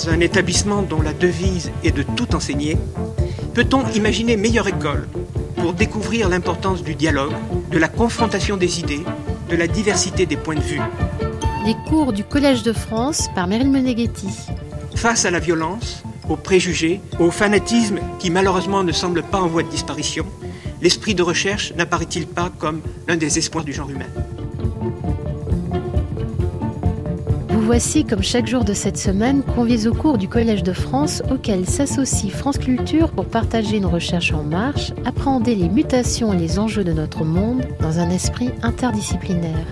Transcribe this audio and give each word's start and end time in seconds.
dans 0.00 0.08
un 0.08 0.20
établissement 0.20 0.80
dont 0.80 1.02
la 1.02 1.12
devise 1.12 1.70
est 1.84 1.90
de 1.90 2.02
tout 2.02 2.34
enseigner, 2.34 2.78
peut-on 3.52 3.86
imaginer 3.88 4.38
meilleure 4.38 4.66
école 4.66 5.06
pour 5.56 5.74
découvrir 5.74 6.30
l'importance 6.30 6.82
du 6.82 6.94
dialogue, 6.94 7.34
de 7.70 7.76
la 7.76 7.88
confrontation 7.88 8.56
des 8.56 8.80
idées, 8.80 9.04
de 9.50 9.56
la 9.56 9.66
diversité 9.66 10.24
des 10.24 10.38
points 10.38 10.54
de 10.54 10.60
vue? 10.60 10.80
Les 11.66 11.74
cours 11.86 12.14
du 12.14 12.24
Collège 12.24 12.62
de 12.62 12.72
France 12.72 13.28
par 13.34 13.46
Meryl 13.46 13.70
Meneghetti. 13.70 14.28
Face 14.94 15.26
à 15.26 15.30
la 15.30 15.38
violence, 15.38 16.02
aux 16.30 16.36
préjugés, 16.36 17.02
au 17.18 17.30
fanatisme 17.30 17.98
qui 18.18 18.30
malheureusement 18.30 18.82
ne 18.82 18.92
semble 18.92 19.22
pas 19.22 19.42
en 19.42 19.48
voie 19.48 19.64
de 19.64 19.68
disparition, 19.68 20.24
l'esprit 20.80 21.14
de 21.14 21.22
recherche 21.22 21.74
n'apparaît-il 21.76 22.26
pas 22.26 22.50
comme 22.58 22.80
l'un 23.06 23.16
des 23.16 23.36
espoirs 23.36 23.64
du 23.64 23.74
genre 23.74 23.90
humain? 23.90 24.06
Voici, 27.70 28.04
comme 28.04 28.24
chaque 28.24 28.48
jour 28.48 28.64
de 28.64 28.74
cette 28.74 28.98
semaine, 28.98 29.44
conviés 29.44 29.86
au 29.86 29.94
cours 29.94 30.18
du 30.18 30.26
Collège 30.26 30.64
de 30.64 30.72
France 30.72 31.22
auquel 31.30 31.68
s'associe 31.68 32.32
France 32.32 32.58
Culture 32.58 33.12
pour 33.12 33.26
partager 33.26 33.76
une 33.76 33.86
recherche 33.86 34.32
en 34.32 34.42
marche, 34.42 34.90
appréhender 35.04 35.54
les 35.54 35.68
mutations 35.68 36.32
et 36.32 36.36
les 36.36 36.58
enjeux 36.58 36.82
de 36.82 36.92
notre 36.92 37.24
monde 37.24 37.64
dans 37.78 38.00
un 38.00 38.10
esprit 38.10 38.50
interdisciplinaire. 38.64 39.68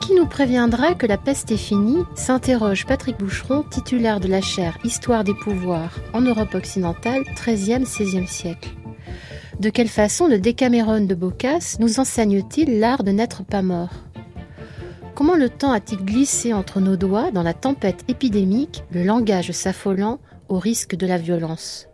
Qui 0.00 0.14
nous 0.14 0.26
préviendrait 0.26 0.94
que 0.94 1.08
la 1.08 1.18
peste 1.18 1.50
est 1.50 1.56
finie 1.56 2.04
s'interroge 2.14 2.86
Patrick 2.86 3.18
Boucheron, 3.18 3.64
titulaire 3.68 4.20
de 4.20 4.28
la 4.28 4.40
chaire 4.40 4.78
Histoire 4.84 5.24
des 5.24 5.34
pouvoirs 5.34 5.98
en 6.12 6.20
Europe 6.20 6.54
occidentale, 6.54 7.22
13e-16e 7.34 8.28
siècle. 8.28 8.70
De 9.58 9.68
quelle 9.68 9.88
façon 9.88 10.28
le 10.28 10.38
Décameron 10.38 11.00
de 11.04 11.14
Boccace 11.16 11.78
nous 11.80 11.98
enseigne-t-il 11.98 12.78
l'art 12.78 13.02
de 13.02 13.10
n'être 13.10 13.42
pas 13.42 13.62
mort? 13.62 14.03
Comment 15.14 15.36
le 15.36 15.48
temps 15.48 15.70
a-t-il 15.70 16.04
glissé 16.04 16.52
entre 16.52 16.80
nos 16.80 16.96
doigts 16.96 17.30
dans 17.30 17.44
la 17.44 17.54
tempête 17.54 18.04
épidémique, 18.08 18.82
le 18.90 19.04
langage 19.04 19.52
s'affolant 19.52 20.18
au 20.48 20.58
risque 20.58 20.96
de 20.96 21.06
la 21.06 21.18
violence? 21.18 21.86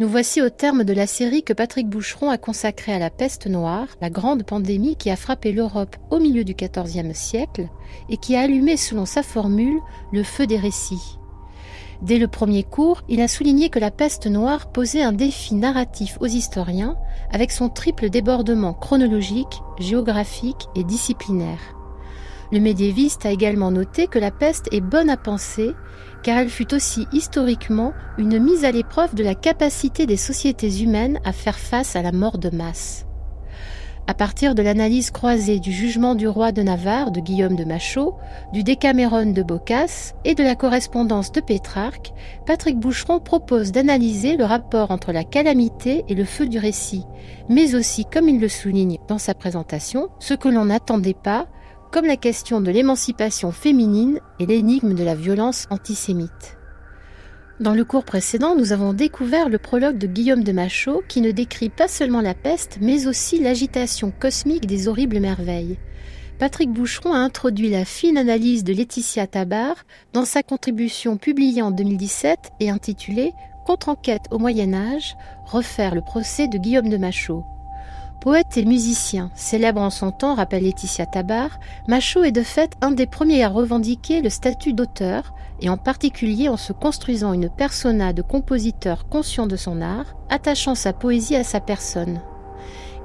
Nous 0.00 0.08
voici 0.08 0.42
au 0.42 0.50
terme 0.50 0.82
de 0.82 0.92
la 0.92 1.06
série 1.06 1.44
que 1.44 1.52
Patrick 1.52 1.88
Boucheron 1.88 2.28
a 2.28 2.36
consacrée 2.36 2.92
à 2.92 2.98
la 2.98 3.10
peste 3.10 3.46
noire, 3.46 3.86
la 4.00 4.10
grande 4.10 4.42
pandémie 4.42 4.96
qui 4.96 5.08
a 5.08 5.14
frappé 5.14 5.52
l'Europe 5.52 5.94
au 6.10 6.18
milieu 6.18 6.42
du 6.42 6.54
XIVe 6.54 7.14
siècle 7.14 7.68
et 8.08 8.16
qui 8.16 8.34
a 8.34 8.40
allumé, 8.40 8.76
selon 8.76 9.06
sa 9.06 9.22
formule, 9.22 9.78
le 10.12 10.24
feu 10.24 10.48
des 10.48 10.58
récits. 10.58 11.18
Dès 12.02 12.18
le 12.18 12.26
premier 12.26 12.64
cours, 12.64 13.02
il 13.08 13.20
a 13.20 13.28
souligné 13.28 13.70
que 13.70 13.78
la 13.78 13.92
peste 13.92 14.26
noire 14.26 14.72
posait 14.72 15.02
un 15.02 15.12
défi 15.12 15.54
narratif 15.54 16.18
aux 16.20 16.26
historiens 16.26 16.96
avec 17.30 17.52
son 17.52 17.68
triple 17.68 18.10
débordement 18.10 18.74
chronologique, 18.74 19.62
géographique 19.78 20.66
et 20.74 20.82
disciplinaire. 20.82 21.75
Le 22.52 22.60
médiéviste 22.60 23.26
a 23.26 23.30
également 23.30 23.70
noté 23.70 24.06
que 24.06 24.18
la 24.18 24.30
peste 24.30 24.68
est 24.72 24.80
bonne 24.80 25.10
à 25.10 25.16
penser 25.16 25.74
car 26.22 26.38
elle 26.38 26.48
fut 26.48 26.74
aussi 26.74 27.06
historiquement 27.12 27.92
une 28.18 28.38
mise 28.38 28.64
à 28.64 28.72
l'épreuve 28.72 29.14
de 29.14 29.22
la 29.22 29.34
capacité 29.34 30.06
des 30.06 30.16
sociétés 30.16 30.82
humaines 30.82 31.20
à 31.24 31.32
faire 31.32 31.58
face 31.58 31.94
à 31.94 32.02
la 32.02 32.10
mort 32.10 32.38
de 32.38 32.50
masse. 32.50 33.06
À 34.08 34.14
partir 34.14 34.54
de 34.54 34.62
l'analyse 34.62 35.10
croisée 35.10 35.58
du 35.58 35.72
jugement 35.72 36.14
du 36.14 36.28
roi 36.28 36.52
de 36.52 36.62
Navarre 36.62 37.10
de 37.10 37.18
Guillaume 37.18 37.56
de 37.56 37.64
Machaut, 37.64 38.14
du 38.52 38.62
Décameron 38.62 39.32
de 39.32 39.42
Boccace 39.42 40.14
et 40.24 40.36
de 40.36 40.44
la 40.44 40.54
correspondance 40.54 41.32
de 41.32 41.40
Pétrarque, 41.40 42.12
Patrick 42.46 42.78
Boucheron 42.78 43.18
propose 43.18 43.72
d'analyser 43.72 44.36
le 44.36 44.44
rapport 44.44 44.92
entre 44.92 45.10
la 45.10 45.24
calamité 45.24 46.04
et 46.08 46.14
le 46.14 46.24
feu 46.24 46.46
du 46.46 46.58
récit, 46.60 47.04
mais 47.48 47.74
aussi, 47.74 48.04
comme 48.04 48.28
il 48.28 48.40
le 48.40 48.48
souligne 48.48 48.98
dans 49.08 49.18
sa 49.18 49.34
présentation, 49.34 50.08
ce 50.20 50.34
que 50.34 50.48
l'on 50.48 50.66
n'attendait 50.66 51.14
pas, 51.14 51.48
comme 51.90 52.06
la 52.06 52.16
question 52.16 52.60
de 52.60 52.70
l'émancipation 52.70 53.52
féminine 53.52 54.20
et 54.38 54.46
l'énigme 54.46 54.94
de 54.94 55.04
la 55.04 55.14
violence 55.14 55.66
antisémite. 55.70 56.56
Dans 57.58 57.72
le 57.72 57.84
cours 57.84 58.04
précédent, 58.04 58.54
nous 58.54 58.72
avons 58.72 58.92
découvert 58.92 59.48
le 59.48 59.58
prologue 59.58 59.96
de 59.96 60.06
Guillaume 60.06 60.44
de 60.44 60.52
Machaut 60.52 61.02
qui 61.08 61.22
ne 61.22 61.30
décrit 61.30 61.70
pas 61.70 61.88
seulement 61.88 62.20
la 62.20 62.34
peste, 62.34 62.78
mais 62.82 63.06
aussi 63.06 63.40
l'agitation 63.40 64.10
cosmique 64.10 64.66
des 64.66 64.88
horribles 64.88 65.20
merveilles. 65.20 65.78
Patrick 66.38 66.70
Boucheron 66.70 67.14
a 67.14 67.18
introduit 67.18 67.70
la 67.70 67.86
fine 67.86 68.18
analyse 68.18 68.62
de 68.62 68.74
Laetitia 68.74 69.26
Tabar 69.26 69.74
dans 70.12 70.26
sa 70.26 70.42
contribution 70.42 71.16
publiée 71.16 71.62
en 71.62 71.70
2017 71.70 72.38
et 72.60 72.68
intitulée 72.68 73.32
Contre-enquête 73.64 74.26
au 74.30 74.38
Moyen 74.38 74.74
Âge, 74.74 75.16
refaire 75.46 75.94
le 75.94 76.02
procès 76.02 76.46
de 76.46 76.58
Guillaume 76.58 76.90
de 76.90 76.98
Machaut. 76.98 77.44
Poète 78.20 78.56
et 78.56 78.64
musicien, 78.64 79.30
célèbre 79.34 79.80
en 79.80 79.90
son 79.90 80.10
temps, 80.10 80.34
rappelle 80.34 80.64
Laetitia 80.64 81.06
Tabar, 81.06 81.60
Machaut 81.86 82.24
est 82.24 82.32
de 82.32 82.42
fait 82.42 82.72
un 82.80 82.90
des 82.90 83.06
premiers 83.06 83.44
à 83.44 83.48
revendiquer 83.48 84.20
le 84.20 84.30
statut 84.30 84.72
d'auteur, 84.72 85.32
et 85.60 85.68
en 85.68 85.76
particulier 85.76 86.48
en 86.48 86.56
se 86.56 86.72
construisant 86.72 87.32
une 87.32 87.48
persona 87.48 88.12
de 88.12 88.22
compositeur 88.22 89.08
conscient 89.08 89.46
de 89.46 89.56
son 89.56 89.80
art, 89.80 90.16
attachant 90.28 90.74
sa 90.74 90.92
poésie 90.92 91.36
à 91.36 91.44
sa 91.44 91.60
personne. 91.60 92.20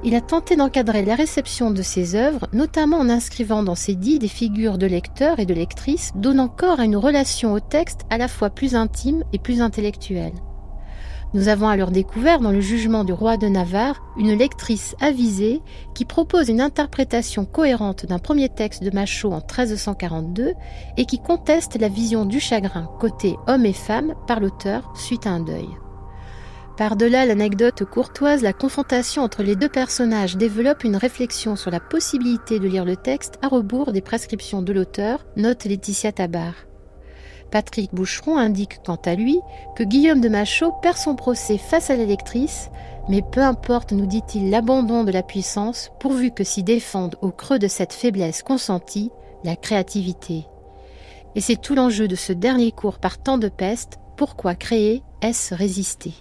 Il 0.03 0.15
a 0.15 0.21
tenté 0.21 0.55
d'encadrer 0.55 1.05
la 1.05 1.13
réception 1.13 1.69
de 1.69 1.83
ses 1.83 2.15
œuvres, 2.15 2.47
notamment 2.53 2.97
en 2.97 3.07
inscrivant 3.07 3.61
dans 3.61 3.75
ses 3.75 3.93
dits 3.93 4.17
des 4.17 4.27
figures 4.27 4.79
de 4.79 4.87
lecteurs 4.87 5.39
et 5.39 5.45
de 5.45 5.53
lectrices, 5.53 6.11
donnant 6.15 6.47
corps 6.47 6.79
à 6.79 6.85
une 6.85 6.97
relation 6.97 7.53
au 7.53 7.59
texte 7.59 8.01
à 8.09 8.17
la 8.17 8.27
fois 8.27 8.49
plus 8.49 8.73
intime 8.73 9.23
et 9.33 9.37
plus 9.37 9.61
intellectuelle. 9.61 10.33
Nous 11.33 11.47
avons 11.47 11.69
alors 11.69 11.91
découvert 11.91 12.41
dans 12.41 12.51
le 12.51 12.59
jugement 12.59 13.05
du 13.05 13.13
roi 13.13 13.37
de 13.37 13.47
Navarre 13.47 14.03
une 14.17 14.33
lectrice 14.33 14.95
avisée 14.99 15.61
qui 15.95 16.03
propose 16.03 16.49
une 16.49 16.59
interprétation 16.59 17.45
cohérente 17.45 18.05
d'un 18.05 18.19
premier 18.19 18.49
texte 18.49 18.83
de 18.83 18.93
Machaut 18.93 19.31
en 19.31 19.37
1342 19.37 20.53
et 20.97 21.05
qui 21.05 21.19
conteste 21.19 21.79
la 21.79 21.87
vision 21.87 22.25
du 22.25 22.41
chagrin 22.41 22.89
côté 22.99 23.37
homme 23.47 23.65
et 23.65 23.73
femme 23.73 24.13
par 24.27 24.41
l'auteur 24.41 24.91
suite 24.93 25.25
à 25.25 25.29
un 25.29 25.39
deuil. 25.39 25.69
Par-delà 26.77 27.25
l'anecdote 27.25 27.85
courtoise, 27.85 28.41
la 28.41 28.53
confrontation 28.53 29.23
entre 29.23 29.43
les 29.43 29.55
deux 29.55 29.69
personnages 29.69 30.35
développe 30.35 30.83
une 30.83 30.95
réflexion 30.97 31.55
sur 31.55 31.71
la 31.71 31.79
possibilité 31.79 32.59
de 32.59 32.67
lire 32.67 32.85
le 32.85 32.97
texte 32.97 33.35
à 33.41 33.47
rebours 33.47 33.93
des 33.93 34.01
prescriptions 34.01 34.61
de 34.61 34.73
l'auteur, 34.73 35.25
note 35.37 35.63
Laetitia 35.63 36.11
Tabar. 36.11 36.53
Patrick 37.51 37.93
Boucheron 37.93 38.37
indique 38.37 38.79
quant 38.83 38.99
à 39.05 39.15
lui 39.15 39.39
que 39.75 39.83
Guillaume 39.83 40.21
de 40.21 40.29
Machaut 40.29 40.71
perd 40.81 40.97
son 40.97 41.15
procès 41.15 41.57
face 41.57 41.89
à 41.89 41.95
l'électrice, 41.95 42.69
mais 43.09 43.21
peu 43.21 43.41
importe, 43.41 43.91
nous 43.91 44.05
dit-il, 44.05 44.49
l'abandon 44.49 45.03
de 45.03 45.11
la 45.11 45.23
puissance, 45.23 45.91
pourvu 45.99 46.31
que 46.31 46.43
s'y 46.43 46.63
défende 46.63 47.17
au 47.21 47.31
creux 47.31 47.59
de 47.59 47.67
cette 47.67 47.93
faiblesse 47.93 48.41
consentie 48.41 49.11
la 49.43 49.55
créativité. 49.55 50.45
Et 51.35 51.41
c'est 51.41 51.59
tout 51.59 51.75
l'enjeu 51.75 52.07
de 52.07 52.15
ce 52.15 52.33
dernier 52.33 52.71
cours 52.71 52.99
par 52.99 53.17
temps 53.17 53.37
de 53.37 53.49
peste, 53.49 53.99
pourquoi 54.17 54.55
créer, 54.55 55.03
est-ce 55.21 55.53
résister? 55.53 56.13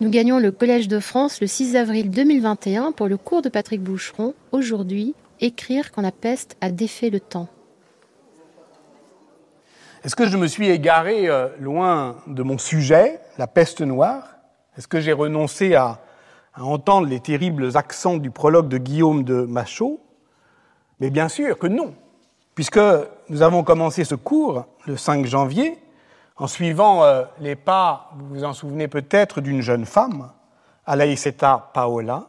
Nous 0.00 0.08
gagnons 0.08 0.38
le 0.38 0.50
Collège 0.50 0.88
de 0.88 0.98
France 0.98 1.40
le 1.40 1.46
6 1.46 1.76
avril 1.76 2.10
2021 2.10 2.92
pour 2.92 3.06
le 3.06 3.18
cours 3.18 3.42
de 3.42 3.50
Patrick 3.50 3.82
Boucheron, 3.82 4.34
aujourd'hui, 4.50 5.14
écrire 5.40 5.92
quand 5.92 6.02
la 6.02 6.12
peste 6.12 6.56
a 6.60 6.70
défait 6.70 7.10
le 7.10 7.20
temps. 7.20 7.48
Est-ce 10.02 10.16
que 10.16 10.26
je 10.26 10.38
me 10.38 10.46
suis 10.46 10.70
égaré 10.70 11.28
euh, 11.28 11.48
loin 11.58 12.16
de 12.26 12.42
mon 12.42 12.56
sujet, 12.56 13.20
la 13.36 13.46
peste 13.46 13.82
noire? 13.82 14.36
Est-ce 14.78 14.88
que 14.88 14.98
j'ai 14.98 15.12
renoncé 15.12 15.74
à, 15.74 15.98
entendre 16.58 17.06
les 17.06 17.20
terribles 17.20 17.76
accents 17.76 18.16
du 18.16 18.30
prologue 18.30 18.68
de 18.68 18.78
Guillaume 18.78 19.24
de 19.24 19.42
Machaut? 19.42 20.00
Mais 21.00 21.10
bien 21.10 21.28
sûr 21.28 21.58
que 21.58 21.66
non, 21.66 21.94
puisque 22.54 22.80
nous 23.28 23.42
avons 23.42 23.62
commencé 23.62 24.04
ce 24.04 24.14
cours 24.14 24.64
le 24.86 24.96
5 24.96 25.26
janvier 25.26 25.78
en 26.36 26.46
suivant 26.46 27.04
euh, 27.04 27.24
les 27.38 27.54
pas, 27.54 28.10
vous 28.16 28.36
vous 28.36 28.44
en 28.44 28.54
souvenez 28.54 28.88
peut-être, 28.88 29.42
d'une 29.42 29.60
jeune 29.60 29.84
femme, 29.84 30.32
Alaïseta 30.86 31.72
Paola, 31.74 32.28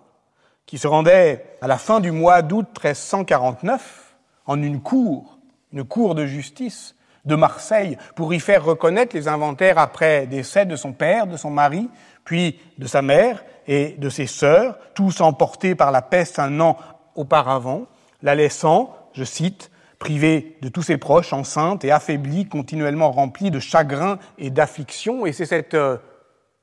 qui 0.65 0.77
se 0.77 0.89
rendait 0.89 1.55
à 1.61 1.67
la 1.67 1.77
fin 1.77 2.01
du 2.01 2.11
mois 2.11 2.41
d'août 2.41 2.67
1349 2.67 4.17
en 4.45 4.61
une 4.61 4.81
cour, 4.81 5.37
une 5.71 5.85
cour 5.85 6.15
de 6.15 6.25
justice, 6.25 6.95
de 7.25 7.35
Marseille 7.35 7.97
pour 8.15 8.33
y 8.33 8.39
faire 8.39 8.63
reconnaître 8.63 9.15
les 9.15 9.27
inventaires 9.27 9.77
après 9.77 10.27
décès 10.27 10.65
de 10.65 10.75
son 10.75 10.93
père, 10.93 11.27
de 11.27 11.37
son 11.37 11.51
mari, 11.51 11.89
puis 12.23 12.59
de 12.77 12.87
sa 12.87 13.01
mère 13.01 13.43
et 13.67 13.95
de 13.97 14.09
ses 14.09 14.27
sœurs, 14.27 14.77
tous 14.93 15.21
emportés 15.21 15.75
par 15.75 15.91
la 15.91 16.01
peste 16.01 16.39
un 16.39 16.59
an 16.59 16.77
auparavant, 17.15 17.87
la 18.21 18.35
laissant, 18.35 18.95
je 19.13 19.23
cite, 19.23 19.71
privée 19.99 20.57
de 20.61 20.69
tous 20.69 20.81
ses 20.81 20.97
proches, 20.97 21.31
enceinte 21.31 21.85
et 21.85 21.91
affaiblie, 21.91 22.47
continuellement 22.47 23.11
remplie 23.11 23.51
de 23.51 23.59
chagrin 23.59 24.17
et 24.39 24.49
d'affliction. 24.49 25.25
Et 25.25 25.31
c'est 25.31 25.45
cette 25.45 25.75
euh, 25.75 25.97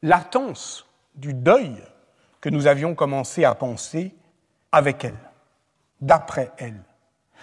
latence 0.02 0.87
du 1.14 1.34
deuil 1.34 1.76
que 2.40 2.49
nous 2.49 2.66
avions 2.66 2.94
commencé 2.94 3.44
à 3.44 3.55
penser 3.55 4.14
avec 4.72 5.05
elle, 5.05 5.19
d'après 6.00 6.50
elle. 6.58 6.82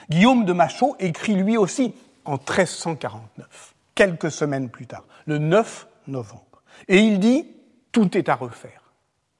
Guillaume 0.09 0.45
de 0.45 0.53
Machaut 0.53 0.95
écrit 0.99 1.35
lui 1.35 1.57
aussi 1.57 1.95
en 2.25 2.33
1349, 2.33 3.75
quelques 3.93 4.31
semaines 4.31 4.69
plus 4.69 4.87
tard, 4.87 5.03
le 5.25 5.37
9 5.37 5.87
novembre. 6.07 6.63
Et 6.87 6.99
il 6.99 7.19
dit, 7.19 7.47
tout 7.91 8.17
est 8.17 8.29
à 8.29 8.35
refaire. 8.35 8.81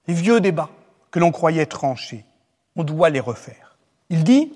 Les 0.07 0.13
vieux 0.13 0.39
débats 0.39 0.69
que 1.11 1.19
l'on 1.19 1.31
croyait 1.31 1.65
tranchés, 1.65 2.25
on 2.75 2.83
doit 2.83 3.09
les 3.09 3.19
refaire. 3.19 3.77
Il 4.09 4.23
dit, 4.23 4.53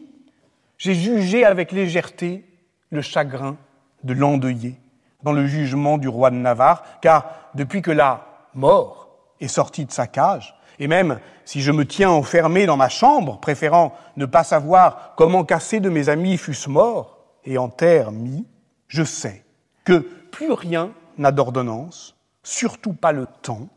j'ai 0.77 0.95
jugé 0.95 1.43
avec 1.43 1.71
légèreté 1.71 2.45
le 2.89 3.01
chagrin 3.01 3.57
de 4.03 4.13
l'endeuillé 4.13 4.79
dans 5.23 5.33
le 5.33 5.45
jugement 5.45 5.97
du 5.97 6.07
roi 6.07 6.31
de 6.31 6.35
Navarre, 6.35 6.83
car 7.01 7.49
depuis 7.55 7.81
que 7.81 7.91
la 7.91 8.25
mort 8.53 9.09
est 9.41 9.47
sortie 9.47 9.85
de 9.85 9.91
sa 9.91 10.07
cage, 10.07 10.55
et 10.79 10.87
même 10.87 11.19
si 11.43 11.61
je 11.61 11.71
me 11.71 11.85
tiens 11.85 12.09
enfermé 12.09 12.65
dans 12.65 12.77
ma 12.77 12.89
chambre, 12.89 13.39
préférant 13.39 13.93
ne 14.15 14.25
pas 14.25 14.43
savoir 14.45 15.13
comment 15.17 15.43
casser 15.43 15.81
de 15.81 15.89
mes 15.89 16.07
amis 16.07 16.37
fussent 16.37 16.67
morts 16.67 17.18
et 17.49 17.57
en 17.57 17.67
terre 17.67 18.11
mis, 18.11 18.45
je 18.87 19.03
sais 19.03 19.43
que 19.83 19.97
plus 19.97 20.51
rien 20.51 20.93
n'a 21.17 21.31
d'ordonnance, 21.31 22.15
surtout 22.43 22.93
pas 22.93 23.11
le 23.11 23.25
temps, 23.25 23.67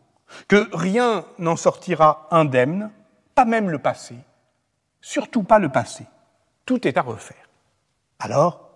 que 0.47 0.69
rien 0.77 1.25
n'en 1.39 1.57
sortira 1.57 2.29
indemne, 2.31 2.91
pas 3.35 3.47
même 3.47 3.71
le 3.71 3.79
passé, 3.79 4.15
surtout 5.01 5.43
pas 5.43 5.59
le 5.59 5.71
passé. 5.71 6.05
Tout 6.67 6.87
est 6.87 6.99
à 6.99 7.03
refaire. 7.03 7.49
Alors, 8.19 8.69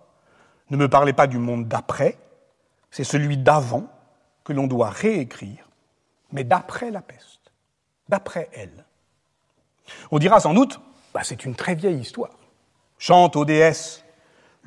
ne 0.71 0.77
me 0.77 0.89
parlez 0.89 1.13
pas 1.13 1.27
du 1.27 1.37
monde 1.37 1.67
d'après, 1.67 2.17
c'est 2.89 3.03
celui 3.03 3.37
d'avant 3.37 3.87
que 4.43 4.51
l'on 4.51 4.65
doit 4.65 4.89
réécrire, 4.89 5.69
mais 6.31 6.43
d'après 6.43 6.89
la 6.89 7.01
peste, 7.01 7.51
d'après 8.09 8.49
elle. 8.51 8.83
On 10.09 10.17
dira 10.17 10.39
sans 10.39 10.55
doute, 10.55 10.79
bah, 11.13 11.21
c'est 11.23 11.45
une 11.45 11.53
très 11.55 11.75
vieille 11.75 11.99
histoire. 11.99 12.33
Chante 12.97 13.35
aux 13.35 13.45
déesses 13.45 14.03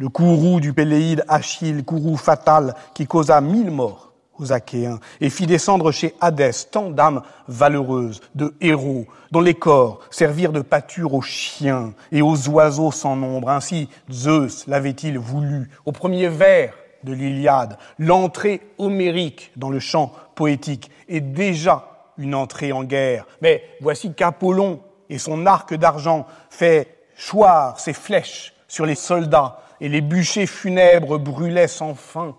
le 0.01 0.09
courroux 0.09 0.61
du 0.61 0.73
Péléide 0.73 1.27
Achille, 1.29 1.85
courroux 1.85 2.17
fatal 2.17 2.75
qui 2.95 3.07
causa 3.07 3.43
mille 3.43 3.71
morts 3.71 4.13
aux 4.39 4.51
Achéens 4.51 4.99
et 5.21 5.29
fit 5.29 5.47
descendre 5.47 5.93
chez 5.93 6.15
Hadès 6.23 6.71
tant 6.71 6.89
d'âmes 6.89 7.21
valeureuses, 7.49 8.23
de 8.35 8.55
héros, 8.63 9.05
dont 9.31 9.43
les 9.43 9.53
corps 9.53 10.01
servirent 10.11 10.53
de 10.53 10.63
pâture 10.63 11.13
aux 11.13 11.21
chiens 11.21 11.93
et 12.13 12.23
aux 12.23 12.49
oiseaux 12.49 12.91
sans 12.91 13.15
nombre. 13.15 13.51
Ainsi 13.51 13.91
Zeus 14.11 14.67
l'avait-il 14.67 15.19
voulu 15.19 15.69
au 15.85 15.93
premier 15.93 16.29
vers 16.29 16.73
de 17.05 17.13
l'Iliade. 17.13 17.77
L'entrée 17.99 18.63
homérique 18.79 19.53
dans 19.57 19.69
le 19.69 19.81
chant 19.81 20.13
poétique 20.35 20.91
est 21.11 21.21
déjà 21.21 22.09
une 22.17 22.35
entrée 22.35 22.73
en 22.73 22.85
guerre. 22.85 23.27
Mais 23.43 23.63
voici 23.83 24.15
qu'Apollon 24.15 24.81
et 25.11 25.19
son 25.19 25.45
arc 25.45 25.75
d'argent 25.75 26.27
fait 26.49 26.97
choir 27.19 27.79
ses 27.79 27.93
flèches 27.93 28.55
sur 28.67 28.87
les 28.87 28.95
soldats 28.95 29.59
et 29.81 29.89
les 29.89 30.01
bûchers 30.01 30.47
funèbres 30.47 31.19
brûlaient 31.19 31.69
sans 31.69 31.95
fin, 31.95 32.37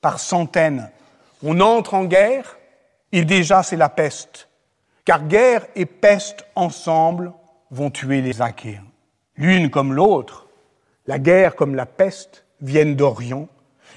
par 0.00 0.20
centaines. 0.20 0.90
On 1.42 1.60
entre 1.60 1.94
en 1.94 2.04
guerre, 2.04 2.58
et 3.12 3.24
déjà 3.24 3.62
c'est 3.62 3.76
la 3.76 3.88
peste, 3.88 4.48
car 5.04 5.26
guerre 5.26 5.66
et 5.74 5.86
peste 5.86 6.46
ensemble 6.54 7.32
vont 7.70 7.90
tuer 7.90 8.20
les 8.22 8.42
Achéens. 8.42 8.84
L'une 9.36 9.70
comme 9.70 9.92
l'autre, 9.92 10.46
la 11.06 11.18
guerre 11.18 11.56
comme 11.56 11.74
la 11.74 11.86
peste, 11.86 12.44
viennent 12.60 12.96
d'Orient, 12.96 13.48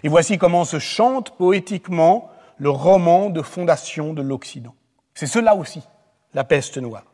et 0.03 0.09
voici 0.09 0.37
comment 0.37 0.65
se 0.65 0.79
chante 0.79 1.31
poétiquement 1.37 2.29
le 2.57 2.69
roman 2.69 3.29
de 3.29 3.41
fondation 3.41 4.13
de 4.13 4.21
l'Occident. 4.21 4.75
C'est 5.13 5.27
cela 5.27 5.55
aussi, 5.55 5.81
la 6.33 6.43
peste 6.43 6.77
noire. 6.77 7.05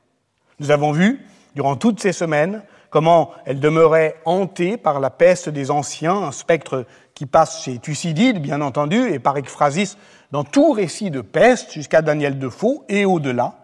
Nous 0.60 0.72
avons 0.72 0.92
vu, 0.92 1.26
durant 1.56 1.76
toutes 1.76 2.00
ces 2.02 2.14
semaines, 2.14 2.64
comment 2.90 3.32
elle 3.46 3.60
demeurait 3.60 4.16
hantée 4.26 4.78
par 4.78 5.00
la 5.00 5.10
peste 5.10 5.50
des 5.50 5.72
anciens, 5.72 6.16
un 6.16 6.32
spectre 6.32 6.86
qui 7.14 7.26
passe 7.26 7.64
chez 7.64 7.80
Thucydide, 7.80 8.42
bien 8.42 8.62
entendu, 8.62 9.12
et 9.12 9.20
par 9.20 9.38
ekphrasis 9.38 9.98
dans 10.32 10.44
tout 10.44 10.72
récit 10.72 11.12
de 11.12 11.22
peste 11.22 11.72
jusqu'à 11.72 12.02
Daniel 12.02 12.38
Defoe 12.38 12.84
et 12.90 13.06
au-delà. 13.06 13.56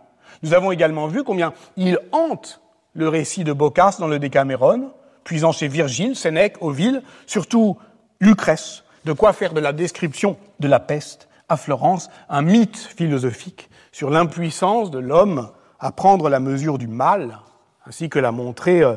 Nous 0.41 0.53
avons 0.53 0.71
également 0.71 1.07
vu 1.07 1.23
combien 1.23 1.53
il 1.77 1.99
hante 2.11 2.61
le 2.93 3.07
récit 3.07 3.43
de 3.43 3.53
Boccace 3.53 3.99
dans 3.99 4.07
le 4.07 4.19
Décaméron, 4.19 4.91
puisant 5.23 5.51
chez 5.51 5.67
Virgile, 5.67 6.15
Sénèque, 6.15 6.61
Oville, 6.61 7.01
surtout 7.25 7.77
Lucrèce, 8.19 8.83
de 9.05 9.13
quoi 9.13 9.33
faire 9.33 9.53
de 9.53 9.59
la 9.59 9.73
description 9.73 10.37
de 10.59 10.67
la 10.67 10.79
peste 10.79 11.27
à 11.49 11.57
Florence 11.57 12.09
un 12.29 12.41
mythe 12.41 12.77
philosophique 12.77 13.69
sur 13.91 14.09
l'impuissance 14.09 14.91
de 14.91 14.99
l'homme 14.99 15.49
à 15.79 15.91
prendre 15.91 16.29
la 16.29 16.39
mesure 16.39 16.77
du 16.77 16.87
mal, 16.87 17.39
ainsi 17.85 18.09
que 18.09 18.19
l'a 18.19 18.31
montré 18.31 18.81
euh, 18.81 18.95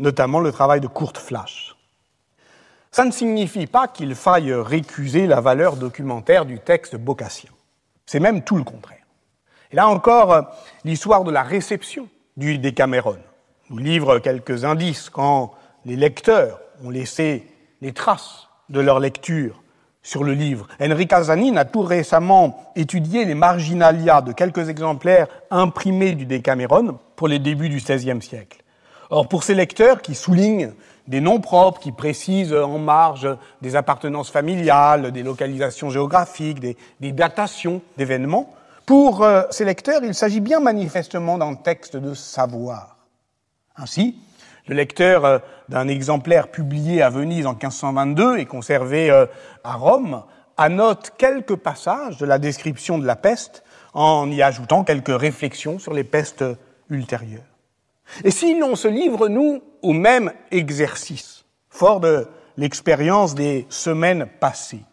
notamment 0.00 0.40
le 0.40 0.50
travail 0.50 0.80
de 0.80 0.88
Kurt 0.88 1.18
Flash. 1.18 1.76
Ça 2.90 3.04
ne 3.04 3.12
signifie 3.12 3.66
pas 3.66 3.86
qu'il 3.86 4.16
faille 4.16 4.52
récuser 4.52 5.28
la 5.28 5.40
valeur 5.40 5.76
documentaire 5.76 6.44
du 6.44 6.58
texte 6.58 6.96
bocassien. 6.96 7.50
C'est 8.06 8.18
même 8.18 8.42
tout 8.42 8.56
le 8.56 8.64
contraire. 8.64 9.06
Et 9.70 9.76
là 9.76 9.86
encore, 9.86 10.50
l'histoire 10.84 11.22
de 11.22 11.30
la 11.30 11.44
réception 11.44 12.08
du 12.36 12.58
Décameron 12.58 13.18
nous 13.68 13.78
livre 13.78 14.18
quelques 14.18 14.64
indices 14.64 15.10
quand 15.10 15.52
les 15.84 15.94
lecteurs 15.94 16.58
ont 16.84 16.90
laissé 16.90 17.46
les 17.80 17.92
traces 17.92 18.48
de 18.68 18.80
leur 18.80 18.98
lecture 18.98 19.62
sur 20.02 20.24
le 20.24 20.32
livre. 20.32 20.66
Enrica 20.80 21.22
Zanin 21.22 21.56
a 21.56 21.64
tout 21.64 21.82
récemment 21.82 22.72
étudié 22.74 23.24
les 23.24 23.34
marginalia 23.34 24.22
de 24.22 24.32
quelques 24.32 24.68
exemplaires 24.68 25.28
imprimés 25.50 26.14
du 26.14 26.26
Décameron 26.26 26.98
pour 27.14 27.28
les 27.28 27.38
débuts 27.38 27.68
du 27.68 27.76
XVIe 27.76 28.22
siècle. 28.22 28.64
Or, 29.10 29.28
pour 29.28 29.42
ces 29.42 29.54
lecteurs 29.54 30.02
qui 30.02 30.14
soulignent 30.14 30.72
des 31.08 31.20
noms 31.20 31.40
propres, 31.40 31.80
qui 31.80 31.90
précisent 31.90 32.54
en 32.54 32.78
marge 32.78 33.28
des 33.60 33.74
appartenances 33.74 34.30
familiales, 34.30 35.10
des 35.10 35.24
localisations 35.24 35.90
géographiques, 35.90 36.60
des, 36.60 36.76
datations 37.12 37.82
d'événements, 37.96 38.54
pour 38.86 39.22
euh, 39.22 39.42
ces 39.50 39.64
lecteurs, 39.64 40.02
il 40.04 40.14
s'agit 40.14 40.40
bien 40.40 40.60
manifestement 40.60 41.38
d'un 41.38 41.54
texte 41.54 41.96
de 41.96 42.14
savoir. 42.14 42.96
Ainsi, 43.76 44.16
le 44.66 44.76
lecteur 44.76 45.24
euh, 45.24 45.38
d'un 45.68 45.88
exemplaire 45.88 46.48
publié 46.48 47.02
à 47.02 47.10
Venise 47.10 47.46
en 47.46 47.52
1522 47.52 48.38
et 48.38 48.46
conservé 48.46 49.10
euh, 49.10 49.26
à 49.64 49.74
Rome 49.74 50.22
annote 50.56 51.12
quelques 51.18 51.56
passages 51.56 52.18
de 52.18 52.26
la 52.26 52.38
description 52.38 52.98
de 52.98 53.06
la 53.06 53.16
peste 53.16 53.64
en 53.94 54.30
y 54.30 54.42
ajoutant 54.42 54.84
quelques 54.84 55.18
réflexions 55.18 55.78
sur 55.78 55.94
les 55.94 56.04
pestes 56.04 56.44
ultérieures. 56.88 57.42
Et 58.24 58.30
si 58.30 58.58
l'on 58.58 58.76
se 58.76 58.88
livre, 58.88 59.28
nous, 59.28 59.62
au 59.82 59.92
même 59.92 60.32
exercice, 60.50 61.44
fort 61.68 62.00
de 62.00 62.26
l'expérience 62.56 63.34
des 63.34 63.66
semaines 63.68 64.26
passées, 64.40 64.84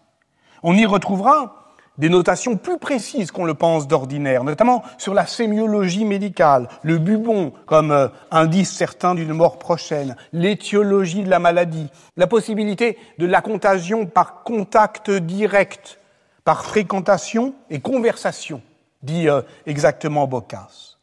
on 0.63 0.75
y 0.75 0.85
retrouvera 0.85 1.57
des 1.97 2.09
notations 2.09 2.57
plus 2.57 2.77
précises 2.77 3.31
qu'on 3.31 3.45
le 3.45 3.53
pense 3.53 3.87
d'ordinaire, 3.87 4.43
notamment 4.43 4.83
sur 4.97 5.13
la 5.13 5.25
sémiologie 5.25 6.05
médicale, 6.05 6.67
le 6.83 6.97
bubon 6.99 7.53
comme 7.65 7.91
euh, 7.91 8.07
indice 8.31 8.71
certain 8.71 9.15
d'une 9.15 9.33
mort 9.33 9.57
prochaine, 9.57 10.15
l'étiologie 10.31 11.23
de 11.23 11.29
la 11.29 11.39
maladie, 11.39 11.89
la 12.15 12.27
possibilité 12.27 12.97
de 13.17 13.25
la 13.25 13.41
contagion 13.41 14.05
par 14.05 14.43
contact 14.43 15.09
direct, 15.09 15.99
par 16.43 16.63
fréquentation 16.63 17.55
et 17.69 17.79
conversation, 17.79 18.61
dit 19.01 19.27
euh, 19.27 19.41
exactement 19.65 20.27
Boccace. 20.27 20.97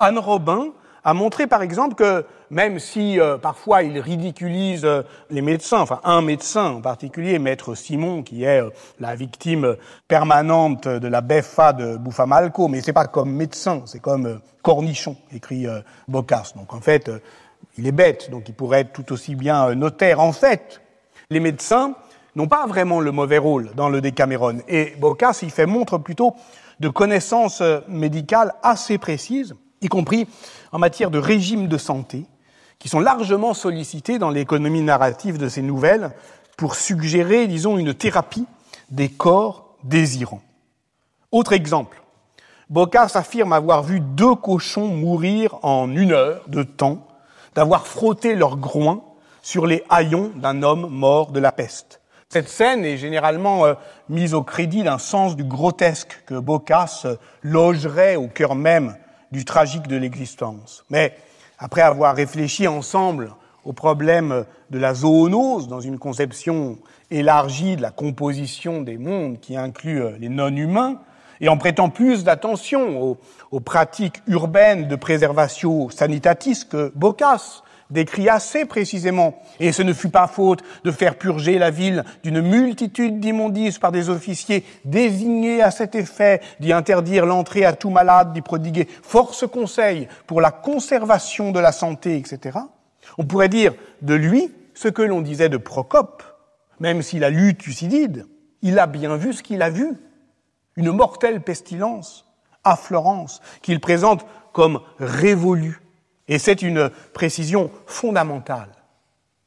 Anne 0.00 0.18
Robin 0.18 0.68
a 1.04 1.14
montré 1.14 1.46
par 1.46 1.62
exemple 1.62 1.94
que 1.94 2.24
même 2.50 2.78
si 2.78 3.20
euh, 3.20 3.36
parfois 3.36 3.82
il 3.82 3.98
ridiculise 3.98 4.84
euh, 4.84 5.02
les 5.30 5.42
médecins, 5.42 5.80
enfin 5.80 6.00
un 6.04 6.22
médecin 6.22 6.70
en 6.70 6.80
particulier, 6.80 7.38
maître 7.38 7.74
Simon, 7.74 8.22
qui 8.22 8.44
est 8.44 8.62
euh, 8.62 8.70
la 9.00 9.14
victime 9.14 9.76
permanente 10.06 10.88
de 10.88 11.08
la 11.08 11.20
BFA 11.20 11.72
de 11.72 11.96
Buffamalco, 11.96 12.68
mais 12.68 12.80
c'est 12.80 12.92
pas 12.92 13.06
comme 13.06 13.30
médecin, 13.30 13.82
c'est 13.86 14.00
comme 14.00 14.40
cornichon, 14.62 15.16
écrit 15.32 15.66
Boccace. 16.08 16.54
Donc 16.56 16.74
en 16.74 16.80
fait, 16.80 17.10
il 17.76 17.86
est 17.86 17.92
bête, 17.92 18.30
donc 18.30 18.48
il 18.48 18.54
pourrait 18.54 18.80
être 18.80 18.92
tout 18.92 19.12
aussi 19.12 19.34
bien 19.34 19.74
notaire. 19.74 20.20
En 20.20 20.32
fait, 20.32 20.80
les 21.30 21.40
médecins 21.40 21.94
n'ont 22.36 22.48
pas 22.48 22.66
vraiment 22.66 23.00
le 23.00 23.12
mauvais 23.12 23.38
rôle 23.38 23.70
dans 23.74 23.88
le 23.88 24.00
Décameron, 24.00 24.58
et 24.68 24.94
Boccace 24.98 25.42
y 25.42 25.50
fait 25.50 25.66
montre 25.66 25.98
plutôt 25.98 26.34
de 26.80 26.88
connaissances 26.88 27.62
médicales 27.88 28.54
assez 28.62 28.98
précises, 28.98 29.54
y 29.80 29.88
compris 29.88 30.26
en 30.72 30.78
matière 30.78 31.10
de 31.10 31.18
régime 31.18 31.68
de 31.68 31.78
santé, 31.78 32.26
qui 32.78 32.88
sont 32.88 33.00
largement 33.00 33.54
sollicités 33.54 34.18
dans 34.18 34.30
l'économie 34.30 34.82
narrative 34.82 35.38
de 35.38 35.48
ces 35.48 35.62
nouvelles 35.62 36.12
pour 36.56 36.74
suggérer, 36.74 37.46
disons, 37.46 37.78
une 37.78 37.94
thérapie 37.94 38.46
des 38.90 39.08
corps 39.08 39.76
désirants. 39.84 40.42
Autre 41.30 41.52
exemple, 41.52 42.02
Boccace 42.70 43.16
affirme 43.16 43.52
avoir 43.52 43.82
vu 43.82 44.00
deux 44.00 44.34
cochons 44.34 44.88
mourir 44.88 45.58
en 45.62 45.94
une 45.94 46.12
heure 46.12 46.42
de 46.48 46.62
temps, 46.62 47.06
d'avoir 47.54 47.86
frotté 47.86 48.34
leur 48.34 48.56
groin 48.56 49.02
sur 49.42 49.66
les 49.66 49.82
haillons 49.88 50.30
d'un 50.36 50.62
homme 50.62 50.88
mort 50.88 51.32
de 51.32 51.40
la 51.40 51.52
peste. 51.52 52.00
Cette 52.28 52.48
scène 52.48 52.84
est 52.84 52.98
généralement 52.98 53.64
euh, 53.64 53.74
mise 54.10 54.34
au 54.34 54.42
crédit 54.42 54.82
d'un 54.82 54.98
sens 54.98 55.34
du 55.34 55.44
grotesque 55.44 56.22
que 56.26 56.34
Boccace 56.34 57.06
logerait 57.42 58.16
au 58.16 58.28
cœur 58.28 58.54
même 58.54 58.96
du 59.32 59.44
tragique 59.44 59.88
de 59.88 59.96
l'existence. 59.96 60.84
Mais 60.90 61.14
après 61.58 61.82
avoir 61.82 62.14
réfléchi 62.14 62.66
ensemble 62.68 63.32
au 63.64 63.72
problème 63.72 64.44
de 64.70 64.78
la 64.78 64.94
zoonose 64.94 65.68
dans 65.68 65.80
une 65.80 65.98
conception 65.98 66.78
élargie 67.10 67.76
de 67.76 67.82
la 67.82 67.90
composition 67.90 68.82
des 68.82 68.98
mondes 68.98 69.40
qui 69.40 69.56
inclut 69.56 70.02
euh, 70.02 70.16
les 70.18 70.28
non-humains, 70.28 71.00
et 71.40 71.48
en 71.48 71.56
prêtant 71.56 71.88
plus 71.88 72.24
d'attention 72.24 73.16
aux, 73.52 73.60
pratiques 73.60 74.22
urbaines 74.26 74.88
de 74.88 74.96
préservation 74.96 75.88
sanitatis 75.88 76.66
que 76.68 76.92
Boccace 76.94 77.62
décrit 77.90 78.28
assez 78.28 78.64
précisément, 78.64 79.42
et 79.60 79.72
ce 79.72 79.82
ne 79.82 79.92
fut 79.92 80.10
pas 80.10 80.26
faute 80.26 80.62
de 80.84 80.90
faire 80.90 81.16
purger 81.16 81.58
la 81.58 81.70
ville 81.70 82.04
d'une 82.22 82.40
multitude 82.40 83.20
d'immondices 83.20 83.78
par 83.78 83.92
des 83.92 84.10
officiers 84.10 84.64
désignés 84.84 85.62
à 85.62 85.70
cet 85.70 85.94
effet, 85.94 86.40
d'y 86.60 86.72
interdire 86.72 87.26
l'entrée 87.26 87.64
à 87.64 87.72
tout 87.72 87.90
malade, 87.90 88.32
d'y 88.32 88.42
prodiguer 88.42 88.88
force 89.02 89.46
conseil 89.46 90.08
pour 90.26 90.40
la 90.40 90.50
conservation 90.50 91.50
de 91.50 91.60
la 91.60 91.72
santé, 91.72 92.16
etc. 92.16 92.58
On 93.16 93.24
pourrait 93.24 93.48
dire 93.48 93.74
de 94.02 94.14
lui 94.14 94.52
ce 94.74 94.88
que 94.88 95.02
l'on 95.02 95.22
disait 95.22 95.48
de 95.48 95.56
Procope, 95.56 96.22
même 96.80 97.02
s'il 97.02 97.24
a 97.24 97.30
lu 97.30 97.56
Thucydide, 97.56 98.26
il 98.62 98.78
a 98.78 98.86
bien 98.86 99.16
vu 99.16 99.32
ce 99.32 99.42
qu'il 99.42 99.62
a 99.62 99.70
vu, 99.70 99.96
une 100.76 100.92
mortelle 100.92 101.40
pestilence 101.40 102.26
à 102.64 102.76
Florence, 102.76 103.40
qu'il 103.62 103.80
présente 103.80 104.26
comme 104.52 104.80
révolue 104.98 105.80
et 106.28 106.38
c'est 106.38 106.62
une 106.62 106.90
précision 107.12 107.70
fondamentale. 107.86 108.70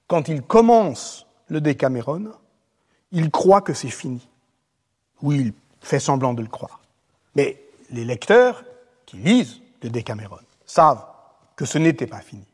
Quand 0.08 0.28
il 0.28 0.42
commence 0.42 1.28
le 1.48 1.62
Décameron, 1.62 2.32
il 3.12 3.30
croit 3.30 3.62
que 3.62 3.74
c'est 3.74 3.90
fini. 3.90 4.28
Oui, 5.22 5.38
il 5.40 5.54
fait 5.82 6.00
semblant 6.00 6.34
de 6.34 6.42
le 6.42 6.48
croire. 6.48 6.80
Mais 7.36 7.62
les 7.92 8.04
lecteurs 8.04 8.64
qui 9.06 9.18
lisent 9.18 9.62
le 9.84 9.90
Décameron 9.90 10.40
savent 10.66 11.06
que 11.56 11.66
ce 11.66 11.78
n'était 11.78 12.08
pas 12.08 12.22
fini. 12.22 12.46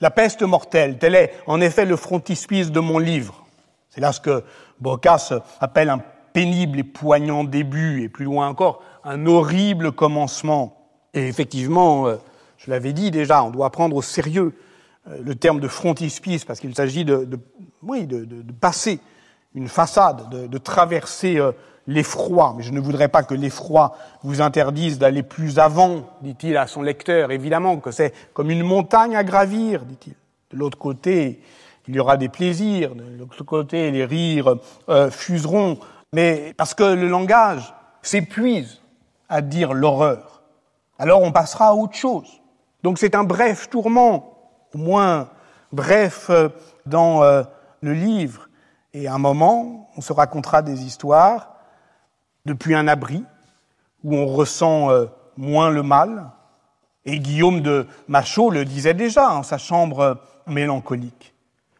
La 0.00 0.10
peste 0.10 0.42
mortelle, 0.42 0.98
tel 0.98 1.14
est 1.14 1.34
en 1.46 1.60
effet 1.60 1.84
le 1.84 1.96
frontispice 1.96 2.70
de 2.70 2.80
mon 2.80 2.98
livre. 2.98 3.44
C'est 3.90 4.00
là 4.00 4.12
ce 4.12 4.20
que 4.20 4.42
Bocas 4.80 5.32
appelle 5.60 5.90
un 5.90 6.00
pénible 6.32 6.78
et 6.78 6.84
poignant 6.84 7.44
début, 7.44 8.02
et 8.02 8.08
plus 8.08 8.24
loin 8.24 8.48
encore, 8.48 8.82
un 9.04 9.26
horrible 9.26 9.92
commencement. 9.92 10.76
Et 11.12 11.26
effectivement, 11.26 12.06
euh, 12.06 12.16
je 12.64 12.70
l'avais 12.70 12.92
dit 12.92 13.10
déjà, 13.10 13.42
on 13.42 13.50
doit 13.50 13.70
prendre 13.70 13.96
au 13.96 14.02
sérieux 14.02 14.52
euh, 15.08 15.18
le 15.24 15.34
terme 15.34 15.60
de 15.60 15.68
frontispice 15.68 16.44
parce 16.44 16.60
qu'il 16.60 16.74
s'agit 16.74 17.04
de, 17.06 17.26
oui, 17.82 18.06
de, 18.06 18.26
passer 18.60 19.00
une 19.54 19.68
façade, 19.68 20.28
de, 20.28 20.58
traverser 20.58 21.38
euh, 21.38 21.52
l'effroi. 21.86 22.54
Mais 22.56 22.62
je 22.62 22.72
ne 22.72 22.80
voudrais 22.80 23.08
pas 23.08 23.22
que 23.22 23.32
l'effroi 23.32 23.96
vous 24.22 24.42
interdise 24.42 24.98
d'aller 24.98 25.22
plus 25.22 25.58
avant, 25.58 26.10
dit-il 26.20 26.56
à 26.58 26.66
son 26.66 26.82
lecteur. 26.82 27.30
Évidemment 27.30 27.78
que 27.78 27.90
c'est 27.90 28.12
comme 28.34 28.50
une 28.50 28.62
montagne 28.62 29.16
à 29.16 29.24
gravir, 29.24 29.84
dit-il. 29.84 30.14
De 30.52 30.58
l'autre 30.58 30.78
côté, 30.78 31.40
il 31.88 31.94
y 31.94 32.00
aura 32.00 32.18
des 32.18 32.28
plaisirs. 32.28 32.94
De 32.94 33.18
l'autre 33.18 33.42
côté, 33.44 33.90
les 33.90 34.04
rires 34.04 34.56
euh, 34.90 35.10
fuseront. 35.10 35.78
Mais 36.12 36.52
parce 36.58 36.74
que 36.74 36.84
le 36.84 37.08
langage 37.08 37.72
s'épuise 38.02 38.82
à 39.30 39.40
dire 39.40 39.72
l'horreur, 39.72 40.42
alors 40.98 41.22
on 41.22 41.32
passera 41.32 41.68
à 41.68 41.72
autre 41.72 41.94
chose. 41.94 42.39
Donc 42.82 42.98
c'est 42.98 43.14
un 43.14 43.24
bref 43.24 43.68
tourment, 43.68 44.38
au 44.74 44.78
moins 44.78 45.28
bref 45.72 46.28
euh, 46.30 46.48
dans 46.86 47.22
euh, 47.22 47.42
le 47.82 47.92
livre. 47.92 48.48
Et 48.94 49.06
un 49.06 49.18
moment, 49.18 49.90
on 49.96 50.00
se 50.00 50.12
racontera 50.12 50.62
des 50.62 50.84
histoires 50.84 51.54
depuis 52.46 52.74
un 52.74 52.88
abri 52.88 53.24
où 54.02 54.16
on 54.16 54.26
ressent 54.26 54.90
euh, 54.90 55.06
moins 55.36 55.70
le 55.70 55.82
mal. 55.82 56.30
Et 57.04 57.18
Guillaume 57.18 57.60
de 57.60 57.86
Machaut 58.08 58.50
le 58.50 58.64
disait 58.64 58.94
déjà 58.94 59.30
en 59.30 59.42
sa 59.42 59.58
chambre 59.58 60.18
mélancolique. 60.46 61.34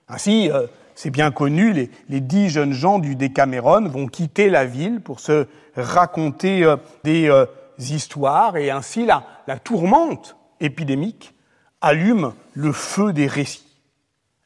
Ainsi, 0.09 0.51
c'est 0.95 1.11
bien 1.11 1.31
connu, 1.31 1.73
les, 1.73 1.91
les, 2.09 2.21
dix 2.21 2.49
jeunes 2.49 2.73
gens 2.73 2.99
du 2.99 3.17
Décameron 3.17 3.87
vont 3.87 4.07
quitter 4.07 4.49
la 4.49 4.65
ville 4.65 5.01
pour 5.01 5.21
se 5.21 5.47
raconter 5.77 6.75
des 7.05 7.31
histoires 7.79 8.57
et 8.57 8.71
ainsi 8.71 9.05
la, 9.05 9.25
la 9.47 9.59
tourmente 9.59 10.37
épidémique 10.61 11.35
allume 11.81 12.35
le 12.55 12.73
feu 12.73 13.13
des 13.13 13.27
récits. 13.27 13.67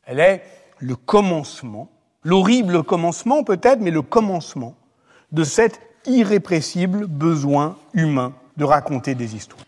Elle 0.06 0.20
est 0.20 0.42
le 0.78 0.96
commencement, 0.96 1.90
l'horrible 2.22 2.82
commencement 2.82 3.42
peut-être, 3.44 3.80
mais 3.80 3.90
le 3.90 4.02
commencement 4.02 4.74
de 5.32 5.44
cet 5.44 5.80
irrépressible 6.06 7.06
besoin 7.06 7.76
humain 7.92 8.34
de 8.56 8.64
raconter 8.64 9.14
des 9.14 9.34
histoires. 9.34 9.64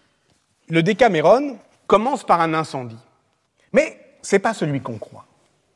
Le 0.68 0.82
Décaméron 0.82 1.56
commence 1.86 2.24
par 2.24 2.40
un 2.40 2.54
incendie. 2.54 2.98
Mais 3.72 3.98
c'est 4.22 4.38
pas 4.38 4.54
celui 4.54 4.80
qu'on 4.80 4.98
croit. 4.98 5.26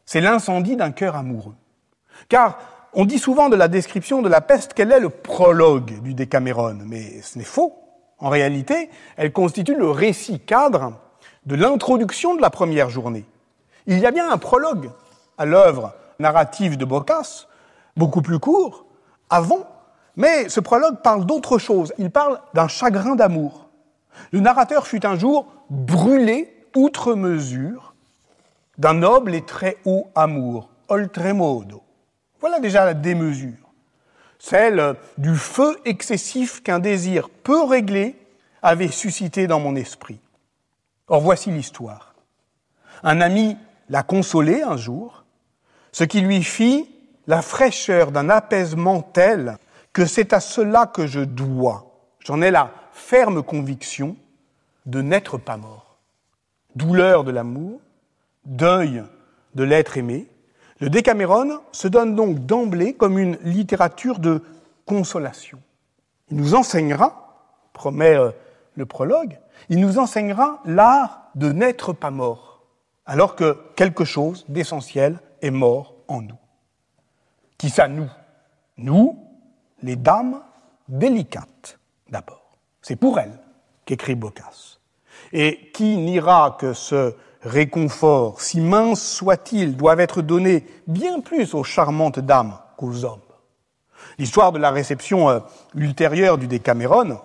C'est 0.05 0.21
l'incendie 0.21 0.77
d'un 0.77 0.91
cœur 0.91 1.17
amoureux. 1.17 1.55
Car 2.29 2.59
on 2.93 3.05
dit 3.05 3.19
souvent 3.19 3.49
de 3.49 3.57
la 3.57 3.69
description 3.69 4.23
de 4.23 4.29
la 4.29 4.41
peste 4.41 4.75
qu'elle 4.75 4.93
est 4.93 5.01
le 5.01 5.09
prologue 5.09 6.03
du 6.03 6.15
Décaméron, 6.15 6.79
mais 6.85 7.23
ce 7.23 7.39
n'est 7.39 7.45
faux. 7.45 7.77
En 8.21 8.29
réalité, 8.29 8.91
elle 9.17 9.33
constitue 9.33 9.75
le 9.75 9.91
récit 9.91 10.41
cadre 10.41 10.93
de 11.47 11.55
l'introduction 11.55 12.35
de 12.35 12.43
la 12.43 12.51
première 12.51 12.91
journée. 12.91 13.25
Il 13.87 13.99
y 13.99 14.07
a 14.07 14.11
bien 14.11 14.31
un 14.31 14.39
prologue 14.39 14.91
à 15.39 15.47
l'œuvre 15.47 15.95
narrative 16.19 16.77
de 16.77 16.85
Boccace, 16.85 17.49
beaucoup 17.97 18.23
plus 18.23 18.39
court, 18.39 18.85
avant, 19.31 19.67
mais 20.17 20.49
ce 20.49 20.61
prologue 20.61 21.01
parle 21.03 21.25
d'autre 21.25 21.59
chose. 21.59 21.95
Il 21.99 22.11
parle 22.11 22.41
d'un 22.53 22.69
chagrin 22.69 23.15
d'amour. 23.15 23.69
Le 24.33 24.41
narrateur 24.41 24.87
fut 24.87 25.07
un 25.07 25.17
jour 25.17 25.47
brûlé 25.71 26.55
outre 26.77 27.15
mesure 27.15 27.95
d'un 28.77 28.95
noble 28.95 29.35
et 29.35 29.43
très 29.43 29.79
haut 29.85 30.09
amour, 30.15 30.69
oltremodo. 30.89 31.83
Voilà 32.41 32.61
déjà 32.61 32.85
la 32.85 32.95
démesure 32.95 33.60
celle 34.41 34.97
du 35.19 35.37
feu 35.37 35.79
excessif 35.85 36.63
qu'un 36.63 36.79
désir 36.79 37.29
peu 37.29 37.63
réglé 37.63 38.17
avait 38.63 38.89
suscité 38.89 39.47
dans 39.47 39.61
mon 39.61 39.77
esprit. 39.77 40.19
Or 41.09 41.21
voici 41.21 41.51
l'histoire. 41.51 42.15
Un 43.03 43.21
ami 43.21 43.57
l'a 43.91 44.03
consolé 44.03 44.63
un 44.63 44.79
jour, 44.79 45.25
ce 45.93 46.05
qui 46.05 46.23
lui 46.23 46.43
fit 46.43 46.89
la 47.27 47.43
fraîcheur 47.43 48.13
d'un 48.13 48.31
apaisement 48.31 49.03
tel 49.03 49.59
que 49.93 50.07
c'est 50.07 50.33
à 50.33 50.41
cela 50.41 50.87
que 50.87 51.07
je 51.07 51.21
dois, 51.21 52.01
j'en 52.21 52.41
ai 52.41 52.51
la 52.51 52.73
ferme 52.93 53.43
conviction, 53.43 54.17
de 54.87 55.03
n'être 55.03 55.37
pas 55.37 55.59
mort. 55.59 55.99
Douleur 56.75 57.25
de 57.25 57.31
l'amour, 57.31 57.81
deuil 58.47 59.05
de 59.55 59.65
l'être 59.65 59.99
aimé, 59.99 60.29
le 60.81 60.89
Décaméron 60.89 61.61
se 61.73 61.89
donne 61.89 62.15
donc 62.15 62.41
d'emblée 62.41 62.95
comme 62.95 63.19
une 63.19 63.37
littérature 63.43 64.19
de 64.19 64.43
consolation. 64.87 65.61
Il 66.31 66.39
nous 66.39 66.55
enseignera, 66.55 67.69
promet 67.73 68.17
euh, 68.17 68.31
le 68.75 68.87
prologue, 68.87 69.39
il 69.69 69.79
nous 69.81 69.99
enseignera 69.99 70.61
l'art 70.65 71.31
de 71.35 71.53
n'être 71.53 71.93
pas 71.93 72.11
mort, 72.11 72.65
alors 73.05 73.37
que 73.37 73.59
quelque 73.77 74.05
chose 74.05 74.45
d'essentiel 74.49 75.21
est 75.43 75.51
mort 75.51 75.95
en 76.09 76.23
nous. 76.23 76.39
Qui 77.59 77.69
ça 77.69 77.89
nous? 77.89 78.09
Nous, 78.79 79.19
les 79.83 79.97
dames 79.97 80.41
délicates, 80.89 81.79
d'abord. 82.09 82.59
C'est 82.81 82.97
pour 82.97 83.19
elles 83.19 83.39
qu'écrit 83.85 84.15
Boccace. 84.15 84.81
Et 85.33 85.71
qui 85.73 85.99
n'ira 85.99 86.57
que 86.59 86.73
ce 86.73 87.15
réconfort, 87.43 88.41
si 88.41 88.61
mince 88.61 89.03
soit-il, 89.03 89.77
doivent 89.77 90.01
être 90.01 90.23
donnés 90.23 90.67
bien 90.87 91.21
plus 91.21 91.55
aux 91.55 91.65
charmantes 91.65 92.19
dames 92.19 92.59
qu'aux 92.77 93.05
hommes. 93.05 93.21
L'histoire 94.19 94.53
de 94.53 94.59
la 94.59 94.71
réception 94.71 95.31
euh, 95.31 95.41
ultérieure 95.75 96.39
du 96.39 96.47
Décaméron, 96.47 97.19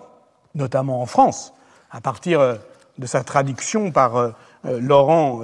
notamment 0.54 1.02
en 1.02 1.06
France, 1.06 1.52
à 1.90 2.00
partir 2.00 2.40
euh, 2.40 2.54
de 2.98 3.06
sa 3.06 3.22
traduction 3.22 3.90
par 3.90 4.16
euh, 4.16 4.30
Laurent 4.64 5.42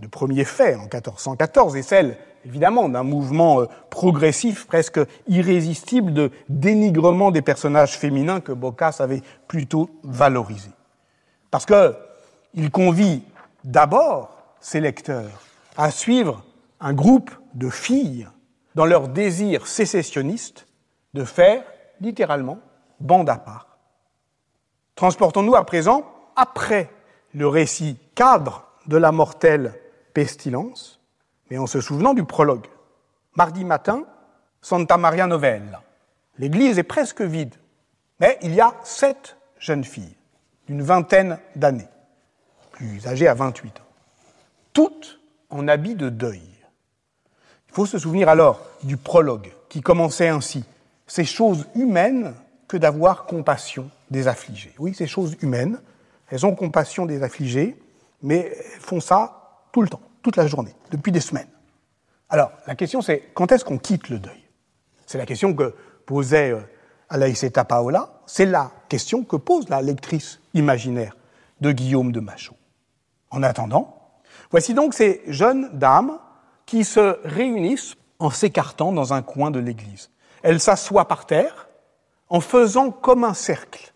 de 0.00 0.06
Premier 0.06 0.44
Fait 0.44 0.74
en 0.74 0.82
1414, 0.84 1.76
et 1.76 1.82
celle, 1.82 2.16
évidemment, 2.46 2.88
d'un 2.88 3.02
mouvement 3.02 3.64
progressif, 3.90 4.66
presque 4.66 5.00
irrésistible 5.26 6.14
de 6.14 6.30
dénigrement 6.48 7.30
des 7.30 7.42
personnages 7.42 7.98
féminins 7.98 8.40
que 8.40 8.52
Boccace 8.52 9.02
avait 9.02 9.20
plutôt 9.48 9.90
valorisé. 10.02 10.70
Parce 11.50 11.66
que 11.66 11.94
il 12.54 12.70
convie 12.70 13.22
d'abord 13.64 14.36
ses 14.60 14.80
lecteurs 14.80 15.42
à 15.76 15.90
suivre 15.90 16.42
un 16.80 16.92
groupe 16.92 17.30
de 17.54 17.70
filles 17.70 18.28
dans 18.74 18.86
leur 18.86 19.08
désir 19.08 19.66
sécessionniste 19.66 20.66
de 21.14 21.24
faire, 21.24 21.64
littéralement, 22.00 22.58
bande 23.00 23.28
à 23.30 23.36
part. 23.36 23.78
Transportons-nous 24.94 25.54
à 25.54 25.64
présent, 25.64 26.04
après 26.36 26.90
le 27.34 27.48
récit 27.48 27.98
cadre 28.14 28.66
de 28.86 28.96
la 28.96 29.12
mortelle 29.12 29.74
pestilence, 30.14 31.00
mais 31.50 31.58
en 31.58 31.66
se 31.66 31.80
souvenant 31.80 32.14
du 32.14 32.24
prologue. 32.24 32.66
Mardi 33.36 33.64
matin, 33.64 34.04
Santa 34.60 34.96
Maria 34.96 35.26
Novella. 35.26 35.82
L'église 36.38 36.78
est 36.78 36.84
presque 36.84 37.20
vide, 37.20 37.54
mais 38.20 38.38
il 38.42 38.54
y 38.54 38.60
a 38.60 38.74
sept 38.82 39.36
jeunes 39.58 39.84
filles 39.84 40.16
d'une 40.66 40.82
vingtaine 40.82 41.38
d'années 41.56 41.88
plus 42.78 43.08
âgée 43.08 43.26
à 43.26 43.34
28 43.34 43.80
ans. 43.80 43.88
Toutes 44.72 45.18
en 45.50 45.66
habit 45.66 45.96
de 45.96 46.08
deuil. 46.08 46.42
Il 47.68 47.74
faut 47.74 47.86
se 47.86 47.98
souvenir 47.98 48.28
alors 48.28 48.64
du 48.84 48.96
prologue 48.96 49.52
qui 49.68 49.80
commençait 49.80 50.28
ainsi. 50.28 50.64
Ces 51.08 51.24
choses 51.24 51.66
humaines 51.74 52.34
que 52.68 52.76
d'avoir 52.76 53.26
compassion 53.26 53.90
des 54.10 54.28
affligés. 54.28 54.72
Oui, 54.78 54.94
ces 54.94 55.08
choses 55.08 55.36
humaines, 55.42 55.80
elles 56.30 56.46
ont 56.46 56.54
compassion 56.54 57.04
des 57.04 57.24
affligés, 57.24 57.76
mais 58.22 58.52
elles 58.56 58.80
font 58.80 59.00
ça 59.00 59.64
tout 59.72 59.82
le 59.82 59.88
temps. 59.88 60.00
toute 60.22 60.36
la 60.36 60.46
journée, 60.46 60.74
depuis 60.90 61.10
des 61.10 61.20
semaines. 61.20 61.48
Alors, 62.28 62.52
la 62.66 62.74
question 62.74 63.00
c'est 63.00 63.30
quand 63.34 63.50
est-ce 63.50 63.64
qu'on 63.64 63.78
quitte 63.78 64.08
le 64.08 64.18
deuil? 64.18 64.42
C'est 65.06 65.18
la 65.18 65.26
question 65.26 65.54
que 65.54 65.74
posait 66.06 66.52
euh, 66.52 66.60
Alaïseta 67.08 67.64
Paola, 67.64 68.20
c'est 68.26 68.46
la 68.46 68.70
question 68.88 69.24
que 69.24 69.36
pose 69.36 69.68
la 69.68 69.80
lectrice 69.80 70.40
imaginaire 70.54 71.16
de 71.60 71.72
Guillaume 71.72 72.12
de 72.12 72.20
Machaut. 72.20 72.56
En 73.30 73.42
attendant, 73.42 74.10
voici 74.50 74.74
donc 74.74 74.94
ces 74.94 75.22
jeunes 75.26 75.70
dames 75.72 76.18
qui 76.66 76.84
se 76.84 77.18
réunissent 77.24 77.94
en 78.18 78.30
s'écartant 78.30 78.92
dans 78.92 79.12
un 79.12 79.22
coin 79.22 79.50
de 79.50 79.58
l'église. 79.58 80.10
Elles 80.42 80.60
s'assoient 80.60 81.08
par 81.08 81.26
terre 81.26 81.68
en 82.28 82.40
faisant 82.40 82.90
comme 82.90 83.24
un 83.24 83.34
cercle. 83.34 83.92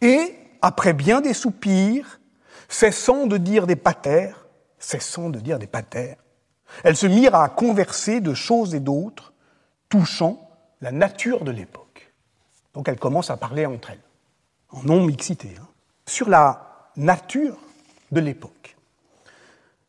Et, 0.00 0.34
après 0.60 0.92
bien 0.92 1.20
des 1.20 1.34
soupirs, 1.34 2.20
cessant 2.68 3.26
de 3.26 3.36
dire 3.36 3.66
des 3.66 3.76
patères, 3.76 4.46
cessant 4.78 5.30
de 5.30 5.38
dire 5.40 5.58
des 5.58 5.66
patères, 5.66 6.16
elles 6.82 6.96
se 6.96 7.06
mirent 7.06 7.34
à 7.34 7.48
converser 7.48 8.20
de 8.20 8.34
choses 8.34 8.74
et 8.74 8.80
d'autres, 8.80 9.32
touchant 9.88 10.50
la 10.80 10.90
nature 10.90 11.44
de 11.44 11.50
l'époque. 11.50 12.12
Donc 12.74 12.88
elles 12.88 12.98
commencent 12.98 13.30
à 13.30 13.36
parler 13.36 13.66
entre 13.66 13.90
elles, 13.90 14.02
en 14.70 14.82
non-mixité, 14.82 15.54
hein, 15.60 15.68
sur 16.06 16.28
la 16.28 16.90
nature 16.96 17.56
de 18.14 18.20
l'époque. 18.20 18.76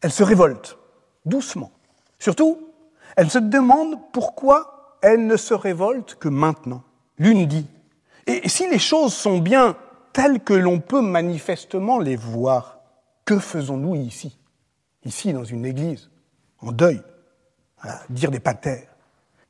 Elles 0.02 0.12
se 0.12 0.24
révoltent, 0.24 0.78
doucement. 1.24 1.72
Surtout, 2.20 2.60
elles 3.16 3.30
se 3.30 3.40
demandent 3.40 4.00
pourquoi 4.12 4.98
elles 5.02 5.26
ne 5.26 5.38
se 5.38 5.54
révoltent 5.54 6.16
que 6.16 6.28
maintenant. 6.28 6.84
L'une 7.18 7.46
dit, 7.46 7.68
et 8.28 8.50
si 8.50 8.70
les 8.70 8.80
choses 8.80 9.14
sont 9.14 9.38
bien 9.38 9.78
telles 10.12 10.42
que 10.42 10.54
l'on 10.54 10.80
peut 10.80 11.02
manifestement 11.02 12.00
les 12.00 12.16
voir, 12.16 12.80
que 13.24 13.40
faisons-nous 13.40 13.96
ici 13.96 14.38
Ici, 15.04 15.34
dans 15.34 15.44
une 15.44 15.66
église, 15.66 16.10
en 16.60 16.72
deuil, 16.72 17.02
à 17.82 18.02
dire 18.10 18.32
des 18.32 18.40
patères? 18.40 18.88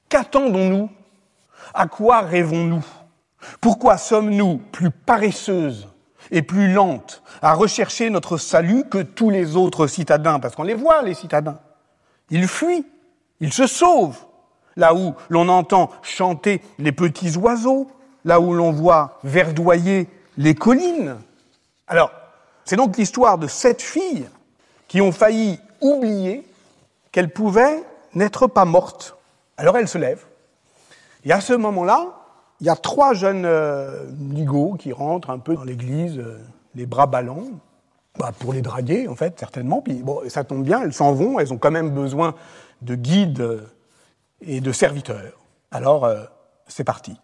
Qu'attendons-nous? 0.10 0.90
À 1.74 1.88
quoi 1.88 2.22
rêvons-nous? 2.22 2.86
Pourquoi 3.62 3.98
sommes-nous 3.98 4.58
plus 4.58 4.92
paresseuses 4.92 5.88
et 6.32 6.42
plus 6.42 6.72
lentes 6.72 7.22
à 7.42 7.54
rechercher 7.54 8.10
notre 8.10 8.38
salut 8.38 8.86
que 8.90 9.02
tous 9.02 9.30
les 9.30 9.56
autres 9.56 9.88
citadins 9.88 10.40
Parce 10.40 10.56
qu'on 10.56 10.64
les 10.64 10.74
voit, 10.74 11.02
les 11.02 11.14
citadins. 11.14 11.60
Ils 12.30 12.48
fuient, 12.48 12.86
ils 13.40 13.54
se 13.54 13.68
sauvent. 13.68 14.18
Là 14.78 14.94
où 14.94 15.14
l'on 15.30 15.48
entend 15.48 15.90
chanter 16.02 16.62
les 16.80 16.92
petits 16.92 17.38
oiseaux, 17.38 17.88
là 18.26 18.42
où 18.42 18.54
l'on 18.54 18.72
voit 18.72 19.20
verdoyer 19.24 20.10
les 20.38 20.54
collines. 20.54 21.18
Alors, 21.88 22.12
c'est 22.66 22.76
donc 22.76 22.98
l'histoire 22.98 23.38
de 23.38 23.48
sept 23.48 23.82
filles 23.82 24.28
qui 24.88 25.00
ont 25.00 25.12
failli 25.12 25.60
oublier 25.80 26.46
qu'elles 27.12 27.32
pouvaient 27.32 27.84
n'être 28.14 28.48
pas 28.48 28.66
mortes. 28.66 29.16
Alors 29.58 29.78
elles 29.78 29.88
se 29.88 29.98
lèvent. 29.98 30.26
Et 31.24 31.32
à 31.32 31.42
ce 31.42 31.54
moment-là, 31.54 32.25
il 32.62 32.68
y 32.68 32.70
a 32.70 32.76
trois 32.76 33.14
jeunes 33.14 33.46
euh, 33.46 34.06
qui 34.80 34.94
rentrent 34.94 35.30
un 35.30 35.40
peu 35.40 35.56
dans 35.56 35.64
l'église, 35.64 36.18
euh, 36.20 36.40
les 36.74 36.86
bras 36.86 37.08
ballants, 37.08 37.44
bah, 38.18 38.32
pour 38.40 38.54
les 38.54 38.62
draguer, 38.62 39.08
en 39.08 39.16
fait, 39.16 39.38
certainement. 39.40 39.82
Puis 39.82 39.96
bon, 39.96 40.22
ça 40.30 40.44
tombe 40.44 40.64
bien, 40.64 40.82
elles 40.82 40.94
s'en 40.94 41.14
vont, 41.14 41.40
elles 41.40 41.54
ont 41.54 41.58
quand 41.58 41.72
même 41.72 41.92
besoin 41.92 42.36
de 42.82 42.96
guides 42.96 43.42
euh, 43.42 43.62
et 44.42 44.62
de 44.62 44.72
serviteurs. 44.72 45.34
Alors, 45.72 46.06
euh, 46.06 46.24
c'est 46.68 46.84
parti. 46.84 47.20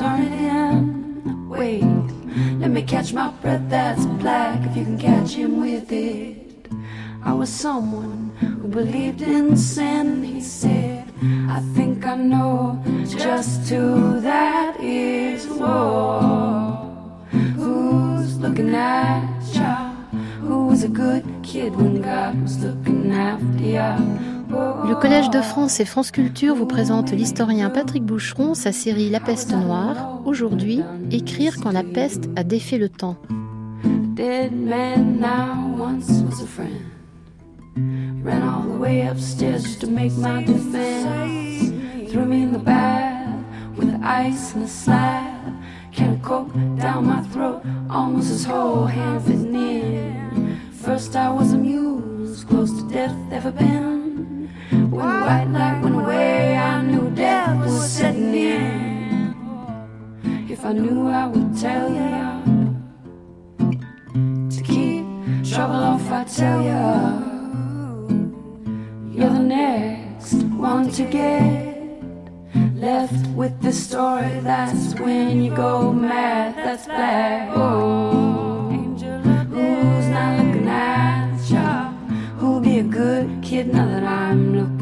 And 0.00 0.24
he 0.24 0.30
would 0.30 0.32
turn 0.32 0.32
it 0.32 0.40
in. 0.40 1.48
Wait, 1.48 2.60
let 2.60 2.70
me 2.70 2.82
catch 2.82 3.12
my 3.12 3.30
breath, 3.30 3.68
that's 3.68 4.06
black 4.06 4.60
if 4.70 4.76
you 4.76 4.84
can 4.84 4.98
catch 4.98 5.32
him 5.32 5.60
with 5.60 5.90
it. 5.92 6.68
I 7.24 7.32
was 7.32 7.48
someone 7.50 8.30
who 8.40 8.68
believed 8.68 9.22
in 9.22 9.56
sin. 9.56 10.22
He 10.22 10.40
said, 10.40 11.04
I 11.48 11.60
think 11.74 12.06
I 12.06 12.16
know 12.16 12.82
just 13.06 13.68
who 13.68 14.20
that 14.20 14.78
is. 14.80 15.46
Whoa, 15.46 17.24
who's 17.56 18.38
looking 18.38 18.74
at 18.74 19.42
ya? 19.52 19.94
Who 20.40 20.66
was 20.66 20.84
a 20.84 20.88
good 20.88 21.24
kid 21.42 21.74
when 21.74 22.02
God 22.02 22.40
was 22.42 22.62
looking 22.64 23.10
after 23.12 23.64
ya? 23.64 23.98
Le 24.50 24.94
Collège 24.94 25.28
de 25.30 25.40
France 25.40 25.78
et 25.80 25.84
France 25.84 26.10
Culture 26.10 26.54
vous 26.54 26.66
présente 26.66 27.12
l'historien 27.12 27.68
Patrick 27.68 28.02
Boucheron, 28.02 28.54
sa 28.54 28.72
série 28.72 29.10
La 29.10 29.20
peste 29.20 29.52
noire. 29.52 30.22
Aujourd'hui, 30.24 30.82
écrire 31.10 31.56
quand 31.62 31.70
la 31.70 31.82
peste 31.82 32.30
a 32.34 32.44
défait 32.44 32.78
le 32.78 32.88
temps. 32.88 33.16
First 50.84 51.16
I 51.16 51.30
was 51.30 51.52
amused, 51.52 52.48
close 52.48 52.70
to 52.70 52.88
death 52.88 53.16
ever 53.32 53.50
been. 53.50 54.48
When 54.70 54.90
the 54.90 54.96
white 54.96 55.48
light 55.50 55.82
went 55.82 55.96
away, 55.96 56.56
I 56.56 56.82
knew 56.82 57.10
death 57.10 57.58
was 57.64 57.90
setting 57.90 58.34
in. 58.34 59.34
If 60.48 60.64
I 60.64 60.72
knew, 60.72 61.08
I 61.08 61.26
would 61.26 61.56
tell 61.58 61.92
ya 61.92 62.40
to 64.50 64.62
keep 64.62 65.04
trouble 65.44 65.76
off. 65.76 66.10
I 66.10 66.24
tell 66.24 66.62
ya. 66.62 67.18
You're 69.10 69.30
the 69.30 69.42
next 69.42 70.34
one 70.56 70.90
to 70.92 71.04
get 71.04 71.76
left 72.74 73.26
with 73.34 73.60
the 73.60 73.72
story. 73.72 74.40
That's 74.42 74.94
when 75.00 75.42
you 75.42 75.54
go 75.54 75.92
mad. 75.92 76.54
That's 76.56 76.86
black. 76.86 77.50
Oh, 77.54 78.70
angel, 78.72 79.18
who's 79.20 80.08
not 80.08 80.47
looking? 80.78 81.92
Who'll 82.38 82.60
be 82.60 82.78
a 82.78 82.82
good 82.82 83.42
kid 83.42 83.72
now 83.72 83.86
that 83.86 84.04
I'm 84.04 84.56
looking 84.56 84.77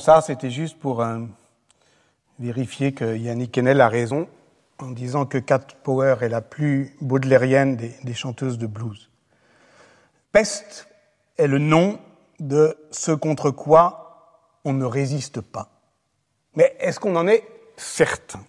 ça, 0.00 0.20
c'était 0.20 0.50
juste 0.50 0.78
pour 0.78 1.02
euh, 1.02 1.20
vérifier 2.38 2.92
que 2.92 3.16
Yannick 3.16 3.52
Kennel 3.52 3.80
a 3.80 3.88
raison 3.88 4.28
en 4.78 4.90
disant 4.90 5.26
que 5.26 5.38
Cat 5.38 5.66
Power 5.84 6.16
est 6.22 6.28
la 6.28 6.40
plus 6.40 6.96
baudelairienne 7.00 7.76
des, 7.76 7.94
des 8.02 8.14
chanteuses 8.14 8.58
de 8.58 8.66
blues. 8.66 9.10
Peste 10.32 10.88
est 11.36 11.46
le 11.46 11.58
nom 11.58 11.98
de 12.40 12.76
ce 12.90 13.12
contre 13.12 13.50
quoi 13.50 14.50
on 14.64 14.72
ne 14.72 14.84
résiste 14.84 15.40
pas. 15.40 15.68
Mais 16.54 16.76
est-ce 16.80 16.98
qu'on 16.98 17.16
en 17.16 17.28
est 17.28 17.44
certain? 17.76 18.44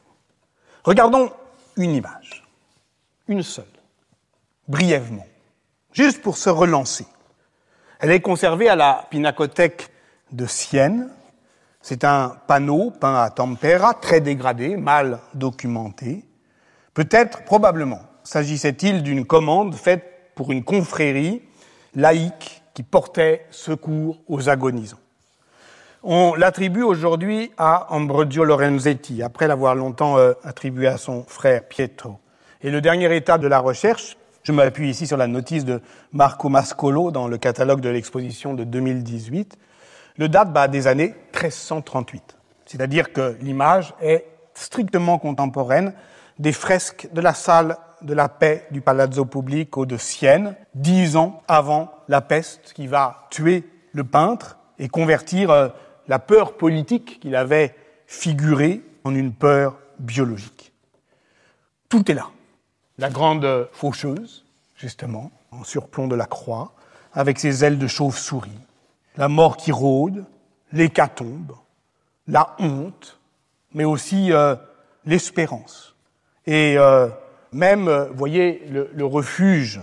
Regardons 0.83 1.31
une 1.77 1.91
image, 1.91 2.43
une 3.27 3.43
seule, 3.43 3.65
brièvement, 4.67 5.27
juste 5.93 6.21
pour 6.21 6.37
se 6.37 6.49
relancer. 6.49 7.05
Elle 7.99 8.11
est 8.11 8.21
conservée 8.21 8.67
à 8.67 8.75
la 8.75 9.05
Pinacothèque 9.09 9.91
de 10.31 10.45
Sienne, 10.45 11.11
c'est 11.81 12.03
un 12.03 12.35
panneau 12.47 12.91
peint 12.91 13.21
à 13.21 13.29
tempera, 13.29 13.93
très 13.93 14.21
dégradé, 14.21 14.77
mal 14.77 15.19
documenté. 15.33 16.23
Peut-être, 16.93 17.43
probablement, 17.43 18.01
s'agissait-il 18.23 19.03
d'une 19.03 19.25
commande 19.25 19.75
faite 19.75 20.31
pour 20.35 20.51
une 20.51 20.63
confrérie 20.63 21.41
laïque 21.95 22.61
qui 22.73 22.83
portait 22.83 23.45
secours 23.49 24.19
aux 24.27 24.49
agonisants. 24.49 24.99
On 26.03 26.33
l'attribue 26.33 26.81
aujourd'hui 26.81 27.51
à 27.57 27.93
Ambrogio 27.93 28.43
Lorenzetti, 28.43 29.21
après 29.21 29.47
l'avoir 29.47 29.75
longtemps 29.75 30.17
euh, 30.17 30.33
attribué 30.43 30.87
à 30.87 30.97
son 30.97 31.23
frère 31.23 31.67
Pietro. 31.67 32.17
Et 32.61 32.71
le 32.71 32.81
dernier 32.81 33.15
état 33.15 33.37
de 33.37 33.47
la 33.47 33.59
recherche, 33.59 34.17
je 34.43 34.51
m'appuie 34.51 34.89
ici 34.89 35.05
sur 35.05 35.17
la 35.17 35.27
notice 35.27 35.65
de 35.65 35.81
Marco 36.11 36.49
Mascolo 36.49 37.11
dans 37.11 37.27
le 37.27 37.37
catalogue 37.37 37.81
de 37.81 37.89
l'exposition 37.89 38.55
de 38.55 38.63
2018, 38.63 39.57
le 40.17 40.29
date 40.29 40.53
bah, 40.53 40.67
des 40.67 40.87
années 40.87 41.15
1338. 41.33 42.37
C'est-à-dire 42.65 43.11
que 43.13 43.37
l'image 43.41 43.93
est 44.01 44.25
strictement 44.53 45.17
contemporaine 45.17 45.93
des 46.39 46.53
fresques 46.53 47.09
de 47.13 47.21
la 47.21 47.33
salle 47.33 47.77
de 48.01 48.13
la 48.13 48.29
paix 48.29 48.65
du 48.71 48.81
Palazzo 48.81 49.25
Pubblico 49.25 49.85
de 49.85 49.97
Sienne, 49.97 50.55
dix 50.73 51.15
ans 51.15 51.43
avant 51.47 51.91
la 52.07 52.21
peste 52.21 52.73
qui 52.73 52.87
va 52.87 53.27
tuer 53.29 53.63
le 53.93 54.03
peintre 54.03 54.57
et 54.79 54.87
convertir 54.87 55.51
euh, 55.51 55.69
la 56.07 56.19
peur 56.19 56.57
politique 56.57 57.19
qu'il 57.19 57.35
avait 57.35 57.75
figurée 58.07 58.81
en 59.03 59.13
une 59.13 59.33
peur 59.33 59.77
biologique. 59.99 60.73
Tout 61.89 62.09
est 62.09 62.15
là. 62.15 62.29
La 62.97 63.09
grande 63.09 63.69
faucheuse, 63.71 64.45
justement, 64.75 65.31
en 65.51 65.63
surplomb 65.63 66.07
de 66.07 66.15
la 66.15 66.25
croix, 66.25 66.73
avec 67.13 67.39
ses 67.39 67.63
ailes 67.63 67.77
de 67.77 67.87
chauve-souris, 67.87 68.49
la 69.17 69.27
mort 69.27 69.57
qui 69.57 69.71
rôde, 69.71 70.25
l'hécatombe, 70.71 71.53
la 72.27 72.55
honte, 72.59 73.19
mais 73.73 73.83
aussi 73.83 74.31
euh, 74.31 74.55
l'espérance. 75.05 75.95
Et 76.45 76.75
euh, 76.77 77.07
même, 77.51 77.87
euh, 77.87 78.05
voyez, 78.13 78.63
le, 78.69 78.89
le 78.93 79.05
refuge 79.05 79.81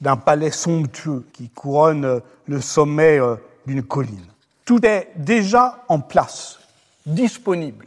d'un 0.00 0.16
palais 0.16 0.50
somptueux 0.50 1.26
qui 1.32 1.50
couronne 1.50 2.22
le 2.46 2.60
sommet 2.60 3.18
d'une 3.66 3.82
colline. 3.82 4.24
Tout 4.64 4.84
est 4.86 5.10
déjà 5.16 5.84
en 5.88 6.00
place, 6.00 6.58
disponible, 7.04 7.86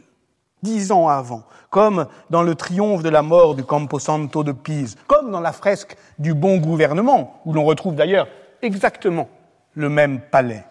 dix 0.62 0.92
ans 0.92 1.08
avant, 1.08 1.42
comme 1.70 2.06
dans 2.30 2.44
le 2.44 2.54
triomphe 2.54 3.02
de 3.02 3.08
la 3.08 3.22
mort 3.22 3.56
du 3.56 3.64
Camposanto 3.64 4.44
de 4.44 4.52
Pise, 4.52 4.96
comme 5.08 5.32
dans 5.32 5.40
la 5.40 5.52
fresque 5.52 5.96
du 6.20 6.34
bon 6.34 6.58
gouvernement, 6.58 7.40
où 7.44 7.52
l'on 7.52 7.64
retrouve 7.64 7.96
d'ailleurs 7.96 8.28
exactement 8.62 9.28
le 9.74 9.88
même 9.88 10.20
palais. 10.20 10.64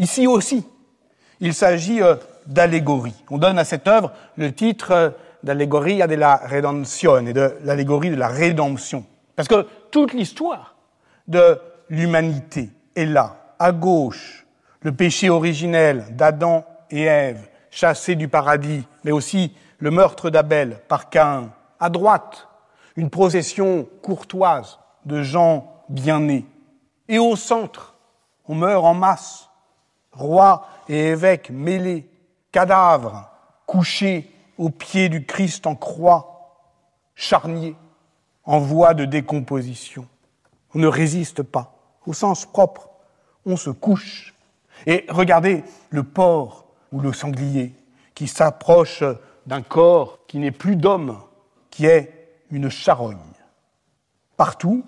Ici 0.00 0.26
aussi, 0.26 0.66
il 1.40 1.52
s'agit 1.52 2.02
euh, 2.02 2.16
d'allégorie. 2.46 3.14
On 3.30 3.36
donne 3.36 3.58
à 3.58 3.64
cette 3.66 3.86
œuvre 3.86 4.12
le 4.36 4.50
titre 4.50 4.92
euh, 4.92 5.10
d'Allegoria 5.42 6.06
della 6.06 6.36
Redenzione, 6.36 7.34
de 7.34 7.58
l'allégorie 7.64 8.08
de 8.08 8.16
la 8.16 8.28
rédemption. 8.28 9.04
Parce 9.36 9.46
que 9.46 9.66
toute 9.90 10.14
l'histoire 10.14 10.74
de 11.28 11.60
l'humanité 11.90 12.70
est 12.96 13.04
là, 13.04 13.54
à 13.58 13.72
gauche, 13.72 14.46
le 14.80 14.92
péché 14.92 15.28
originel 15.28 16.06
d'Adam 16.16 16.64
et 16.90 17.02
Ève, 17.02 17.48
chassés 17.70 18.14
du 18.14 18.26
paradis, 18.26 18.86
mais 19.04 19.12
aussi 19.12 19.54
le 19.78 19.90
meurtre 19.90 20.30
d'Abel 20.30 20.78
par 20.88 21.10
Caïn. 21.10 21.52
À 21.78 21.90
droite, 21.90 22.48
une 22.96 23.10
procession 23.10 23.86
courtoise 24.00 24.78
de 25.04 25.22
gens 25.22 25.84
bien 25.90 26.20
nés. 26.20 26.46
Et 27.06 27.18
au 27.18 27.36
centre, 27.36 27.96
on 28.48 28.54
meurt 28.54 28.84
en 28.84 28.94
masse 28.94 29.49
rois 30.12 30.66
et 30.88 31.08
évêques 31.08 31.50
mêlés, 31.50 32.08
cadavres 32.52 33.28
couchés 33.66 34.30
au 34.58 34.70
pied 34.70 35.08
du 35.08 35.24
Christ 35.24 35.66
en 35.66 35.74
croix, 35.74 36.56
charniers, 37.14 37.76
en 38.44 38.58
voie 38.58 38.94
de 38.94 39.04
décomposition. 39.04 40.06
On 40.74 40.78
ne 40.78 40.86
résiste 40.86 41.42
pas. 41.42 41.74
Au 42.06 42.12
sens 42.12 42.46
propre, 42.46 42.90
on 43.46 43.56
se 43.56 43.70
couche. 43.70 44.34
Et 44.86 45.06
regardez 45.08 45.62
le 45.90 46.02
porc 46.02 46.66
ou 46.92 47.00
le 47.00 47.12
sanglier 47.12 47.74
qui 48.14 48.26
s'approche 48.28 49.04
d'un 49.46 49.62
corps 49.62 50.18
qui 50.26 50.38
n'est 50.38 50.50
plus 50.50 50.76
d'homme, 50.76 51.20
qui 51.70 51.86
est 51.86 52.42
une 52.50 52.70
charogne. 52.70 53.18
Partout, 54.36 54.84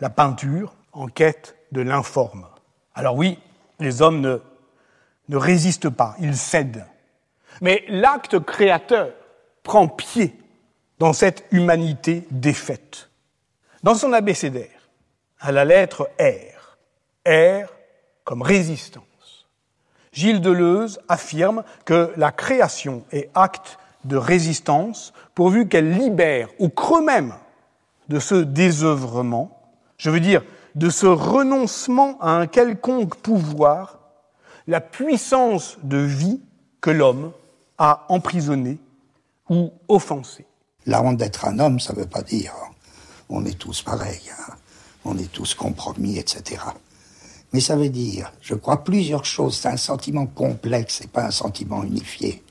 la 0.00 0.10
peinture 0.10 0.74
en 0.92 1.06
quête 1.06 1.56
de 1.72 1.80
l'informe. 1.80 2.46
Alors 2.94 3.16
oui, 3.16 3.38
les 3.80 4.02
hommes 4.02 4.20
ne, 4.20 5.36
résistent 5.36 5.90
pas, 5.90 6.16
ils 6.20 6.36
cèdent. 6.36 6.86
Mais 7.60 7.84
l'acte 7.88 8.38
créateur 8.40 9.12
prend 9.62 9.88
pied 9.88 10.34
dans 10.98 11.12
cette 11.12 11.44
humanité 11.50 12.26
défaite. 12.30 13.10
Dans 13.82 13.94
son 13.94 14.12
abécédaire, 14.12 14.68
à 15.40 15.52
la 15.52 15.64
lettre 15.64 16.08
R, 16.18 16.78
R 17.28 17.68
comme 18.24 18.42
résistance, 18.42 19.04
Gilles 20.12 20.40
Deleuze 20.40 21.00
affirme 21.08 21.64
que 21.84 22.12
la 22.16 22.32
création 22.32 23.04
est 23.12 23.30
acte 23.34 23.78
de 24.04 24.16
résistance 24.16 25.12
pourvu 25.34 25.68
qu'elle 25.68 25.92
libère 25.92 26.48
au 26.58 26.68
creux 26.68 27.04
même 27.04 27.34
de 28.08 28.18
ce 28.18 28.34
désœuvrement, 28.34 29.60
je 29.96 30.10
veux 30.10 30.20
dire 30.20 30.42
de 30.74 30.90
ce 30.90 31.06
renoncement 31.06 32.18
à 32.20 32.30
un 32.30 32.46
quelconque 32.46 33.16
pouvoir, 33.16 33.98
la 34.66 34.80
puissance 34.80 35.76
de 35.82 35.98
vie 35.98 36.40
que 36.80 36.90
l'homme 36.90 37.32
a 37.78 38.06
emprisonné 38.08 38.78
ou 39.48 39.72
offensé. 39.88 40.46
La 40.86 41.02
honte 41.02 41.16
d'être 41.16 41.46
un 41.46 41.58
homme, 41.58 41.80
ça 41.80 41.92
ne 41.92 42.00
veut 42.00 42.06
pas 42.06 42.22
dire 42.22 42.52
on 43.28 43.44
est 43.44 43.58
tous 43.58 43.82
pareils, 43.82 44.30
hein. 44.30 44.52
on 45.04 45.16
est 45.18 45.30
tous 45.32 45.54
compromis, 45.54 46.18
etc. 46.18 46.62
Mais 47.52 47.60
ça 47.60 47.76
veut 47.76 47.88
dire, 47.88 48.32
je 48.40 48.54
crois, 48.54 48.84
plusieurs 48.84 49.24
choses. 49.24 49.56
C'est 49.56 49.68
un 49.68 49.76
sentiment 49.76 50.26
complexe 50.26 51.00
et 51.00 51.06
pas 51.06 51.26
un 51.26 51.30
sentiment 51.30 51.84
unifié. 51.84 52.42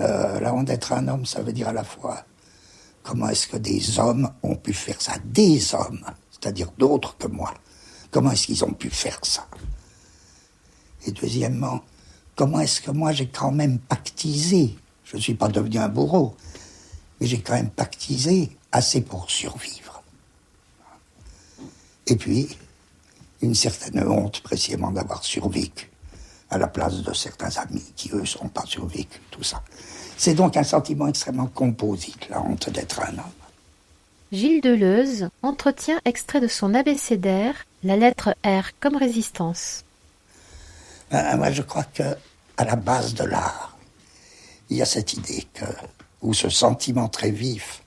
Euh, 0.00 0.40
la 0.40 0.52
honte 0.52 0.66
d'être 0.66 0.92
un 0.92 1.08
homme, 1.08 1.24
ça 1.24 1.40
veut 1.40 1.52
dire 1.52 1.68
à 1.68 1.72
la 1.72 1.84
fois 1.84 2.24
comment 3.02 3.28
est-ce 3.28 3.46
que 3.46 3.56
des 3.56 3.98
hommes 3.98 4.30
ont 4.42 4.56
pu 4.56 4.72
faire 4.72 5.00
ça, 5.00 5.12
des 5.24 5.74
hommes, 5.74 6.04
c'est-à-dire 6.44 6.72
d'autres 6.76 7.16
que 7.16 7.26
moi. 7.26 7.54
Comment 8.10 8.30
est-ce 8.32 8.46
qu'ils 8.46 8.64
ont 8.64 8.72
pu 8.74 8.90
faire 8.90 9.18
ça? 9.22 9.48
Et 11.06 11.10
deuxièmement, 11.10 11.80
comment 12.36 12.60
est-ce 12.60 12.82
que 12.82 12.90
moi 12.90 13.12
j'ai 13.12 13.28
quand 13.28 13.50
même 13.50 13.78
pactisé 13.78 14.76
Je 15.06 15.16
ne 15.16 15.22
suis 15.22 15.34
pas 15.34 15.48
devenu 15.48 15.78
un 15.78 15.88
bourreau, 15.88 16.36
mais 17.18 17.26
j'ai 17.26 17.40
quand 17.40 17.54
même 17.54 17.70
pactisé 17.70 18.54
assez 18.72 19.00
pour 19.00 19.30
survivre. 19.30 20.02
Et 22.06 22.16
puis, 22.16 22.58
une 23.40 23.54
certaine 23.54 24.06
honte 24.06 24.42
précisément 24.42 24.90
d'avoir 24.90 25.24
survécu. 25.24 25.90
à 26.50 26.58
la 26.58 26.68
place 26.68 27.02
de 27.02 27.12
certains 27.14 27.56
amis 27.56 27.92
qui, 27.96 28.10
eux, 28.12 28.26
sont 28.26 28.48
pas 28.48 28.64
survécus, 28.66 29.20
tout 29.30 29.42
ça. 29.42 29.62
C'est 30.16 30.34
donc 30.34 30.56
un 30.58 30.62
sentiment 30.62 31.08
extrêmement 31.08 31.46
composite, 31.46 32.28
la 32.28 32.42
honte 32.42 32.68
d'être 32.68 33.00
un 33.00 33.14
homme. 33.14 33.43
Gilles 34.34 34.60
Deleuze 34.60 35.28
entretient 35.42 36.00
extrait 36.04 36.40
de 36.40 36.48
son 36.48 36.74
abécédaire 36.74 37.54
la 37.84 37.96
lettre 37.96 38.34
R 38.44 38.76
comme 38.80 38.96
résistance. 38.96 39.84
Euh, 41.12 41.36
moi, 41.36 41.52
je 41.52 41.62
crois 41.62 41.84
que 41.84 42.02
à 42.56 42.64
la 42.64 42.74
base 42.74 43.14
de 43.14 43.22
l'art, 43.22 43.78
il 44.70 44.78
y 44.78 44.82
a 44.82 44.86
cette 44.86 45.12
idée 45.12 45.46
que, 45.54 45.66
ou 46.20 46.34
ce 46.34 46.48
sentiment 46.48 47.08
très 47.08 47.30
vif, 47.30 47.84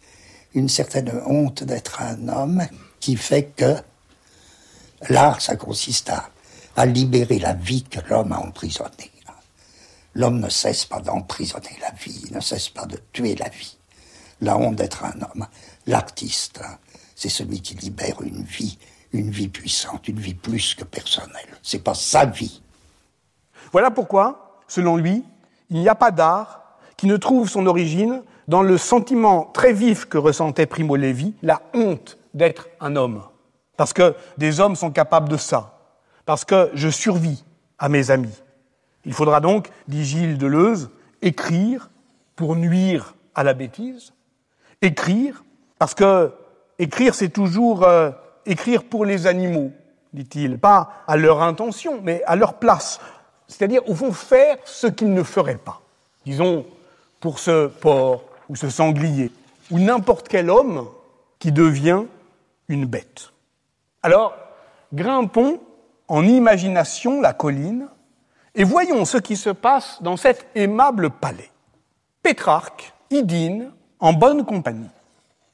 une 0.54 0.70
certaine 0.70 1.22
honte 1.26 1.66
d'être 1.66 2.02
un 2.02 2.30
homme 2.30 2.66
qui 3.02 3.18
fait 3.18 3.52
que 3.58 3.76
l'art, 5.10 5.42
ça 5.42 5.58
consiste 5.58 6.12
à, 6.12 6.30
à 6.78 6.86
libérer 6.86 7.40
la 7.40 7.56
vie 7.56 7.84
que 7.84 8.00
l'homme 8.10 8.32
a 8.32 8.40
emprisonnée. 8.40 9.12
L'homme 10.16 10.40
ne 10.40 10.50
cesse 10.50 10.86
pas 10.86 11.02
d'emprisonner 11.02 11.78
la 11.82 11.92
vie, 11.92 12.24
il 12.26 12.34
ne 12.34 12.40
cesse 12.40 12.70
pas 12.70 12.86
de 12.86 12.98
tuer 13.12 13.36
la 13.36 13.50
vie. 13.50 13.76
La 14.40 14.56
honte 14.56 14.76
d'être 14.76 15.04
un 15.04 15.20
homme. 15.22 15.48
L'artiste, 15.88 16.62
c'est 17.16 17.30
celui 17.30 17.62
qui 17.62 17.74
libère 17.76 18.22
une 18.22 18.44
vie, 18.44 18.78
une 19.14 19.32
vie 19.32 19.48
puissante, 19.48 20.08
une 20.08 20.20
vie 20.20 20.34
plus 20.34 20.76
que 20.76 20.84
personnelle. 20.84 21.58
C'est 21.64 21.84
pas 21.84 21.94
sa 21.94 22.26
vie. 22.26 22.62
Voilà 23.72 23.90
pourquoi, 23.90 24.60
selon 24.68 24.98
lui, 24.98 25.24
il 25.70 25.80
n'y 25.80 25.90
a 25.90 25.96
pas 25.96 26.12
d'art 26.12 26.78
qui 26.98 27.08
ne 27.08 27.16
trouve 27.16 27.50
son 27.50 27.66
origine 27.66 28.22
dans 28.48 28.64
le 28.64 28.78
sentiment 28.78 29.46
très 29.54 29.74
vif 29.74 30.06
que 30.06 30.18
ressentait 30.18 30.66
Primo 30.66 30.96
Levi, 30.96 31.34
la 31.42 31.62
honte 31.74 32.18
d'être 32.34 32.68
un 32.80 32.96
homme. 32.96 33.24
Parce 33.78 33.94
que 33.94 34.16
des 34.38 34.60
hommes 34.60 34.76
sont 34.76 34.92
capables 34.92 35.30
de 35.30 35.38
ça. 35.38 35.80
Parce 36.26 36.44
que 36.44 36.70
je 36.74 36.90
survis 36.90 37.44
à 37.80 37.88
mes 37.88 38.12
amis. 38.12 38.34
Il 39.06 39.14
faudra 39.14 39.40
donc, 39.40 39.70
dit 39.88 40.04
Gilles 40.04 40.38
Deleuze, 40.38 40.90
écrire 41.22 41.90
pour 42.36 42.56
nuire 42.56 43.16
à 43.36 43.44
la 43.44 43.54
bêtise. 43.54 44.14
Écrire, 44.82 45.44
parce 45.80 45.94
que 45.94 46.32
écrire, 46.80 47.16
c'est 47.16 47.30
toujours 47.30 47.84
euh, 47.84 48.12
écrire 48.46 48.84
pour 48.84 49.06
les 49.06 49.28
animaux, 49.28 49.72
dit-il, 50.14 50.58
pas 50.58 51.04
à 51.08 51.18
leur 51.18 51.42
intention, 51.42 52.00
mais 52.04 52.24
à 52.26 52.36
leur 52.36 52.56
place. 52.56 53.00
C'est-à-dire, 53.48 53.88
au 53.90 53.96
fond, 53.96 54.12
faire 54.12 54.58
ce 54.66 54.88
qu'ils 54.88 55.14
ne 55.14 55.24
feraient 55.24 55.58
pas. 55.58 55.82
Disons, 56.26 56.66
pour 57.20 57.40
ce 57.40 57.68
porc 57.68 58.24
ou 58.50 58.56
ce 58.56 58.70
sanglier, 58.70 59.32
ou 59.72 59.80
n'importe 59.80 60.28
quel 60.28 60.50
homme 60.50 60.88
qui 61.40 61.52
devient 61.52 62.04
une 62.68 62.86
bête. 62.86 63.32
Alors, 64.04 64.36
grimpons 64.94 65.60
en 66.08 66.24
imagination 66.24 67.22
la 67.22 67.34
colline 67.34 67.88
et 68.56 68.64
voyons 68.64 69.06
ce 69.06 69.18
qui 69.18 69.36
se 69.36 69.50
passe 69.50 70.02
dans 70.02 70.18
cet 70.18 70.48
aimable 70.56 71.10
palais. 71.10 71.52
Pétrarque 72.24 72.94
y 73.10 73.24
dîne 73.24 73.72
en 74.00 74.14
bonne 74.14 74.46
compagnie, 74.46 74.90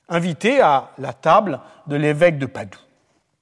invité 0.10 0.62
à 0.62 0.92
la 0.98 1.14
table 1.14 1.60
de 1.88 1.96
l'évêque 1.96 2.38
de 2.38 2.46
Padoue. 2.46 2.80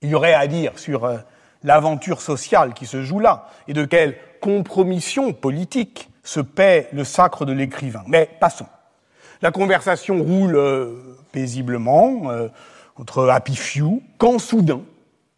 Il 0.02 0.10
y 0.10 0.16
aurait 0.16 0.34
à 0.34 0.48
dire 0.48 0.78
sur 0.80 1.06
euh, 1.06 1.18
l'aventure 1.64 2.22
sociale 2.22 2.74
qui 2.74 2.86
se 2.86 3.04
joue 3.04 3.20
là 3.20 3.48
et 3.68 3.74
de 3.74 3.86
quelle 3.86 4.18
compromission 4.42 5.34
politique 5.34 6.10
se 6.24 6.40
paie 6.40 6.88
le 6.92 7.04
sacre 7.04 7.46
de 7.46 7.54
l'écrivain. 7.54 8.04
Mais 8.08 8.30
passons. 8.40 8.68
La 9.42 9.52
conversation 9.52 10.22
roule 10.22 10.56
euh, 10.56 11.18
paisiblement 11.32 12.32
euh, 12.32 12.48
entre 12.96 13.28
Happy 13.28 13.56
Few, 13.56 14.02
quand 14.18 14.40
soudain, 14.40 14.82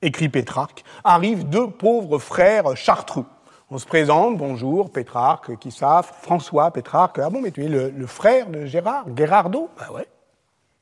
écrit 0.02 0.30
Pétrarque, 0.30 0.84
arrivent 1.04 1.48
deux 1.48 1.70
pauvres 1.70 2.20
frères 2.20 2.76
chartreux. 2.76 3.26
On 3.72 3.78
se 3.78 3.86
présente, 3.86 4.38
bonjour, 4.38 4.92
Pétrarque, 4.92 5.58
qui 5.58 5.72
savent, 5.72 6.12
François, 6.22 6.72
Pétrarque, 6.72 7.20
ah 7.20 7.30
bon, 7.30 7.42
mais 7.42 7.52
tu 7.52 7.64
es 7.64 7.70
le, 7.70 8.06
frère 8.06 8.48
de 8.50 8.66
Gérard, 8.66 9.06
Gérardo? 9.16 9.70
Ben 9.80 9.96
ouais, 9.96 10.08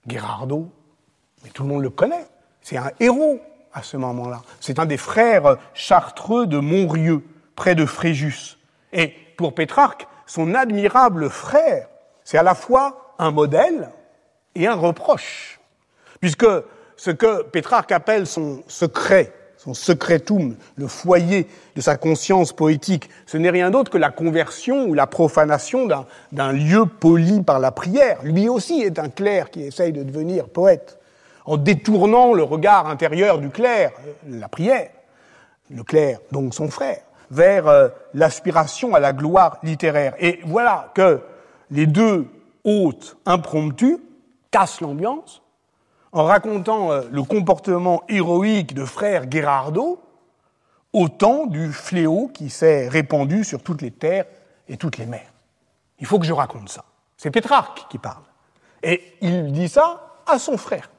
Gérardo, 0.07 0.69
mais 1.43 1.49
tout 1.49 1.63
le 1.63 1.69
monde 1.69 1.83
le 1.83 1.89
connaît, 1.89 2.27
c'est 2.61 2.77
un 2.77 2.91
héros 2.99 3.39
à 3.73 3.83
ce 3.83 3.97
moment-là. 3.97 4.41
C'est 4.59 4.79
un 4.79 4.85
des 4.85 4.97
frères 4.97 5.57
chartreux 5.73 6.47
de 6.47 6.57
Montrieux, 6.57 7.23
près 7.55 7.75
de 7.75 7.85
Fréjus. 7.85 8.57
Et 8.93 9.13
pour 9.37 9.55
Pétrarque, 9.55 10.07
son 10.25 10.53
admirable 10.53 11.29
frère, 11.29 11.87
c'est 12.23 12.37
à 12.37 12.43
la 12.43 12.55
fois 12.55 13.15
un 13.19 13.31
modèle 13.31 13.89
et 14.55 14.67
un 14.67 14.75
reproche. 14.75 15.59
Puisque 16.19 16.45
ce 16.95 17.11
que 17.11 17.43
Pétrarque 17.43 17.91
appelle 17.91 18.27
son 18.27 18.63
secret, 18.67 19.33
son 19.63 19.75
secretum, 19.75 20.55
le 20.75 20.87
foyer 20.87 21.47
de 21.75 21.81
sa 21.81 21.95
conscience 21.95 22.51
poétique, 22.51 23.11
ce 23.27 23.37
n'est 23.37 23.51
rien 23.51 23.69
d'autre 23.69 23.91
que 23.91 23.99
la 23.99 24.09
conversion 24.09 24.85
ou 24.85 24.95
la 24.95 25.05
profanation 25.05 25.87
d'un 26.31 26.51
lieu 26.51 26.87
poli 26.87 27.41
par 27.41 27.59
la 27.59 27.69
prière. 27.71 28.17
Lui 28.23 28.49
aussi 28.49 28.81
est 28.81 28.97
un 28.97 29.09
clerc 29.09 29.51
qui 29.51 29.61
essaye 29.61 29.91
de 29.91 30.01
devenir 30.01 30.49
poète, 30.49 30.97
en 31.45 31.57
détournant 31.57 32.33
le 32.33 32.41
regard 32.41 32.87
intérieur 32.87 33.37
du 33.37 33.51
clerc, 33.51 33.91
la 34.27 34.47
prière, 34.47 34.89
le 35.69 35.83
clerc, 35.83 36.21
donc 36.31 36.55
son 36.55 36.69
frère, 36.71 37.03
vers 37.29 37.67
euh, 37.67 37.89
l'aspiration 38.15 38.95
à 38.95 38.99
la 38.99 39.13
gloire 39.13 39.59
littéraire. 39.61 40.15
Et 40.19 40.39
voilà 40.43 40.91
que 40.95 41.21
les 41.69 41.85
deux 41.85 42.25
hôtes 42.63 43.15
impromptus 43.27 43.99
cassent 44.49 44.81
l'ambiance 44.81 45.40
en 46.11 46.23
racontant 46.25 46.91
euh, 46.91 47.01
le 47.11 47.23
comportement 47.23 48.03
héroïque 48.09 48.73
de 48.73 48.85
frère 48.85 49.27
Gherardo 49.27 50.01
au 50.93 51.09
temps 51.09 51.45
du 51.45 51.71
fléau 51.71 52.29
qui 52.33 52.49
s'est 52.49 52.87
répandu 52.89 53.43
sur 53.43 53.63
toutes 53.63 53.81
les 53.81 53.91
terres 53.91 54.25
et 54.67 54.77
toutes 54.77 54.97
les 54.97 55.05
mers. 55.05 55.31
Il 55.99 56.05
faut 56.05 56.19
que 56.19 56.25
je 56.25 56.33
raconte 56.33 56.69
ça. 56.69 56.83
C'est 57.17 57.31
Pétrarque 57.31 57.85
qui 57.89 57.97
parle. 57.97 58.23
Et 58.83 59.01
il 59.21 59.51
dit 59.51 59.69
ça 59.69 60.17
à 60.27 60.39
son 60.39 60.57
frère. 60.57 60.89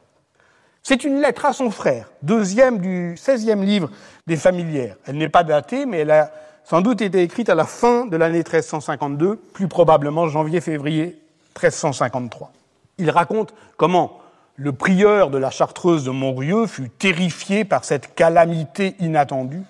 C'est 0.82 1.04
une 1.04 1.20
lettre 1.20 1.44
à 1.44 1.52
son 1.52 1.70
frère, 1.70 2.10
deuxième 2.22 2.78
du 2.78 3.14
16e 3.14 3.64
livre 3.64 3.90
des 4.26 4.36
familières. 4.36 4.96
Elle 5.06 5.16
n'est 5.16 5.28
pas 5.28 5.44
datée, 5.44 5.86
mais 5.86 5.98
elle 5.98 6.10
a 6.10 6.32
sans 6.64 6.80
doute 6.80 7.02
été 7.02 7.22
écrite 7.22 7.48
à 7.48 7.54
la 7.54 7.64
fin 7.64 8.06
de 8.06 8.16
l'année 8.16 8.38
1352, 8.38 9.36
plus 9.36 9.68
probablement 9.68 10.28
janvier-février 10.28 11.20
1353. 11.56 12.52
Il 12.98 13.10
raconte 13.10 13.54
comment 13.76 14.21
le 14.62 14.72
prieur 14.72 15.30
de 15.30 15.38
la 15.38 15.50
chartreuse 15.50 16.04
de 16.04 16.12
Montrieux 16.12 16.68
fut 16.68 16.88
terrifié 16.88 17.64
par 17.64 17.84
cette 17.84 18.14
calamité 18.14 18.94
inattendue 19.00 19.64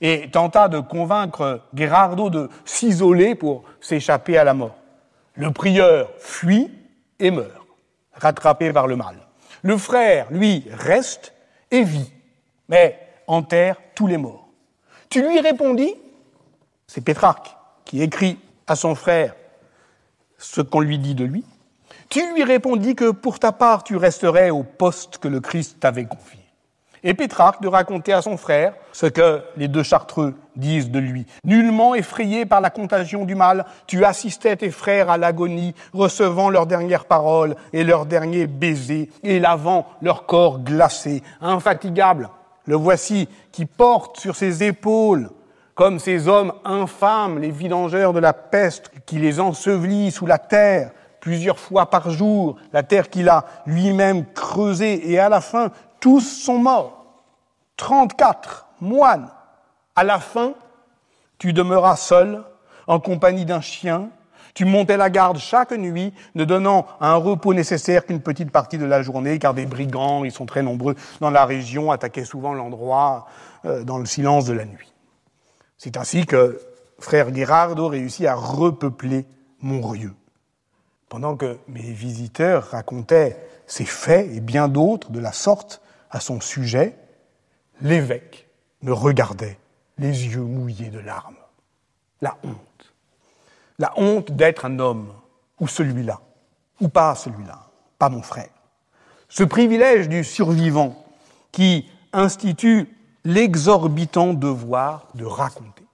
et 0.00 0.30
tenta 0.30 0.68
de 0.68 0.78
convaincre 0.78 1.62
Gherardo 1.74 2.30
de 2.30 2.48
s'isoler 2.64 3.34
pour 3.34 3.64
s'échapper 3.80 4.38
à 4.38 4.44
la 4.44 4.54
mort. 4.54 4.76
Le 5.34 5.50
prieur 5.50 6.10
fuit 6.20 6.70
et 7.18 7.32
meurt, 7.32 7.50
rattrapé 8.12 8.72
par 8.72 8.86
le 8.86 8.94
mal. 8.94 9.16
Le 9.62 9.76
frère, 9.76 10.28
lui, 10.30 10.64
reste 10.70 11.34
et 11.72 11.82
vit, 11.82 12.12
mais 12.68 12.96
enterre 13.26 13.78
tous 13.96 14.06
les 14.06 14.18
morts. 14.18 14.46
Tu 15.10 15.20
lui 15.20 15.40
répondis, 15.40 15.96
c'est 16.86 17.00
Pétrarque 17.00 17.56
qui 17.84 18.02
écrit 18.02 18.38
à 18.68 18.76
son 18.76 18.94
frère 18.94 19.34
ce 20.38 20.60
qu'on 20.60 20.78
lui 20.78 21.00
dit 21.00 21.16
de 21.16 21.24
lui, 21.24 21.44
tu 22.08 22.20
lui 22.34 22.44
répondis 22.44 22.94
que 22.94 23.10
pour 23.10 23.38
ta 23.38 23.52
part 23.52 23.84
tu 23.84 23.96
resterais 23.96 24.50
au 24.50 24.62
poste 24.62 25.18
que 25.18 25.28
le 25.28 25.40
Christ 25.40 25.78
t'avait 25.80 26.06
confié? 26.06 26.38
Et 27.04 27.14
Pétrarque 27.14 27.62
de 27.62 27.68
raconter 27.68 28.12
à 28.12 28.22
son 28.22 28.36
frère 28.36 28.74
ce 28.92 29.06
que 29.06 29.42
les 29.56 29.68
deux 29.68 29.82
chartreux 29.82 30.34
disent 30.56 30.90
de 30.90 30.98
lui. 30.98 31.26
Nullement 31.44 31.94
effrayé 31.94 32.44
par 32.44 32.60
la 32.60 32.70
contagion 32.70 33.24
du 33.24 33.36
mal, 33.36 33.66
tu 33.86 34.04
assistais 34.04 34.56
tes 34.56 34.70
frères 34.70 35.08
à 35.08 35.16
l'agonie, 35.16 35.74
recevant 35.92 36.50
leurs 36.50 36.66
dernières 36.66 37.04
paroles 37.04 37.54
et 37.72 37.84
leurs 37.84 38.06
derniers 38.06 38.48
baisers, 38.48 39.08
et 39.22 39.38
lavant 39.38 39.86
leur 40.02 40.26
corps 40.26 40.58
glacé, 40.58 41.22
infatigable. 41.40 42.30
Le 42.66 42.76
voici 42.76 43.28
qui 43.52 43.64
porte 43.64 44.18
sur 44.18 44.34
ses 44.34 44.64
épaules, 44.64 45.30
comme 45.74 46.00
ces 46.00 46.26
hommes 46.26 46.52
infâmes, 46.64 47.38
les 47.38 47.52
vidangeurs 47.52 48.12
de 48.12 48.18
la 48.18 48.32
peste, 48.32 48.90
qui 49.06 49.18
les 49.18 49.38
ensevelit 49.38 50.10
sous 50.10 50.26
la 50.26 50.38
terre, 50.38 50.90
plusieurs 51.28 51.58
fois 51.58 51.90
par 51.90 52.08
jour, 52.08 52.56
la 52.72 52.82
terre 52.82 53.10
qu'il 53.10 53.28
a 53.28 53.44
lui-même 53.66 54.24
creusée, 54.32 55.12
et 55.12 55.18
à 55.18 55.28
la 55.28 55.42
fin, 55.42 55.72
tous 56.00 56.22
sont 56.22 56.56
morts. 56.56 57.04
34 57.76 58.66
moines. 58.80 59.28
À 59.94 60.04
la 60.04 60.20
fin, 60.20 60.54
tu 61.36 61.52
demeuras 61.52 61.96
seul, 61.96 62.42
en 62.86 62.98
compagnie 62.98 63.44
d'un 63.44 63.60
chien. 63.60 64.08
Tu 64.54 64.64
montais 64.64 64.96
la 64.96 65.10
garde 65.10 65.36
chaque 65.36 65.72
nuit, 65.72 66.14
ne 66.34 66.46
donnant 66.46 66.86
un 66.98 67.16
repos 67.16 67.52
nécessaire 67.52 68.06
qu'une 68.06 68.22
petite 68.22 68.50
partie 68.50 68.78
de 68.78 68.86
la 68.86 69.02
journée, 69.02 69.38
car 69.38 69.52
des 69.52 69.66
brigands, 69.66 70.24
ils 70.24 70.32
sont 70.32 70.46
très 70.46 70.62
nombreux 70.62 70.96
dans 71.20 71.30
la 71.30 71.44
région, 71.44 71.90
attaquaient 71.90 72.24
souvent 72.24 72.54
l'endroit 72.54 73.26
euh, 73.66 73.84
dans 73.84 73.98
le 73.98 74.06
silence 74.06 74.46
de 74.46 74.54
la 74.54 74.64
nuit. 74.64 74.94
C'est 75.76 75.98
ainsi 75.98 76.24
que 76.24 76.58
frère 76.98 77.34
Gérardo 77.34 77.86
réussit 77.88 78.24
à 78.24 78.34
repeupler 78.34 79.26
Montrieux. 79.60 80.14
Pendant 81.08 81.36
que 81.36 81.58
mes 81.68 81.80
visiteurs 81.80 82.70
racontaient 82.70 83.38
ces 83.66 83.84
faits 83.84 84.30
et 84.30 84.40
bien 84.40 84.68
d'autres 84.68 85.10
de 85.10 85.20
la 85.20 85.32
sorte 85.32 85.80
à 86.10 86.20
son 86.20 86.40
sujet, 86.40 86.96
l'évêque 87.80 88.48
me 88.82 88.92
regardait, 88.92 89.58
les 89.98 90.26
yeux 90.26 90.42
mouillés 90.42 90.90
de 90.90 90.98
larmes. 90.98 91.36
La 92.20 92.36
honte. 92.44 92.94
La 93.78 93.92
honte 93.96 94.32
d'être 94.32 94.64
un 94.64 94.78
homme, 94.78 95.12
ou 95.60 95.68
celui-là, 95.68 96.20
ou 96.80 96.88
pas 96.88 97.14
celui-là, 97.14 97.66
pas 97.98 98.08
mon 98.08 98.22
frère. 98.22 98.50
Ce 99.28 99.44
privilège 99.44 100.08
du 100.08 100.24
survivant 100.24 101.04
qui 101.52 101.90
institue 102.12 102.88
l'exorbitant 103.24 104.34
devoir 104.34 105.08
de 105.14 105.24
raconter. 105.24 105.87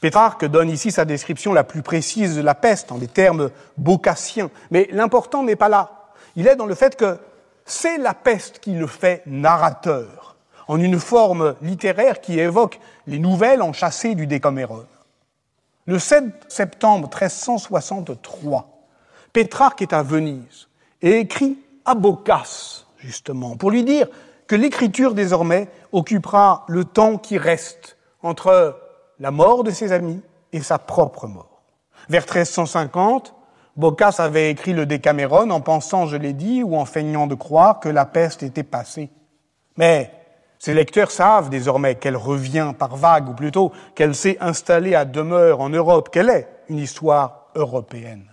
Pétrarque 0.00 0.44
donne 0.44 0.70
ici 0.70 0.92
sa 0.92 1.04
description 1.04 1.52
la 1.52 1.64
plus 1.64 1.82
précise 1.82 2.36
de 2.36 2.42
la 2.42 2.54
peste 2.54 2.92
en 2.92 2.98
des 2.98 3.08
termes 3.08 3.50
bocassiens. 3.78 4.50
Mais 4.70 4.88
l'important 4.92 5.42
n'est 5.42 5.56
pas 5.56 5.68
là. 5.68 6.10
Il 6.36 6.46
est 6.46 6.56
dans 6.56 6.66
le 6.66 6.74
fait 6.74 6.96
que 6.96 7.18
c'est 7.64 7.98
la 7.98 8.14
peste 8.14 8.58
qui 8.60 8.72
le 8.72 8.86
fait 8.86 9.22
narrateur, 9.26 10.36
en 10.68 10.78
une 10.78 11.00
forme 11.00 11.56
littéraire 11.62 12.20
qui 12.20 12.38
évoque 12.38 12.78
les 13.06 13.18
nouvelles 13.18 13.62
enchâssées 13.62 14.14
du 14.14 14.26
Décameron. 14.26 14.84
Le 15.86 15.98
7 15.98 16.24
septembre 16.48 17.08
1363, 17.08 18.68
Pétrarque 19.32 19.82
est 19.82 19.92
à 19.92 20.02
Venise 20.02 20.68
et 21.00 21.18
écrit 21.18 21.58
à 21.84 21.94
Boccace, 21.94 22.86
justement, 22.98 23.56
pour 23.56 23.70
lui 23.70 23.84
dire 23.84 24.08
que 24.46 24.56
l'écriture 24.56 25.14
désormais 25.14 25.68
occupera 25.92 26.64
le 26.68 26.84
temps 26.84 27.18
qui 27.18 27.38
reste 27.38 27.96
entre 28.22 28.78
la 29.20 29.30
mort 29.30 29.64
de 29.64 29.70
ses 29.70 29.92
amis 29.92 30.22
et 30.52 30.60
sa 30.60 30.78
propre 30.78 31.26
mort. 31.26 31.62
Vers 32.08 32.22
1350, 32.22 33.34
Boccace 33.76 34.20
avait 34.20 34.50
écrit 34.50 34.72
le 34.72 34.86
Décameron 34.86 35.50
en 35.50 35.60
pensant, 35.60 36.06
je 36.06 36.16
l'ai 36.16 36.32
dit, 36.32 36.62
ou 36.62 36.76
en 36.76 36.84
feignant 36.84 37.26
de 37.26 37.34
croire 37.34 37.80
que 37.80 37.88
la 37.88 38.06
peste 38.06 38.42
était 38.42 38.62
passée. 38.62 39.10
Mais 39.76 40.10
ses 40.58 40.72
lecteurs 40.72 41.10
savent 41.10 41.50
désormais 41.50 41.96
qu'elle 41.96 42.16
revient 42.16 42.72
par 42.78 42.96
vagues, 42.96 43.28
ou 43.28 43.34
plutôt 43.34 43.72
qu'elle 43.94 44.14
s'est 44.14 44.38
installée 44.40 44.94
à 44.94 45.04
demeure 45.04 45.60
en 45.60 45.68
Europe, 45.68 46.10
qu'elle 46.10 46.30
est 46.30 46.48
une 46.68 46.78
histoire 46.78 47.48
européenne. 47.54 48.24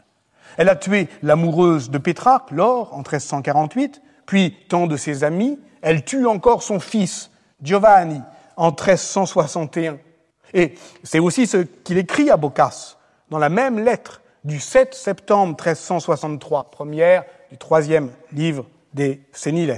Elle 0.57 0.69
a 0.69 0.75
tué 0.75 1.09
l'amoureuse 1.21 1.89
de 1.89 1.97
Pétrarque, 1.97 2.51
Laure, 2.51 2.93
en 2.93 2.99
1348, 2.99 4.01
puis 4.25 4.55
tant 4.69 4.87
de 4.87 4.95
ses 4.95 5.23
amis. 5.23 5.59
Elle 5.81 6.05
tue 6.05 6.25
encore 6.25 6.63
son 6.63 6.79
fils, 6.79 7.31
Giovanni, 7.61 8.21
en 8.55 8.67
1361. 8.67 9.97
Et 10.53 10.75
c'est 11.03 11.19
aussi 11.19 11.47
ce 11.47 11.57
qu'il 11.57 11.97
écrit 11.97 12.29
à 12.29 12.37
Boccace 12.37 12.97
dans 13.29 13.39
la 13.39 13.49
même 13.49 13.83
lettre 13.83 14.21
du 14.43 14.59
7 14.59 14.93
septembre 14.93 15.55
1363, 15.55 16.69
première 16.71 17.23
du 17.49 17.57
troisième 17.57 18.11
livre 18.31 18.65
des 18.93 19.21
Séniles, 19.31 19.77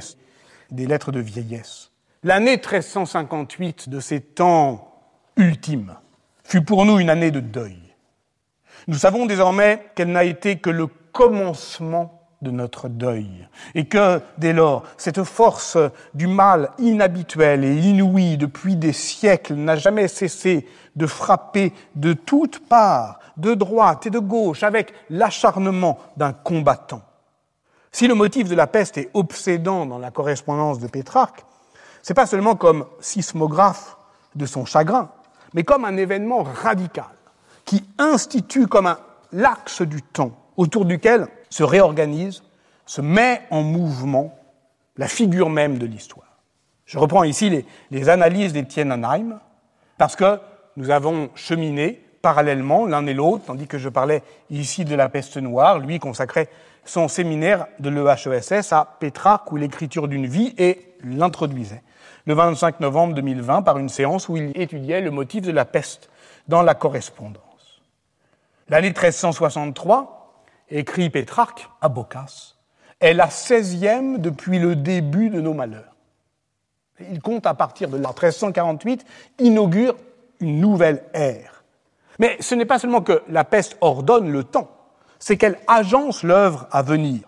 des 0.71 0.85
lettres 0.87 1.11
de 1.11 1.19
vieillesse. 1.19 1.91
L'année 2.23 2.57
1358 2.57 3.89
de 3.89 3.99
ces 3.99 4.19
temps 4.19 4.91
ultimes 5.37 5.95
fut 6.43 6.63
pour 6.63 6.85
nous 6.85 6.99
une 6.99 7.09
année 7.09 7.31
de 7.31 7.39
deuil. 7.39 7.77
Nous 8.87 8.97
savons 8.97 9.25
désormais 9.25 9.85
qu'elle 9.95 10.11
n'a 10.11 10.23
été 10.23 10.57
que 10.57 10.69
le 10.69 10.87
commencement 10.87 12.24
de 12.45 12.51
notre 12.51 12.87
deuil, 12.87 13.47
et 13.73 13.85
que, 13.85 14.21
dès 14.37 14.53
lors, 14.53 14.83
cette 14.97 15.23
force 15.23 15.77
du 16.13 16.27
mal 16.27 16.69
inhabituelle 16.77 17.65
et 17.65 17.75
inouïe 17.75 18.37
depuis 18.37 18.75
des 18.75 18.93
siècles 18.93 19.55
n'a 19.55 19.75
jamais 19.75 20.07
cessé 20.07 20.67
de 20.95 21.07
frapper 21.07 21.73
de 21.95 22.13
toutes 22.13 22.67
parts, 22.69 23.19
de 23.35 23.53
droite 23.53 24.05
et 24.05 24.11
de 24.11 24.19
gauche, 24.19 24.63
avec 24.63 24.93
l'acharnement 25.09 25.99
d'un 26.15 26.31
combattant. 26.31 27.01
Si 27.91 28.07
le 28.07 28.13
motif 28.13 28.47
de 28.47 28.55
la 28.55 28.67
peste 28.67 28.97
est 28.97 29.09
obsédant 29.13 29.85
dans 29.85 29.99
la 29.99 30.11
correspondance 30.11 30.79
de 30.79 30.87
Pétrarque, 30.87 31.43
c'est 32.03 32.13
pas 32.13 32.27
seulement 32.27 32.55
comme 32.55 32.85
sismographe 32.99 33.97
de 34.35 34.45
son 34.45 34.65
chagrin, 34.65 35.09
mais 35.53 35.63
comme 35.63 35.85
un 35.85 35.97
événement 35.97 36.43
radical 36.43 37.05
qui 37.65 37.83
institue 37.97 38.67
comme 38.67 38.85
un 38.85 38.99
l'axe 39.31 39.81
du 39.81 40.01
temps 40.01 40.44
autour 40.57 40.85
duquel 40.85 41.27
se 41.49 41.63
réorganise, 41.63 42.43
se 42.85 43.01
met 43.01 43.41
en 43.49 43.63
mouvement 43.63 44.37
la 44.97 45.07
figure 45.07 45.49
même 45.49 45.77
de 45.77 45.85
l'histoire. 45.85 46.39
Je 46.85 46.99
reprends 46.99 47.23
ici 47.23 47.65
les, 47.91 48.09
analyses 48.09 48.53
d'Étienne 48.53 48.91
Anheim, 48.91 49.39
parce 49.97 50.15
que 50.15 50.39
nous 50.77 50.91
avons 50.91 51.29
cheminé 51.35 52.01
parallèlement 52.21 52.85
l'un 52.85 53.05
et 53.07 53.13
l'autre, 53.13 53.45
tandis 53.45 53.67
que 53.67 53.77
je 53.77 53.89
parlais 53.89 54.23
ici 54.49 54.85
de 54.85 54.95
la 54.95 55.09
peste 55.09 55.37
noire, 55.37 55.79
lui 55.79 55.99
consacrait 55.99 56.49
son 56.85 57.07
séminaire 57.07 57.67
de 57.79 57.89
l'EHESS 57.89 58.71
à 58.71 58.97
Pétrarque 58.99 59.51
ou 59.51 59.57
l'écriture 59.57 60.07
d'une 60.07 60.27
vie 60.27 60.53
et 60.57 60.95
l'introduisait 61.03 61.81
le 62.25 62.33
25 62.33 62.79
novembre 62.79 63.13
2020 63.15 63.61
par 63.61 63.77
une 63.77 63.89
séance 63.89 64.29
où 64.29 64.37
il 64.37 64.51
étudiait 64.59 65.01
le 65.01 65.11
motif 65.11 65.43
de 65.43 65.51
la 65.51 65.65
peste 65.65 66.09
dans 66.47 66.61
la 66.61 66.73
correspondance. 66.73 67.81
L'année 68.67 68.89
1363, 68.89 70.14
écrit 70.69 71.09
Pétrarque 71.09 71.69
à 71.81 71.89
Boccace, 71.89 72.57
est 72.99 73.13
la 73.13 73.27
16e 73.27 74.17
depuis 74.17 74.59
le 74.59 74.75
début 74.75 75.29
de 75.29 75.41
nos 75.41 75.53
malheurs. 75.53 75.95
Il 77.11 77.21
compte 77.21 77.45
à 77.45 77.53
partir 77.53 77.89
de 77.89 77.97
l'an 77.97 78.09
1348 78.09 79.05
inaugure 79.39 79.95
une 80.39 80.59
nouvelle 80.59 81.03
ère. 81.13 81.63
Mais 82.19 82.37
ce 82.39 82.55
n'est 82.55 82.65
pas 82.65 82.79
seulement 82.79 83.01
que 83.01 83.21
la 83.27 83.43
peste 83.43 83.77
ordonne 83.81 84.31
le 84.31 84.43
temps, 84.43 84.71
c'est 85.19 85.37
qu'elle 85.37 85.59
agence 85.67 86.23
l'œuvre 86.23 86.67
à 86.71 86.81
venir. 86.81 87.21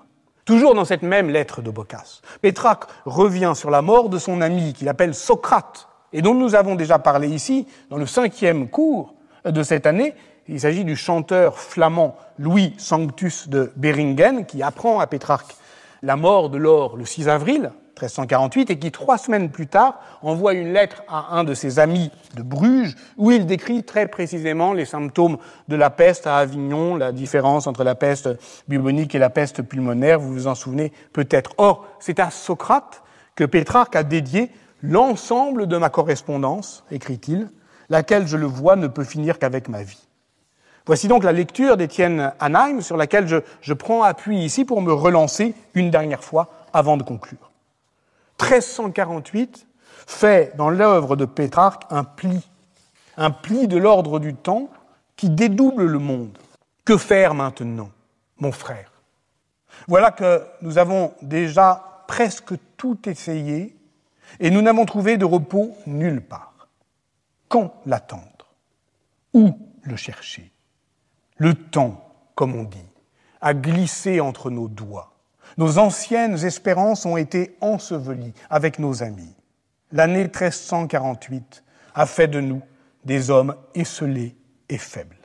Toujours 0.46 0.76
dans 0.76 0.86
cette 0.86 1.02
même 1.02 1.30
lettre 1.30 1.62
de 1.62 1.70
Boccace, 1.70 2.22
Pétrarque 2.42 2.90
revient 3.06 3.52
sur 3.54 3.70
la 3.70 3.82
mort 3.82 4.08
de 4.08 4.18
son 4.18 4.40
ami 4.40 4.72
qu'il 4.72 4.88
appelle 4.88 5.14
Socrate, 5.14 5.90
et 6.14 6.22
dont 6.22 6.34
nous 6.34 6.56
avons 6.56 6.76
déjà 6.76 7.00
parlé 7.00 7.28
ici 7.28 7.68
dans 7.90 7.98
le 7.98 8.06
cinquième 8.06 8.70
cours 8.70 9.14
de 9.44 9.64
cette 9.64 9.86
année. 9.86 10.16
Il 10.50 10.62
s'agit 10.62 10.86
du 10.86 10.96
chanteur 10.96 11.60
flamand 11.60 12.16
Louis 12.40 12.74
Sanctus 12.78 13.50
de 13.50 13.74
Beringen 13.76 14.46
qui 14.46 14.64
apprend 14.64 15.02
à 15.02 15.08
Pétrarque 15.08 15.56
la 16.02 16.16
mort 16.16 16.50
de 16.50 16.58
Laure 16.58 16.96
le 16.96 17.04
6 17.04 17.28
avril 17.28 17.72
1348 17.98 18.70
et 18.70 18.80
qui, 18.80 18.92
trois 18.92 19.18
semaines 19.18 19.50
plus 19.50 19.68
tard, 19.68 20.00
envoie 20.22 20.54
une 20.54 20.72
lettre 20.72 21.04
à 21.10 21.36
un 21.38 21.44
de 21.44 21.54
ses 21.54 21.80
amis 21.80 22.12
de 22.36 22.44
Bruges 22.44 22.96
où 23.18 23.32
il 23.32 23.46
décrit 23.46 23.84
très 23.84 24.08
précisément 24.08 24.72
les 24.72 24.86
symptômes 24.86 25.38
de 25.68 25.76
la 25.76 25.90
peste 25.90 26.28
à 26.28 26.38
Avignon, 26.38 26.96
la 26.96 27.12
différence 27.12 27.68
entre 27.68 27.84
la 27.84 27.96
peste 27.96 28.30
bubonique 28.70 29.16
et 29.16 29.20
la 29.20 29.30
peste 29.30 29.64
pulmonaire, 29.64 30.20
vous 30.20 30.32
vous 30.32 30.48
en 30.48 30.56
souvenez 30.56 30.94
peut-être. 31.12 31.52
Or, 31.58 31.86
c'est 32.00 32.20
à 32.20 32.30
Socrate 32.30 33.04
que 33.36 33.44
Pétrarque 33.44 33.98
a 33.98 34.04
dédié 34.04 34.50
l'ensemble 34.82 35.68
de 35.68 35.76
ma 35.76 35.90
correspondance, 35.90 36.86
écrit-il, 36.92 37.50
laquelle, 37.90 38.28
je 38.28 38.38
le 38.38 38.46
vois, 38.46 38.76
ne 38.76 38.88
peut 38.88 39.04
finir 39.04 39.40
qu'avec 39.40 39.68
ma 39.68 39.82
vie. 39.82 40.07
Voici 40.88 41.10
donc 41.10 41.26
la 41.26 41.34
lecture 41.34 41.76
d'Étienne 41.76 42.34
Anheim 42.40 42.82
sur 42.82 42.96
laquelle 42.96 43.28
je, 43.28 43.38
je 43.60 43.74
prends 43.74 44.04
appui 44.04 44.40
ici 44.40 44.64
pour 44.64 44.82
me 44.82 44.94
relancer 44.94 45.54
une 45.74 45.92
dernière 45.92 46.24
fois 46.24 46.50
avant 46.72 46.96
de 46.96 47.04
conclure. 47.04 47.52
1348 48.42 49.68
fait 50.08 50.56
dans 50.56 50.70
l'œuvre 50.70 51.18
de 51.18 51.26
Pétrarque 51.26 51.84
un 51.90 52.06
pli, 52.06 52.42
un 53.18 53.32
pli 53.32 53.68
de 53.68 53.78
l'ordre 53.78 54.20
du 54.20 54.34
temps 54.34 54.70
qui 55.18 55.30
dédouble 55.30 55.84
le 55.84 56.00
monde. 56.00 56.38
Que 56.86 56.96
faire 56.96 57.34
maintenant, 57.34 57.90
mon 58.40 58.54
frère? 58.54 58.92
Voilà 59.90 60.12
que 60.12 60.42
nous 60.62 60.78
avons 60.78 61.14
déjà 61.22 62.06
presque 62.08 62.54
tout 62.78 63.10
essayé 63.10 63.76
et 64.40 64.50
nous 64.52 64.62
n'avons 64.62 64.86
trouvé 64.86 65.18
de 65.18 65.26
repos 65.26 65.76
nulle 65.86 66.22
part. 66.22 66.70
Quand 67.50 67.74
l'attendre? 67.86 68.24
Où 69.34 69.52
le 69.84 69.98
chercher? 69.98 70.50
Le 71.38 71.54
temps, 71.54 72.04
comme 72.36 72.56
on 72.56 72.64
dit, 72.64 72.78
a 73.42 73.54
glissé 73.54 74.20
entre 74.20 74.50
nos 74.50 74.68
doigts. 74.68 75.14
Nos 75.58 75.78
anciennes 75.78 76.44
espérances 76.44 77.06
ont 77.06 77.18
été 77.18 77.56
ensevelies 77.62 78.34
avec 78.50 78.80
nos 78.80 79.04
amis. 79.04 79.36
L'année 79.92 80.24
1348 80.24 81.64
a 81.96 82.06
fait 82.06 82.28
de 82.28 82.42
nous 82.42 82.62
des 83.06 83.30
hommes 83.30 83.56
esselés 83.74 84.36
et 84.70 84.78
faibles. 84.78 85.16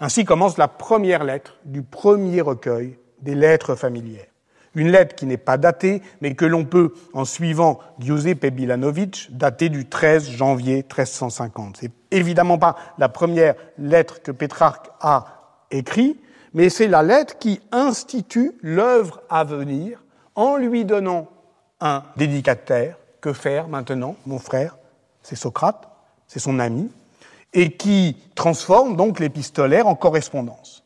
Ainsi 0.00 0.24
commence 0.24 0.58
la 0.58 0.68
première 0.68 1.24
lettre 1.24 1.56
du 1.64 1.82
premier 1.82 2.40
recueil 2.40 2.98
des 3.20 3.34
lettres 3.34 3.74
familières. 3.74 4.26
Une 4.74 4.90
lettre 4.90 5.14
qui 5.14 5.26
n'est 5.26 5.36
pas 5.36 5.56
datée, 5.56 6.02
mais 6.20 6.34
que 6.34 6.44
l'on 6.44 6.64
peut, 6.64 6.94
en 7.12 7.24
suivant 7.24 7.78
Giuseppe 7.98 8.46
Bilanovic, 8.46 9.28
dater 9.30 9.68
du 9.68 9.88
13 9.88 10.30
janvier 10.30 10.76
1350. 10.76 11.78
C'est 11.80 11.92
évidemment 12.10 12.58
pas 12.58 12.76
la 12.98 13.08
première 13.08 13.54
lettre 13.78 14.22
que 14.22 14.30
Pétrarque 14.30 14.90
a 15.00 15.64
écrite, 15.70 16.20
mais 16.54 16.70
c'est 16.70 16.88
la 16.88 17.02
lettre 17.02 17.38
qui 17.38 17.60
institue 17.72 18.52
l'œuvre 18.62 19.20
à 19.28 19.44
venir 19.44 20.02
en 20.34 20.56
lui 20.56 20.84
donnant 20.84 21.28
un 21.80 22.04
dédicataire. 22.16 22.96
Que 23.20 23.32
faire 23.32 23.66
maintenant, 23.66 24.14
mon 24.26 24.38
frère? 24.38 24.76
C'est 25.22 25.34
Socrate, 25.34 25.88
c'est 26.28 26.38
son 26.38 26.60
ami, 26.60 26.88
et 27.52 27.72
qui 27.72 28.16
transforme 28.36 28.96
donc 28.96 29.18
l'épistolaire 29.18 29.88
en 29.88 29.96
correspondance. 29.96 30.84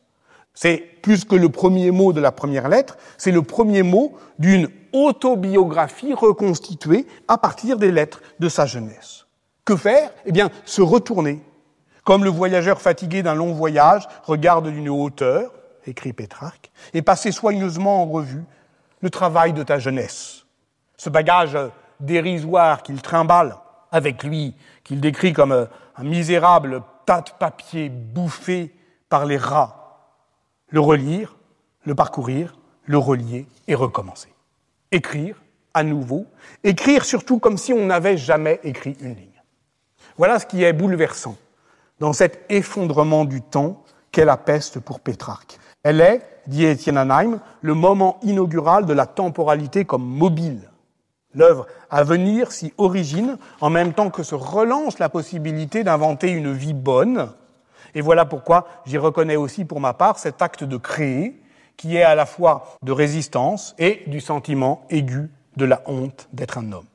C'est 0.53 0.77
plus 1.01 1.25
que 1.25 1.35
le 1.35 1.49
premier 1.49 1.91
mot 1.91 2.13
de 2.13 2.21
la 2.21 2.31
première 2.31 2.69
lettre, 2.69 2.97
c'est 3.17 3.31
le 3.31 3.41
premier 3.41 3.83
mot 3.83 4.17
d'une 4.39 4.69
autobiographie 4.93 6.13
reconstituée 6.13 7.07
à 7.27 7.37
partir 7.37 7.77
des 7.77 7.91
lettres 7.91 8.21
de 8.39 8.49
sa 8.49 8.65
jeunesse. 8.65 9.25
Que 9.65 9.75
faire? 9.75 10.11
Eh 10.25 10.31
bien, 10.31 10.49
se 10.65 10.81
retourner, 10.81 11.41
Comme 12.03 12.25
le 12.25 12.29
voyageur 12.29 12.81
fatigué 12.81 13.23
d'un 13.23 13.33
long 13.33 13.53
voyage 13.53 14.07
regarde 14.23 14.67
d'une 14.67 14.89
hauteur, 14.89 15.53
écrit 15.87 16.11
Pétrarque, 16.11 16.69
et 16.93 17.01
passer 17.01 17.31
soigneusement 17.31 18.03
en 18.03 18.05
revue 18.05 18.43
le 19.01 19.09
travail 19.09 19.53
de 19.53 19.63
ta 19.63 19.79
jeunesse. 19.79 20.45
Ce 20.97 21.09
bagage 21.09 21.57
dérisoire 21.99 22.83
qu'il 22.83 23.01
trimballe 23.01 23.55
avec 23.91 24.23
lui, 24.23 24.55
qu'il 24.83 24.99
décrit 24.99 25.31
comme 25.33 25.67
un 25.95 26.03
misérable 26.03 26.81
tas 27.05 27.21
de 27.21 27.31
papier 27.39 27.89
bouffé 27.89 28.73
par 29.07 29.25
les 29.25 29.37
rats. 29.37 29.82
Le 30.73 30.79
relire, 30.79 31.35
le 31.85 31.93
parcourir, 31.93 32.57
le 32.85 32.97
relier 32.97 33.45
et 33.67 33.75
recommencer. 33.75 34.33
Écrire 34.91 35.39
à 35.75 35.83
nouveau, 35.83 36.25
écrire 36.63 37.05
surtout 37.05 37.37
comme 37.37 37.59
si 37.59 37.73
on 37.73 37.85
n'avait 37.85 38.17
jamais 38.17 38.59
écrit 38.63 38.97
une 38.99 39.13
ligne. 39.13 39.41
Voilà 40.17 40.39
ce 40.39 40.47
qui 40.47 40.63
est 40.63 40.73
bouleversant 40.73 41.35
dans 41.99 42.11
cet 42.11 42.43
effondrement 42.49 43.23
du 43.23 43.43
temps 43.43 43.83
qu'est 44.11 44.25
la 44.25 44.35
peste 44.35 44.79
pour 44.79 44.99
Pétrarque. 44.99 45.59
Elle 45.83 46.01
est, 46.01 46.21
dit 46.47 46.65
Étienne 46.65 46.97
Anheim, 46.97 47.39
le 47.61 47.75
moment 47.75 48.19
inaugural 48.23 48.87
de 48.87 48.93
la 48.93 49.05
temporalité 49.05 49.85
comme 49.85 50.03
mobile. 50.03 50.71
L'œuvre 51.35 51.67
à 51.91 52.03
venir 52.03 52.51
s'y 52.51 52.73
origine 52.79 53.37
en 53.61 53.69
même 53.69 53.93
temps 53.93 54.09
que 54.09 54.23
se 54.23 54.33
relance 54.33 54.97
la 54.97 55.09
possibilité 55.09 55.83
d'inventer 55.83 56.31
une 56.31 56.51
vie 56.51 56.73
bonne. 56.73 57.29
Et 57.95 58.01
voilà 58.01 58.25
pourquoi 58.25 58.67
j'y 58.85 58.97
reconnais 58.97 59.35
aussi 59.35 59.65
pour 59.65 59.79
ma 59.79 59.93
part 59.93 60.19
cet 60.19 60.41
acte 60.41 60.63
de 60.63 60.77
créer 60.77 61.39
qui 61.77 61.97
est 61.97 62.03
à 62.03 62.15
la 62.15 62.25
fois 62.25 62.77
de 62.83 62.91
résistance 62.91 63.75
et 63.79 64.03
du 64.07 64.21
sentiment 64.21 64.85
aigu 64.89 65.31
de 65.57 65.65
la 65.65 65.81
honte 65.85 66.27
d'être 66.33 66.57
un 66.57 66.71
homme. 66.71 66.85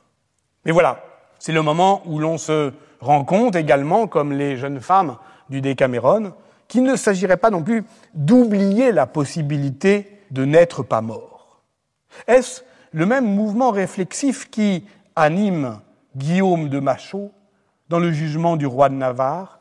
Mais 0.65 0.73
voilà, 0.73 1.03
c'est 1.39 1.53
le 1.53 1.63
moment 1.63 2.03
où 2.07 2.19
l'on 2.19 2.39
se 2.39 2.73
rend 3.01 3.25
compte 3.25 3.57
également, 3.57 4.07
comme 4.07 4.33
les 4.33 4.57
jeunes 4.57 4.81
femmes 4.81 5.17
du 5.49 5.61
Décameron, 5.61 6.33
qu'il 6.67 6.83
ne 6.83 6.97
s'agirait 6.97 7.37
pas 7.37 7.51
non 7.51 7.63
plus 7.63 7.85
d'oublier 8.15 8.93
la 8.93 9.07
possibilité 9.07 10.21
de 10.31 10.45
n'être 10.45 10.83
pas 10.83 11.01
mort. 11.01 11.63
Est-ce 12.27 12.63
le 12.93 13.07
même 13.07 13.27
mouvement 13.27 13.71
réflexif 13.71 14.51
qui 14.51 14.85
anime 15.17 15.81
Guillaume 16.17 16.69
de 16.69 16.81
Machaut 16.81 17.33
dans 17.89 17.99
le 17.99 18.13
jugement 18.13 18.57
du 18.57 18.67
roi 18.67 18.89
de 18.89 18.95
Navarre, 18.95 19.58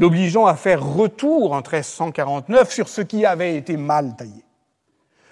l'obligeant 0.00 0.46
à 0.46 0.56
faire 0.56 0.82
retour 0.82 1.52
en 1.52 1.58
1349 1.58 2.72
sur 2.72 2.88
ce 2.88 3.02
qui 3.02 3.26
avait 3.26 3.56
été 3.56 3.76
mal 3.76 4.16
taillé. 4.16 4.44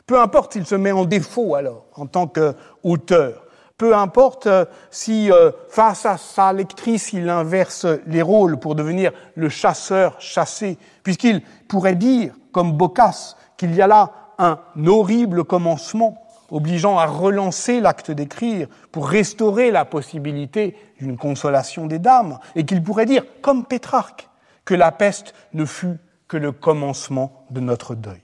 Peu 0.07 0.21
importe 0.21 0.53
s'il 0.53 0.67
se 0.67 0.75
met 0.75 0.93
en 0.93 1.07
défaut 1.07 1.55
alors 1.55 1.87
en 1.95 2.07
tant 2.07 2.27
qu'auteur, 2.27 3.47
peu 3.79 3.97
importe 3.97 4.47
euh, 4.47 4.67
si 4.91 5.33
euh, 5.33 5.53
face 5.71 6.05
à 6.05 6.19
sa 6.19 6.53
lectrice 6.53 7.13
il 7.13 7.29
inverse 7.31 7.87
les 8.07 8.23
rôles 8.23 8.59
pour 8.59 8.75
devenir 8.75 9.13
le 9.37 9.49
chasseur 9.49 10.21
chassé, 10.21 10.77
puisqu'il 11.03 11.43
pourrait 11.69 11.95
dire, 11.95 12.35
comme 12.53 12.73
Boccace, 12.73 13.37
qu'il 13.57 13.75
y 13.75 13.81
a 13.81 13.87
là 13.87 14.13
un 14.39 14.59
horrible 14.87 15.45
commencement 15.45 16.29
obligeant 16.51 16.99
à 16.99 17.07
relancer 17.07 17.81
l'acte 17.81 18.11
d'écrire 18.11 18.69
pour 18.93 19.09
restaurer 19.09 19.71
la 19.71 19.85
possibilité 19.85 20.77
d'une 21.01 21.17
consolation 21.17 21.87
des 21.87 21.99
dames, 21.99 22.39
et 22.57 22.65
qu'il 22.65 22.83
pourrait 22.83 23.07
dire, 23.07 23.25
comme 23.43 23.65
Pétrarque, 23.65 24.28
que 24.69 24.75
la 24.75 24.93
peste 24.93 25.33
ne 25.55 25.65
fut 25.65 25.97
que 26.29 26.37
le 26.37 26.53
commencement 26.53 27.47
de 27.49 27.59
notre 27.59 27.95
deuil. 27.95 28.21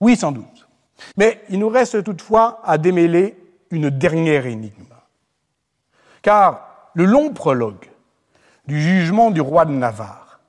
Oui, 0.00 0.16
sans 0.16 0.32
doute. 0.32 0.66
Mais 1.18 1.42
il 1.50 1.58
nous 1.58 1.68
reste 1.68 2.02
toutefois 2.02 2.62
à 2.64 2.78
démêler 2.78 3.36
une 3.70 3.90
dernière 3.90 4.46
énigme. 4.46 4.94
Car 6.22 6.88
le 6.94 7.04
long 7.04 7.34
prologue 7.34 7.90
du 8.66 8.80
jugement 8.80 9.30
du 9.30 9.42
roi 9.42 9.66
de 9.66 9.72
Navarre 9.72 10.40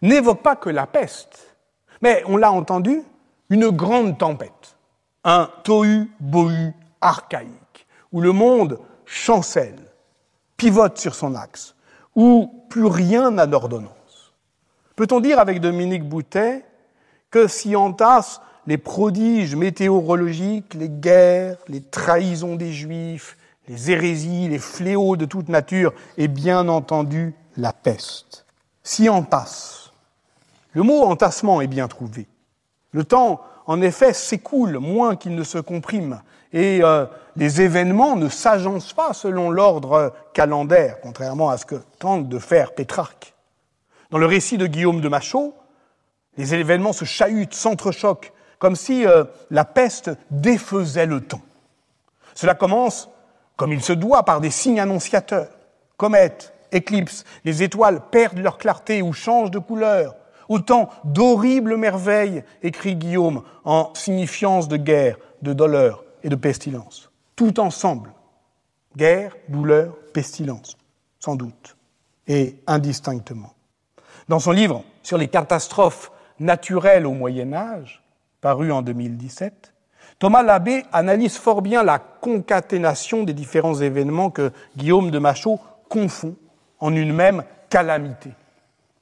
n'évoque 0.00 0.42
pas 0.44 0.54
que 0.54 0.70
la 0.70 0.86
peste, 0.86 1.56
mais 2.00 2.22
on 2.26 2.36
l'a 2.36 2.52
entendu, 2.52 3.02
une 3.50 3.70
grande 3.70 4.16
tempête 4.16 4.76
un 5.24 5.50
tohu-bohu 5.64 6.72
archaïque, 7.00 7.88
où 8.12 8.20
le 8.20 8.30
monde 8.30 8.78
chancelle, 9.06 9.90
pivote 10.56 10.98
sur 10.98 11.16
son 11.16 11.34
axe, 11.34 11.74
où 12.14 12.64
plus 12.70 12.86
rien 12.86 13.32
n'a 13.32 13.48
d'ordonnance. 13.48 13.95
Peut-on 14.96 15.20
dire 15.20 15.38
avec 15.38 15.60
Dominique 15.60 16.08
Boutet 16.08 16.64
que 17.30 17.48
s'y 17.48 17.76
entassent 17.76 18.40
les 18.66 18.78
prodiges 18.78 19.54
météorologiques, 19.54 20.74
les 20.74 20.88
guerres, 20.88 21.58
les 21.68 21.82
trahisons 21.82 22.56
des 22.56 22.72
Juifs, 22.72 23.36
les 23.68 23.90
hérésies, 23.90 24.48
les 24.48 24.58
fléaux 24.58 25.16
de 25.16 25.24
toute 25.24 25.48
nature, 25.48 25.92
et 26.16 26.28
bien 26.28 26.68
entendu 26.68 27.34
la 27.56 27.72
peste? 27.72 28.44
S'y 28.82 29.08
entasse. 29.08 29.92
Le 30.72 30.82
mot 30.82 31.04
entassement 31.04 31.60
est 31.60 31.66
bien 31.66 31.88
trouvé. 31.88 32.26
Le 32.92 33.04
temps 33.04 33.40
en 33.66 33.82
effet, 33.82 34.12
s'écoule 34.12 34.78
moins 34.78 35.16
qu'il 35.16 35.34
ne 35.34 35.42
se 35.42 35.58
comprime. 35.58 36.20
Et 36.52 36.80
euh, 36.82 37.06
les 37.34 37.60
événements 37.60 38.16
ne 38.16 38.28
s'agencent 38.28 38.92
pas 38.92 39.12
selon 39.12 39.50
l'ordre 39.50 40.14
calendaire, 40.32 41.00
contrairement 41.02 41.50
à 41.50 41.58
ce 41.58 41.66
que 41.66 41.76
tente 41.98 42.28
de 42.28 42.38
faire 42.38 42.74
Pétrarque. 42.74 43.34
Dans 44.10 44.18
le 44.18 44.26
récit 44.26 44.58
de 44.58 44.66
Guillaume 44.66 45.00
de 45.00 45.08
Machaut, 45.08 45.54
les 46.36 46.54
événements 46.54 46.92
se 46.92 47.04
chahutent, 47.04 47.54
s'entrechoquent, 47.54 48.32
comme 48.58 48.76
si 48.76 49.06
euh, 49.06 49.24
la 49.50 49.64
peste 49.64 50.10
défaisait 50.30 51.06
le 51.06 51.20
temps. 51.20 51.42
Cela 52.34 52.54
commence, 52.54 53.08
comme 53.56 53.72
il 53.72 53.82
se 53.82 53.92
doit, 53.92 54.24
par 54.24 54.40
des 54.40 54.50
signes 54.50 54.80
annonciateurs. 54.80 55.50
Comètes, 55.96 56.52
éclipses, 56.72 57.24
les 57.44 57.62
étoiles 57.62 58.02
perdent 58.10 58.38
leur 58.38 58.58
clarté 58.58 59.02
ou 59.02 59.12
changent 59.12 59.50
de 59.50 59.58
couleur. 59.58 60.14
Autant 60.48 60.90
d'horribles 61.04 61.76
merveilles, 61.76 62.44
écrit 62.62 62.94
Guillaume, 62.94 63.42
en 63.64 63.92
signifiance 63.94 64.68
de 64.68 64.76
guerre, 64.76 65.18
de 65.42 65.52
douleur 65.52 66.04
et 66.22 66.28
de 66.28 66.36
pestilence. 66.36 67.10
Tout 67.34 67.58
ensemble. 67.58 68.12
Guerre, 68.96 69.36
douleur, 69.48 69.96
pestilence, 70.12 70.76
sans 71.18 71.34
doute, 71.34 71.76
et 72.28 72.56
indistinctement. 72.66 73.55
Dans 74.28 74.40
son 74.40 74.50
livre 74.50 74.82
sur 75.04 75.18
les 75.18 75.28
catastrophes 75.28 76.10
naturelles 76.40 77.06
au 77.06 77.12
Moyen 77.12 77.52
Âge, 77.52 78.02
paru 78.40 78.72
en 78.72 78.82
2017, 78.82 79.72
Thomas 80.18 80.42
Labbé 80.42 80.84
analyse 80.92 81.36
fort 81.36 81.62
bien 81.62 81.84
la 81.84 81.98
concaténation 81.98 83.22
des 83.22 83.34
différents 83.34 83.80
événements 83.80 84.30
que 84.30 84.50
Guillaume 84.76 85.10
de 85.12 85.18
Machaut 85.20 85.60
confond 85.88 86.34
en 86.80 86.94
une 86.94 87.12
même 87.12 87.44
calamité. 87.70 88.30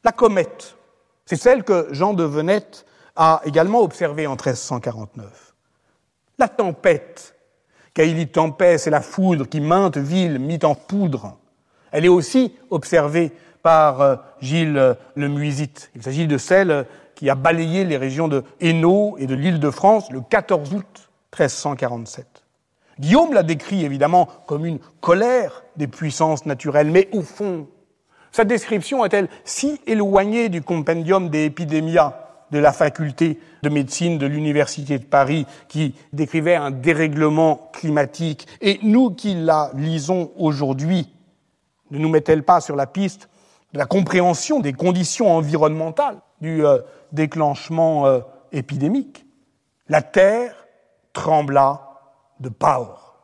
La 0.03 0.13
comète, 0.13 0.77
c'est 1.25 1.37
celle 1.37 1.65
que 1.65 1.89
Jean 1.91 2.13
de 2.13 2.25
Venette 2.25 2.85
a 3.17 3.41
également 3.45 3.81
observée 3.81 4.27
en 4.27 4.33
1349. 4.33 5.55
La 6.39 6.49
tempête, 6.49 7.35
Caïli 7.95 8.27
tempête, 8.27 8.81
c'est 8.81 8.91
la 8.91 9.01
foudre 9.01 9.49
qui 9.49 9.61
mainte 9.61 9.97
ville 9.97 10.39
mit 10.39 10.59
en 10.65 10.75
poudre. 10.75 11.39
Elle 11.93 12.05
est 12.05 12.09
aussi 12.09 12.55
observée 12.71 13.33
par 13.65 14.03
euh, 14.03 14.17
Gilles 14.43 14.77
euh, 14.77 14.95
le 15.15 15.29
Muisite. 15.29 15.91
Il 15.97 16.03
s'agit 16.03 16.29
de 16.29 16.37
celle 16.37 16.85
qui 17.15 17.31
a 17.31 17.35
balayé 17.35 17.85
les 17.85 17.97
régions 17.97 18.29
de 18.29 18.45
Hainaut 18.61 19.17
et 19.19 19.27
de 19.27 19.35
l'île 19.35 19.59
de 19.59 19.71
France 19.71 20.13
le 20.13 20.21
14 20.21 20.75
août 20.75 21.09
1347. 21.33 22.27
Guillaume 23.01 23.33
l'a 23.33 23.43
décrit 23.43 23.85
évidemment 23.85 24.29
comme 24.47 24.67
une 24.67 24.79
colère 25.01 25.65
des 25.77 25.87
puissances 25.87 26.45
naturelles, 26.45 26.91
mais 26.91 27.09
au 27.13 27.23
fond, 27.23 27.67
sa 28.33 28.45
description 28.45 29.03
est-elle 29.05 29.29
si 29.45 29.81
éloignée 29.87 30.51
du 30.51 30.61
compendium 30.61 31.31
des 31.31 31.47
épidémias 31.47 32.13
de 32.51 32.59
la 32.59 32.73
faculté 32.73 33.41
de 33.63 33.69
médecine 33.71 34.19
de 34.19 34.27
l'Université 34.27 34.99
de 34.99 35.05
Paris 35.05 35.47
qui 35.69 35.95
décrivait 36.13 36.55
un 36.55 36.71
dérèglement 36.71 37.71
climatique? 37.73 38.47
Et 38.61 38.79
nous 38.83 39.11
qui 39.11 39.35
la 39.35 39.71
lisons 39.75 40.33
aujourd'hui, 40.37 41.09
ne 41.91 41.99
nous 41.99 42.11
met-elle 42.11 42.43
pas 42.43 42.61
sur 42.61 42.77
la 42.77 42.87
piste 42.87 43.31
la 43.75 43.87
compréhension 43.87 44.61
des 44.61 44.73
conditions 44.73 45.37
environnementales 45.37 46.21
du 46.41 46.65
euh, 46.65 46.79
déclenchement 47.13 48.07
euh, 48.07 48.21
épidémique 48.53 49.27
La 49.89 50.01
terre 50.01 50.55
trembla 51.13 51.91
de 52.41 52.49
peur, 52.49 53.17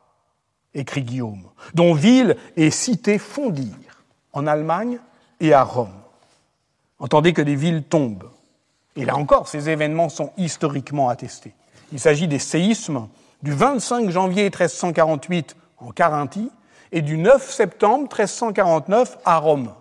écrit 0.75 1.03
Guillaume, 1.03 1.51
dont 1.75 1.95
ville 1.95 2.37
et 2.57 2.71
cité 2.71 3.19
fondirent 3.19 4.05
en 4.33 4.47
Allemagne 4.47 4.99
et 5.41 5.53
à 5.53 5.63
Rome. 5.63 5.95
Entendez 6.99 7.33
que 7.33 7.43
des 7.43 7.57
villes 7.57 7.83
tombent. 7.83 8.31
Et 8.97 9.05
là 9.05 9.17
encore, 9.17 9.49
ces 9.49 9.71
événements 9.71 10.09
sont 10.09 10.33
historiquement 10.37 11.09
attestés. 11.09 11.55
Il 11.93 11.99
s'agit 11.99 12.29
des 12.29 12.39
séismes 12.39 13.09
du 13.43 13.53
25 13.53 14.11
janvier 14.11 14.45
1348 14.45 15.57
en 15.79 15.91
Carinthie 15.91 16.51
et 16.93 17.03
du 17.03 17.17
9 17.17 17.51
septembre 17.51 18.03
1349 18.03 19.19
à 19.25 19.39
Rome. 19.39 19.73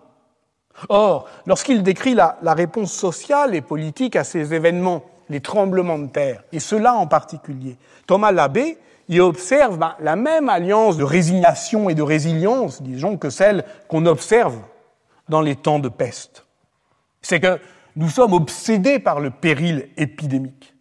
Or, 0.87 1.27
lorsqu'il 1.45 1.83
décrit 1.83 2.13
la, 2.13 2.37
réponse 2.43 2.93
sociale 2.93 3.55
et 3.55 3.61
politique 3.61 4.15
à 4.15 4.23
ces 4.23 4.53
événements, 4.53 5.03
les 5.29 5.41
tremblements 5.41 5.99
de 5.99 6.07
terre, 6.07 6.43
et 6.51 6.59
cela 6.59 6.95
en 6.95 7.07
particulier, 7.07 7.77
Thomas 8.07 8.31
Labbé 8.31 8.77
y 9.09 9.19
observe 9.19 9.77
ben, 9.77 9.95
la 9.99 10.15
même 10.15 10.49
alliance 10.49 10.97
de 10.97 11.03
résignation 11.03 11.89
et 11.89 11.95
de 11.95 12.01
résilience, 12.01 12.81
disons, 12.81 13.17
que 13.17 13.29
celle 13.29 13.65
qu'on 13.87 14.05
observe 14.05 14.57
dans 15.27 15.41
les 15.41 15.55
temps 15.55 15.79
de 15.79 15.89
peste. 15.89 16.45
c'est 17.21 17.39
que 17.39 17.59
nous 17.95 18.09
sommes 18.09 18.33
obsédés 18.33 18.99
par 18.99 19.19
le 19.19 19.29
péril 19.29 19.89
épidémique. 19.97 20.73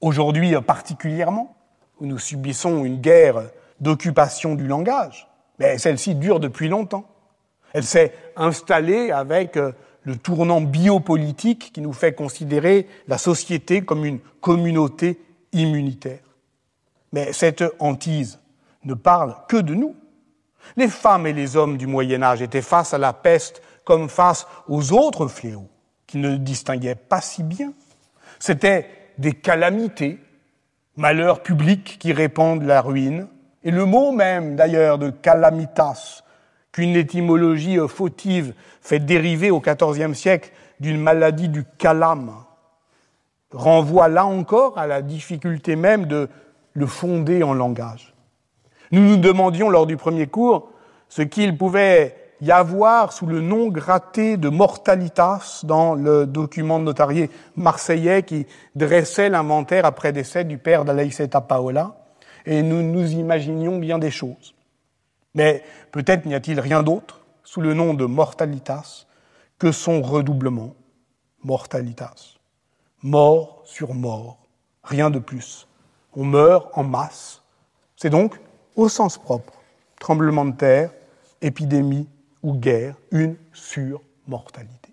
Aujourd'hui 0.00 0.54
particulièrement, 0.60 1.56
où 1.98 2.06
nous 2.06 2.18
subissons 2.18 2.84
une 2.84 3.00
guerre 3.00 3.42
d'occupation 3.80 4.54
du 4.54 4.66
langage, 4.66 5.28
mais 5.58 5.78
celle-ci 5.78 6.14
dure 6.14 6.40
depuis 6.40 6.68
longtemps. 6.68 7.04
Elle 7.72 7.84
s'est 7.84 8.12
installée 8.36 9.10
avec 9.10 9.56
euh, 9.56 9.72
le 10.02 10.16
tournant 10.16 10.60
biopolitique 10.60 11.72
qui 11.72 11.80
nous 11.80 11.92
fait 11.92 12.12
considérer 12.12 12.86
la 13.06 13.18
société 13.18 13.82
comme 13.82 14.04
une 14.04 14.20
communauté 14.40 15.20
immunitaire. 15.52 16.20
Mais 17.12 17.32
cette 17.32 17.64
hantise 17.78 18.38
ne 18.84 18.94
parle 18.94 19.36
que 19.48 19.56
de 19.56 19.74
nous. 19.74 19.94
Les 20.76 20.88
femmes 20.88 21.26
et 21.26 21.32
les 21.32 21.56
hommes 21.56 21.76
du 21.76 21.86
Moyen 21.86 22.22
Âge 22.22 22.42
étaient 22.42 22.62
face 22.62 22.94
à 22.94 22.98
la 22.98 23.12
peste 23.12 23.62
comme 23.84 24.08
face 24.08 24.46
aux 24.68 24.92
autres 24.92 25.26
fléaux, 25.26 25.68
qu'ils 26.06 26.20
ne 26.20 26.36
distinguaient 26.36 26.94
pas 26.94 27.20
si 27.20 27.42
bien. 27.42 27.72
C'étaient 28.38 28.88
des 29.18 29.32
calamités, 29.32 30.18
malheurs 30.96 31.42
publics 31.42 31.98
qui 31.98 32.12
répandent 32.12 32.62
la 32.62 32.80
ruine, 32.80 33.28
et 33.62 33.70
le 33.70 33.84
mot 33.84 34.12
même 34.12 34.56
d'ailleurs 34.56 34.98
de 34.98 35.10
calamitas, 35.10 36.22
qu'une 36.72 36.96
étymologie 36.96 37.78
fautive 37.88 38.54
fait 38.80 39.00
dériver 39.00 39.50
au 39.50 39.60
XIVe 39.60 40.14
siècle 40.14 40.52
d'une 40.78 41.00
maladie 41.00 41.48
du 41.48 41.64
calame, 41.78 42.32
renvoie 43.52 44.08
là 44.08 44.26
encore 44.26 44.78
à 44.78 44.86
la 44.86 45.02
difficulté 45.02 45.76
même 45.76 46.06
de 46.06 46.28
le 46.72 46.86
fonder 46.86 47.42
en 47.42 47.52
langage. 47.52 48.14
Nous 48.92 49.02
nous 49.02 49.16
demandions 49.16 49.68
lors 49.68 49.86
du 49.86 49.96
premier 49.96 50.26
cours 50.26 50.70
ce 51.08 51.22
qu'il 51.22 51.56
pouvait 51.56 52.16
y 52.40 52.50
avoir 52.50 53.12
sous 53.12 53.26
le 53.26 53.40
nom 53.40 53.68
gratté 53.68 54.36
de 54.36 54.48
mortalitas 54.48 55.60
dans 55.64 55.94
le 55.94 56.26
document 56.26 56.78
notarié 56.78 57.30
marseillais 57.56 58.22
qui 58.22 58.46
dressait 58.74 59.28
l'inventaire 59.28 59.84
après 59.84 60.12
décès 60.12 60.44
du 60.44 60.56
père 60.56 60.84
d'Alaïseta 60.84 61.40
Paola, 61.40 61.96
et 62.46 62.62
nous 62.62 62.82
nous 62.82 63.12
imaginions 63.12 63.78
bien 63.78 63.98
des 63.98 64.10
choses. 64.10 64.54
Mais 65.34 65.62
peut-être 65.92 66.26
n'y 66.26 66.34
a-t-il 66.34 66.58
rien 66.60 66.82
d'autre 66.82 67.20
sous 67.44 67.60
le 67.60 67.74
nom 67.74 67.94
de 67.94 68.04
mortalitas 68.04 69.06
que 69.58 69.72
son 69.72 70.02
redoublement, 70.02 70.74
mortalitas. 71.42 72.36
Mort 73.02 73.62
sur 73.64 73.94
mort, 73.94 74.38
rien 74.82 75.10
de 75.10 75.18
plus. 75.18 75.66
On 76.14 76.24
meurt 76.24 76.68
en 76.74 76.82
masse. 76.82 77.42
C'est 77.96 78.10
donc, 78.10 78.38
au 78.76 78.88
sens 78.88 79.18
propre, 79.18 79.52
tremblement 79.98 80.44
de 80.44 80.56
terre, 80.56 80.90
épidémie 81.40 82.08
ou 82.42 82.54
guerre, 82.54 82.94
une 83.10 83.36
surmortalité. 83.52 84.92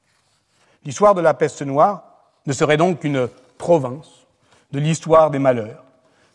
L'histoire 0.83 1.15
de 1.15 1.21
la 1.21 1.33
peste 1.33 1.61
noire 1.61 2.03
ne 2.45 2.53
serait 2.53 2.77
donc 2.77 2.99
qu'une 2.99 3.27
province 3.57 4.25
de 4.71 4.79
l'histoire 4.79 5.31
des 5.31 5.39
malheurs 5.39 5.83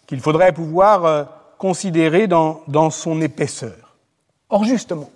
qu'il 0.06 0.20
faudrait 0.20 0.52
pouvoir 0.52 1.04
euh, 1.04 1.24
considérer 1.58 2.26
dans, 2.26 2.60
dans 2.68 2.90
son 2.90 3.20
épaisseur. 3.20 3.81
Or, 4.52 4.64
justement, 4.64 5.08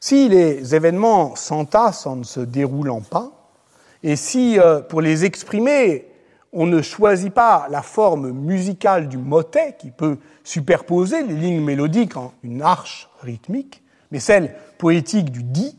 si 0.00 0.30
les 0.30 0.74
événements 0.74 1.36
s'entassent 1.36 2.06
en 2.06 2.16
ne 2.16 2.24
se 2.24 2.40
déroulant 2.40 3.02
pas, 3.02 3.52
et 4.02 4.16
si, 4.16 4.58
euh, 4.58 4.80
pour 4.80 5.02
les 5.02 5.26
exprimer, 5.26 6.08
on 6.54 6.64
ne 6.64 6.80
choisit 6.80 7.34
pas 7.34 7.66
la 7.68 7.82
forme 7.82 8.30
musicale 8.30 9.10
du 9.10 9.18
motet 9.18 9.76
qui 9.78 9.90
peut 9.90 10.16
superposer 10.42 11.22
les 11.22 11.34
lignes 11.34 11.60
mélodiques 11.60 12.16
en 12.16 12.32
une 12.42 12.62
arche 12.62 13.10
rythmique, 13.20 13.82
mais 14.10 14.20
celle 14.20 14.54
poétique 14.78 15.30
du 15.30 15.42
dit, 15.42 15.76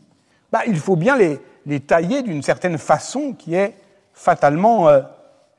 bah, 0.52 0.60
il 0.68 0.78
faut 0.78 0.94
bien 0.94 1.16
les, 1.16 1.80
tailler 1.80 2.22
d'une 2.22 2.44
certaine 2.44 2.78
façon 2.78 3.32
qui 3.32 3.56
est 3.56 3.74
fatalement 4.12 4.88
euh, 4.88 5.00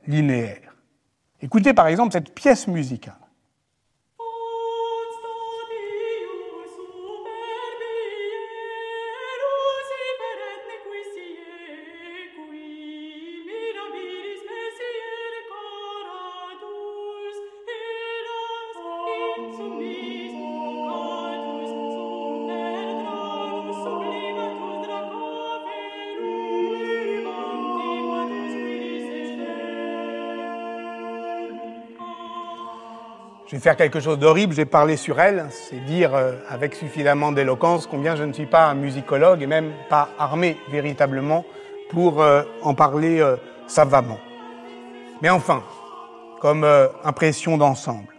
linéaire. 0.08 0.74
Écoutez 1.42 1.74
par 1.74 1.88
exemple 1.88 2.14
cette 2.14 2.34
pièce 2.34 2.68
musicale. 2.68 3.19
Je 33.50 33.56
vais 33.56 33.62
faire 33.62 33.78
quelque 33.78 34.00
chose 34.00 34.20
d'horrible, 34.20 34.54
je 34.54 34.58
vais 34.58 34.66
parler 34.66 34.96
sur 34.96 35.20
elle, 35.20 35.48
c'est 35.50 35.84
dire 35.84 36.14
euh, 36.14 36.34
avec 36.50 36.76
suffisamment 36.76 37.32
d'éloquence 37.32 37.88
combien 37.88 38.16
je 38.16 38.22
ne 38.22 38.32
suis 38.32 38.46
pas 38.46 38.68
un 38.68 38.76
musicologue 38.76 39.42
et 39.42 39.48
même 39.48 39.72
pas 39.90 40.10
armé 40.20 40.56
véritablement 40.70 41.44
pour 41.90 42.22
euh, 42.22 42.44
en 42.62 42.76
parler 42.76 43.20
euh, 43.20 43.38
savamment. 43.66 44.20
Mais 45.24 45.32
enfin, 45.32 45.64
comme 46.42 46.64
impression 47.04 47.58
d'ensemble, 47.58 48.19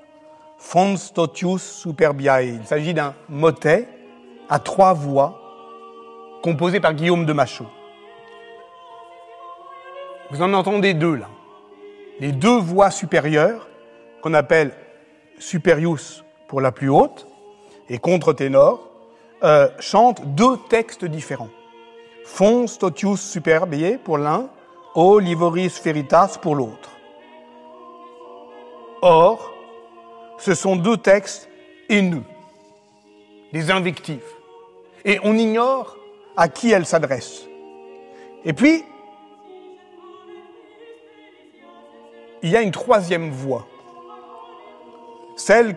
Fons 0.60 0.94
totius 1.14 1.62
superbiae, 1.62 2.42
il 2.42 2.66
s'agit 2.66 2.94
d'un 2.94 3.14
motet 3.28 3.88
à 4.48 4.58
trois 4.58 4.92
voix 4.92 5.40
composé 6.42 6.80
par 6.80 6.94
Guillaume 6.94 7.24
de 7.24 7.32
Machaut. 7.32 7.66
Vous 10.30 10.42
en 10.42 10.52
entendez 10.52 10.94
deux 10.94 11.16
là. 11.16 11.28
Les 12.20 12.30
deux 12.30 12.58
voix 12.58 12.90
supérieures 12.90 13.68
qu'on 14.22 14.34
appelle 14.34 14.72
superius 15.38 16.22
pour 16.46 16.60
la 16.60 16.72
plus 16.72 16.90
haute 16.90 17.26
et 17.88 17.98
contre-ténor, 17.98 18.86
euh, 19.42 19.68
chantent 19.80 20.22
deux 20.34 20.58
textes 20.68 21.06
différents. 21.06 21.48
Fons 22.24 22.66
totius 22.66 23.20
superbiae 23.20 23.98
pour 23.98 24.18
l'un, 24.18 24.50
O 24.94 25.18
livoris 25.18 25.80
veritas 25.82 26.36
pour 26.40 26.54
l'autre. 26.54 26.90
Or, 29.02 29.49
ce 30.40 30.54
sont 30.54 30.74
deux 30.74 30.96
textes 30.96 31.48
haineux, 31.88 32.24
des 33.52 33.70
invectives, 33.70 34.18
et 35.04 35.20
on 35.22 35.36
ignore 35.36 35.96
à 36.36 36.48
qui 36.48 36.72
elles 36.72 36.86
s'adressent. 36.86 37.46
Et 38.44 38.52
puis, 38.52 38.84
il 42.42 42.50
y 42.50 42.56
a 42.56 42.62
une 42.62 42.70
troisième 42.70 43.30
voix 43.30 43.66
celle 45.40 45.76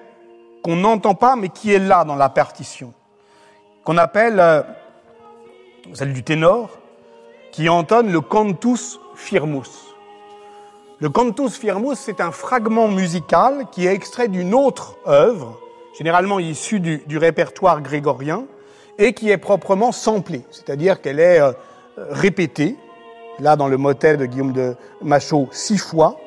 qu'on 0.61 0.75
n'entend 0.75 1.15
pas 1.15 1.35
mais 1.35 1.49
qui 1.49 1.73
est 1.73 1.79
là 1.79 2.03
dans 2.03 2.15
la 2.15 2.29
partition, 2.29 2.93
qu'on 3.83 3.97
appelle 3.97 4.39
euh, 4.39 4.61
celle 5.93 6.13
du 6.13 6.23
ténor, 6.23 6.77
qui 7.51 7.69
entonne 7.69 8.11
le 8.11 8.21
cantus 8.21 8.99
firmus. 9.15 9.92
Le 10.99 11.09
cantus 11.09 11.57
firmus, 11.57 11.95
c'est 11.95 12.21
un 12.21 12.31
fragment 12.31 12.87
musical 12.87 13.65
qui 13.71 13.87
est 13.87 13.93
extrait 13.93 14.27
d'une 14.27 14.53
autre 14.53 14.97
œuvre, 15.07 15.59
généralement 15.97 16.39
issue 16.39 16.79
du, 16.79 17.17
répertoire 17.17 17.81
grégorien, 17.81 18.45
et 18.97 19.13
qui 19.13 19.29
est 19.29 19.37
proprement 19.37 19.91
samplée, 19.91 20.43
c'est-à-dire 20.51 21.01
qu'elle 21.01 21.19
est 21.19 21.39
euh, 21.39 21.51
répétée, 21.97 22.77
là 23.39 23.55
dans 23.55 23.67
le 23.67 23.77
motet 23.77 24.17
de 24.17 24.25
Guillaume 24.25 24.53
de 24.53 24.75
Machaut, 25.01 25.49
six 25.51 25.79
fois, 25.79 26.19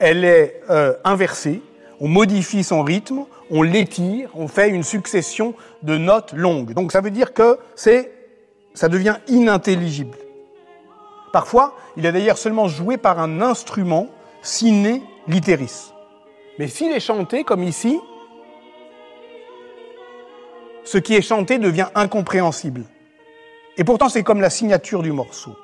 elle 0.00 0.24
est 0.24 0.62
euh, 0.68 0.94
inversée, 1.04 1.62
on 2.00 2.08
modifie 2.08 2.64
son 2.64 2.82
rythme, 2.82 3.24
on 3.50 3.62
l'étire, 3.62 4.30
on 4.34 4.48
fait 4.48 4.68
une 4.68 4.82
succession 4.82 5.54
de 5.82 5.96
notes 5.96 6.32
longues. 6.32 6.74
Donc 6.74 6.92
ça 6.92 7.00
veut 7.00 7.10
dire 7.10 7.32
que 7.32 7.58
ça 7.74 8.88
devient 8.88 9.16
inintelligible. 9.28 10.16
Parfois, 11.38 11.76
il 11.96 12.04
est 12.04 12.10
d'ailleurs 12.10 12.36
seulement 12.36 12.66
joué 12.66 12.96
par 12.96 13.20
un 13.20 13.40
instrument 13.40 14.08
sine 14.42 15.00
literis. 15.28 15.92
Mais 16.58 16.66
s'il 16.66 16.90
est 16.90 16.98
chanté 16.98 17.44
comme 17.44 17.62
ici, 17.62 18.00
ce 20.82 20.98
qui 20.98 21.14
est 21.14 21.22
chanté 21.22 21.58
devient 21.58 21.86
incompréhensible. 21.94 22.82
Et 23.76 23.84
pourtant, 23.84 24.08
c'est 24.08 24.24
comme 24.24 24.40
la 24.40 24.50
signature 24.50 25.00
du 25.00 25.12
morceau. 25.12 25.56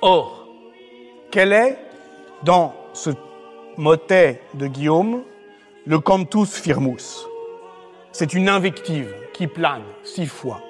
Or, 0.00 0.48
quel 1.30 1.52
est, 1.52 1.76
dans 2.42 2.72
ce 2.94 3.10
motet 3.76 4.40
de 4.54 4.68
Guillaume, 4.68 5.22
le 5.84 5.98
cantus 5.98 6.54
firmus? 6.54 7.26
C'est 8.10 8.32
une 8.32 8.48
invective 8.48 9.14
qui 9.34 9.48
plane 9.48 9.84
six 10.02 10.24
fois, 10.24 10.62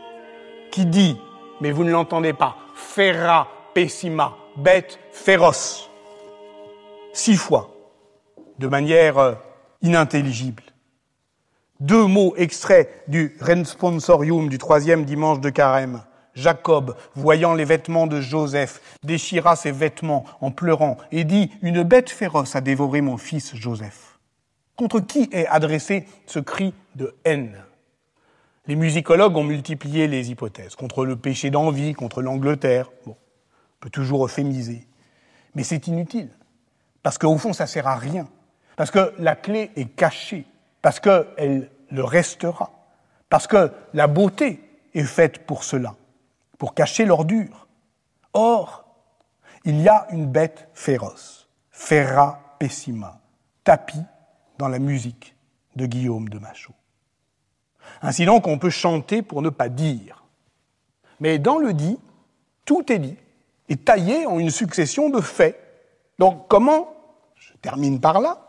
qui 0.73 0.87
dit, 0.87 1.17
mais 1.61 1.71
vous 1.71 1.85
ne 1.85 1.93
l'entendez 1.93 2.33
pas, 2.33 2.57
ferra 2.75 3.47
pessima, 3.75 4.37
bête 4.57 4.99
féroce, 5.13 5.91
six 7.13 7.37
fois, 7.37 7.71
de 8.59 8.69
manière 8.69 9.19
euh, 9.19 9.35
inintelligible. 9.83 10.63
Deux 11.81 12.07
mots 12.07 12.35
extraits 12.37 12.89
du 13.09 13.37
Responsorium 13.41 14.49
du 14.49 14.59
troisième 14.59 15.05
dimanche 15.05 15.41
de 15.41 15.51
Carême 15.51 16.03
Jacob, 16.35 16.97
voyant 17.15 17.55
les 17.55 17.65
vêtements 17.65 18.07
de 18.07 18.21
Joseph, 18.21 18.81
déchira 19.03 19.57
ses 19.57 19.71
vêtements 19.71 20.25
en 20.41 20.51
pleurant 20.51 20.97
et 21.13 21.25
dit, 21.25 21.51
Une 21.63 21.83
bête 21.83 22.11
féroce 22.11 22.57
a 22.57 22.61
dévoré 22.61 23.01
mon 23.01 23.17
fils 23.17 23.55
Joseph. 23.55 24.19
Contre 24.77 25.01
qui 25.01 25.29
est 25.33 25.47
adressé 25.47 26.07
ce 26.27 26.41
cri 26.41 26.75
de 26.97 27.15
haine? 27.25 27.63
Les 28.67 28.77
musicologues 28.77 29.37
ont 29.37 29.45
multiplié 29.45 30.09
les 30.09 30.31
hypothèses. 30.31 30.75
Contre 30.75 31.05
le 31.05 31.17
péché 31.17 31.51
d'envie, 31.51 31.93
contre 31.93 32.23
l'Angleterre. 32.23 32.91
Peut 33.85 33.91
toujours 33.91 34.25
euphémiser. 34.25 34.87
Mais 35.55 35.63
c'est 35.63 35.89
inutile. 35.89 36.31
Parce 37.03 37.19
qu'au 37.19 37.37
fond, 37.37 37.53
ça 37.53 37.67
sert 37.67 37.87
à 37.87 37.97
rien. 37.97 38.27
Parce 38.77 38.91
que 38.91 39.13
la 39.19 39.37
clé 39.37 39.71
est 39.77 39.95
cachée. 39.95 40.47
Parce 40.81 41.01
qu'elle 41.01 41.71
le 41.91 42.03
restera. 42.03 42.73
Parce 43.29 43.47
que 43.47 43.71
la 43.93 44.07
beauté 44.07 44.59
est 44.95 45.05
faite 45.05 45.45
pour 45.45 45.65
cela 45.65 45.97
pour 46.57 46.73
cacher 46.73 47.05
l'ordure. 47.05 47.67
Or, 48.33 48.87
il 49.67 49.83
y 49.83 49.89
a 49.89 50.07
une 50.13 50.27
bête 50.27 50.69
féroce, 50.73 51.47
Ferra 51.71 52.57
pessima, 52.59 53.21
tapis 53.65 54.03
dans 54.57 54.69
la 54.69 54.79
musique 54.79 55.37
de 55.77 55.85
Guillaume 55.85 56.31
de 56.31 56.39
Machaut. 56.39 56.73
Ainsi 58.01 58.25
donc, 58.25 58.47
on 58.47 58.59
peut 58.59 58.71
chanter 58.71 59.21
pour 59.21 59.43
ne 59.43 59.51
pas 59.51 59.69
dire. 59.69 60.25
Mais 61.21 61.39
dans 61.39 61.59
le 61.59 61.75
dit, 61.75 61.99
tout 62.65 62.91
est 62.91 62.99
dit, 62.99 63.19
et 63.69 63.77
taillé 63.77 64.27
en 64.27 64.39
une 64.39 64.51
succession 64.51 65.11
de 65.11 65.21
faits. 65.21 65.59
Donc 66.19 66.49
comment, 66.49 66.95
je 67.37 67.53
termine 67.63 68.01
par 68.01 68.21
là, 68.21 68.49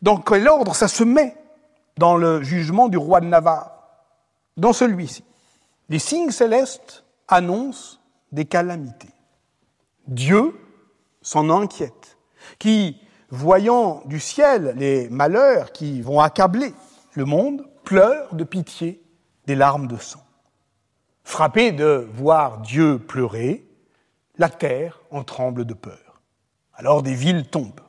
dans 0.00 0.16
quel 0.16 0.48
ordre 0.48 0.74
ça 0.74 0.88
se 0.88 1.04
met 1.04 1.36
dans 1.98 2.16
le 2.16 2.42
jugement 2.42 2.88
du 2.88 2.96
roi 2.96 3.20
de 3.20 3.26
Navarre? 3.26 3.78
Dans 4.56 4.72
celui-ci. 4.72 5.24
Les 5.88 5.98
signes 5.98 6.30
célestes 6.30 7.04
annonce 7.28 8.00
des 8.32 8.44
calamités. 8.44 9.10
Dieu 10.06 10.58
s'en 11.22 11.48
inquiète, 11.50 12.18
qui, 12.58 13.00
voyant 13.30 14.02
du 14.06 14.18
ciel 14.18 14.74
les 14.76 15.08
malheurs 15.08 15.72
qui 15.72 16.02
vont 16.02 16.20
accabler 16.20 16.74
le 17.14 17.24
monde, 17.24 17.66
pleure 17.84 18.34
de 18.34 18.44
pitié 18.44 19.02
des 19.46 19.54
larmes 19.54 19.86
de 19.86 19.96
sang. 19.96 20.22
Frappé 21.24 21.72
de 21.72 22.08
voir 22.12 22.58
Dieu 22.58 22.98
pleurer, 22.98 23.64
la 24.38 24.48
terre 24.48 25.00
en 25.10 25.24
tremble 25.24 25.64
de 25.64 25.74
peur. 25.74 26.20
Alors 26.74 27.02
des 27.02 27.14
villes 27.14 27.46
tombent. 27.46 27.80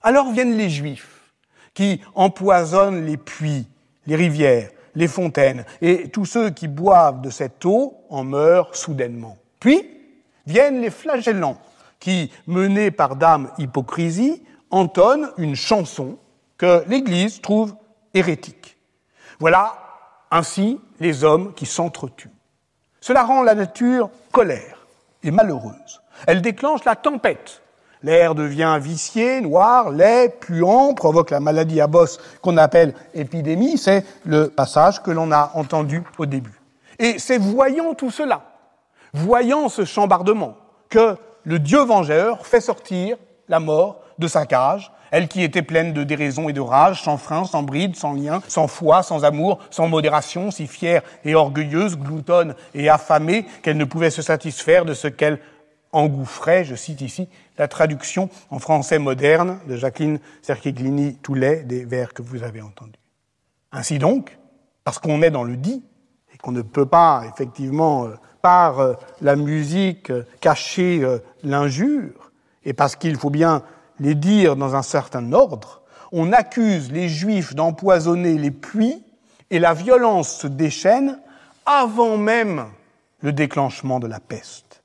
Alors 0.00 0.32
viennent 0.32 0.56
les 0.56 0.70
Juifs, 0.70 1.32
qui 1.74 2.00
empoisonnent 2.14 3.04
les 3.04 3.16
puits, 3.16 3.66
les 4.06 4.16
rivières, 4.16 4.70
les 4.94 5.08
fontaines, 5.08 5.64
et 5.80 6.08
tous 6.08 6.26
ceux 6.26 6.50
qui 6.50 6.68
boivent 6.68 7.20
de 7.20 7.30
cette 7.30 7.64
eau 7.64 8.04
en 8.10 8.24
meurent 8.24 8.74
soudainement. 8.74 9.38
Puis 9.60 9.88
viennent 10.46 10.80
les 10.80 10.90
flagellants, 10.90 11.58
qui, 11.98 12.32
menés 12.46 12.90
par 12.90 13.16
dame 13.16 13.50
hypocrisie, 13.58 14.42
entonnent 14.70 15.30
une 15.38 15.54
chanson 15.54 16.18
que 16.58 16.84
l'Église 16.88 17.40
trouve 17.40 17.74
hérétique. 18.12 18.76
Voilà 19.38 19.74
ainsi 20.30 20.80
les 20.98 21.24
hommes 21.24 21.54
qui 21.54 21.66
s'entretuent. 21.66 22.30
Cela 23.00 23.22
rend 23.22 23.42
la 23.42 23.54
nature 23.54 24.10
colère 24.32 24.81
et 25.22 25.30
malheureuse. 25.30 26.02
Elle 26.26 26.42
déclenche 26.42 26.84
la 26.84 26.96
tempête 26.96 27.62
L'air 28.02 28.34
devient 28.34 28.78
vicié, 28.80 29.40
noir, 29.40 29.90
laid, 29.90 30.30
puant, 30.40 30.92
provoque 30.92 31.30
la 31.30 31.38
maladie 31.38 31.80
à 31.80 31.86
bosse 31.86 32.18
qu'on 32.40 32.56
appelle 32.56 32.94
épidémie. 33.14 33.78
C'est 33.78 34.04
le 34.24 34.48
passage 34.48 35.02
que 35.02 35.12
l'on 35.12 35.30
a 35.30 35.52
entendu 35.54 36.02
au 36.18 36.26
début. 36.26 36.60
Et 36.98 37.18
c'est 37.18 37.38
voyant 37.38 37.94
tout 37.94 38.10
cela, 38.10 38.42
voyant 39.12 39.68
ce 39.68 39.84
chambardement, 39.84 40.56
que 40.88 41.16
le 41.44 41.58
Dieu 41.58 41.80
vengeur 41.80 42.44
fait 42.46 42.60
sortir 42.60 43.16
la 43.48 43.60
mort 43.60 44.00
de 44.18 44.26
sa 44.26 44.46
cage, 44.46 44.92
elle 45.12 45.28
qui 45.28 45.42
était 45.42 45.62
pleine 45.62 45.92
de 45.92 46.02
déraison 46.02 46.48
et 46.48 46.54
de 46.54 46.60
rage, 46.60 47.02
sans 47.02 47.18
frein, 47.18 47.44
sans 47.44 47.62
bride, 47.62 47.94
sans 47.94 48.14
lien, 48.14 48.42
sans 48.48 48.66
foi, 48.66 49.02
sans 49.02 49.24
amour, 49.24 49.58
sans 49.70 49.86
modération, 49.86 50.50
si 50.50 50.66
fière 50.66 51.02
et 51.24 51.34
orgueilleuse, 51.34 51.98
gloutonne 51.98 52.54
et 52.74 52.88
affamée 52.88 53.46
qu'elle 53.62 53.76
ne 53.76 53.84
pouvait 53.84 54.10
se 54.10 54.22
satisfaire 54.22 54.86
de 54.86 54.94
ce 54.94 55.08
qu'elle 55.08 55.38
engouffrait, 55.92 56.64
je 56.64 56.74
cite 56.74 57.02
ici, 57.02 57.28
la 57.58 57.68
traduction 57.68 58.30
en 58.50 58.58
français 58.58 58.98
moderne 58.98 59.58
de 59.68 59.76
Jacqueline 59.76 60.18
Cerchiglini-Toulet 60.40 61.64
des 61.64 61.84
vers 61.84 62.14
que 62.14 62.22
vous 62.22 62.42
avez 62.42 62.62
entendus. 62.62 62.98
Ainsi 63.70 63.98
donc, 63.98 64.38
parce 64.82 64.98
qu'on 64.98 65.20
est 65.20 65.30
dans 65.30 65.44
le 65.44 65.58
dit, 65.58 65.84
et 66.34 66.38
qu'on 66.38 66.52
ne 66.52 66.62
peut 66.62 66.86
pas, 66.86 67.24
effectivement, 67.30 68.06
euh, 68.06 68.14
par 68.40 68.80
euh, 68.80 68.94
la 69.20 69.36
musique, 69.36 70.10
euh, 70.10 70.24
cacher 70.40 71.06
l'injure, 71.42 72.32
et 72.64 72.72
parce 72.72 72.96
qu'il 72.96 73.16
faut 73.16 73.28
bien 73.28 73.62
les 74.02 74.16
dire 74.16 74.56
dans 74.56 74.74
un 74.74 74.82
certain 74.82 75.32
ordre, 75.32 75.82
on 76.10 76.32
accuse 76.32 76.90
les 76.90 77.08
Juifs 77.08 77.54
d'empoisonner 77.54 78.36
les 78.36 78.50
puits, 78.50 79.02
et 79.50 79.58
la 79.58 79.74
violence 79.74 80.38
se 80.38 80.46
déchaîne 80.46 81.20
avant 81.66 82.16
même 82.16 82.66
le 83.20 83.32
déclenchement 83.32 84.00
de 84.00 84.08
la 84.08 84.18
peste. 84.18 84.82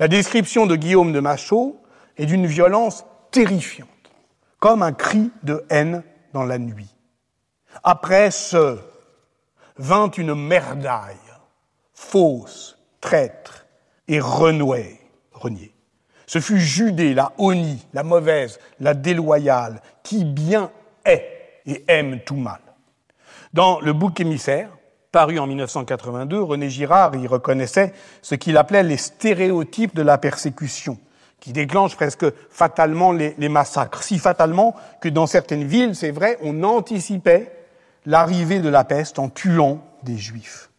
La 0.00 0.08
description 0.08 0.66
de 0.66 0.74
Guillaume 0.74 1.12
de 1.12 1.20
Machaut 1.20 1.80
est 2.16 2.26
d'une 2.26 2.46
violence 2.46 3.04
terrifiante, 3.30 3.88
comme 4.58 4.82
un 4.82 4.92
cri 4.92 5.30
de 5.44 5.64
haine 5.70 6.02
dans 6.32 6.44
la 6.44 6.58
nuit. 6.58 6.92
Après 7.84 8.30
ce 8.30 8.78
vint 9.76 10.10
une 10.10 10.34
merdaille, 10.34 11.16
fausse, 11.92 12.78
traître 13.00 13.66
et 14.08 14.18
renouée, 14.18 15.00
reniée. 15.32 15.73
Ce 16.26 16.40
fut 16.40 16.60
Judée, 16.60 17.14
la 17.14 17.32
honie, 17.38 17.86
la 17.92 18.02
mauvaise, 18.02 18.58
la 18.80 18.94
déloyale, 18.94 19.80
qui 20.02 20.24
bien 20.24 20.70
est 21.04 21.60
et 21.66 21.84
aime 21.88 22.20
tout 22.20 22.36
mal. 22.36 22.60
Dans 23.52 23.80
le 23.80 23.92
bouc 23.92 24.20
émissaire, 24.20 24.68
paru 25.12 25.38
en 25.38 25.46
1982, 25.46 26.42
René 26.42 26.70
Girard 26.70 27.14
y 27.16 27.26
reconnaissait 27.26 27.92
ce 28.20 28.34
qu'il 28.34 28.56
appelait 28.56 28.82
les 28.82 28.96
stéréotypes 28.96 29.94
de 29.94 30.02
la 30.02 30.18
persécution, 30.18 30.98
qui 31.40 31.52
déclenchent 31.52 31.96
presque 31.96 32.26
fatalement 32.50 33.12
les, 33.12 33.34
les 33.38 33.48
massacres. 33.48 34.02
Si 34.02 34.18
fatalement 34.18 34.74
que 35.00 35.08
dans 35.08 35.26
certaines 35.26 35.64
villes, 35.64 35.94
c'est 35.94 36.10
vrai, 36.10 36.38
on 36.42 36.62
anticipait 36.64 37.52
l'arrivée 38.06 38.60
de 38.60 38.68
la 38.68 38.84
peste 38.84 39.18
en 39.18 39.28
tuant 39.28 39.84
des 40.02 40.16
juifs. 40.16 40.70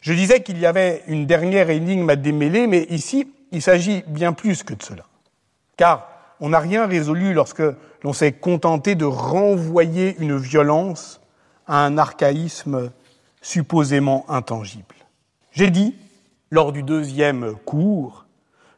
Je 0.00 0.12
disais 0.12 0.42
qu'il 0.42 0.58
y 0.58 0.66
avait 0.66 1.02
une 1.06 1.26
dernière 1.26 1.70
énigme 1.70 2.08
à 2.08 2.16
démêler, 2.16 2.66
mais 2.66 2.84
ici, 2.84 3.30
il 3.52 3.62
s'agit 3.62 4.04
bien 4.06 4.32
plus 4.32 4.62
que 4.62 4.74
de 4.74 4.82
cela. 4.82 5.04
Car 5.76 6.08
on 6.40 6.50
n'a 6.50 6.60
rien 6.60 6.86
résolu 6.86 7.34
lorsque 7.34 7.62
l'on 8.02 8.12
s'est 8.12 8.32
contenté 8.32 8.94
de 8.94 9.04
renvoyer 9.04 10.16
une 10.18 10.36
violence 10.36 11.20
à 11.66 11.84
un 11.84 11.98
archaïsme 11.98 12.90
supposément 13.42 14.24
intangible. 14.28 14.94
J'ai 15.52 15.70
dit, 15.70 15.96
lors 16.50 16.72
du 16.72 16.82
deuxième 16.82 17.54
cours, 17.64 18.26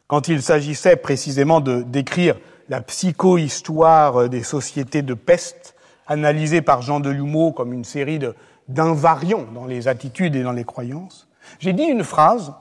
quand 0.07 0.27
il 0.27 0.41
s'agissait 0.41 0.95
précisément 0.95 1.61
de 1.61 1.81
décrire 1.83 2.35
la 2.69 2.81
psychohistoire 2.81 4.29
des 4.29 4.43
sociétés 4.43 5.01
de 5.01 5.13
peste, 5.13 5.75
analysée 6.07 6.61
par 6.61 6.81
Jean 6.81 6.99
Delumeau 6.99 7.51
comme 7.51 7.73
une 7.73 7.85
série 7.85 8.19
d'invariants 8.67 9.45
dans 9.53 9.65
les 9.65 9.87
attitudes 9.87 10.35
et 10.35 10.43
dans 10.43 10.51
les 10.51 10.65
croyances, 10.65 11.27
j'ai 11.59 11.73
dit 11.73 11.83
une 11.83 12.03
phrase 12.03 12.53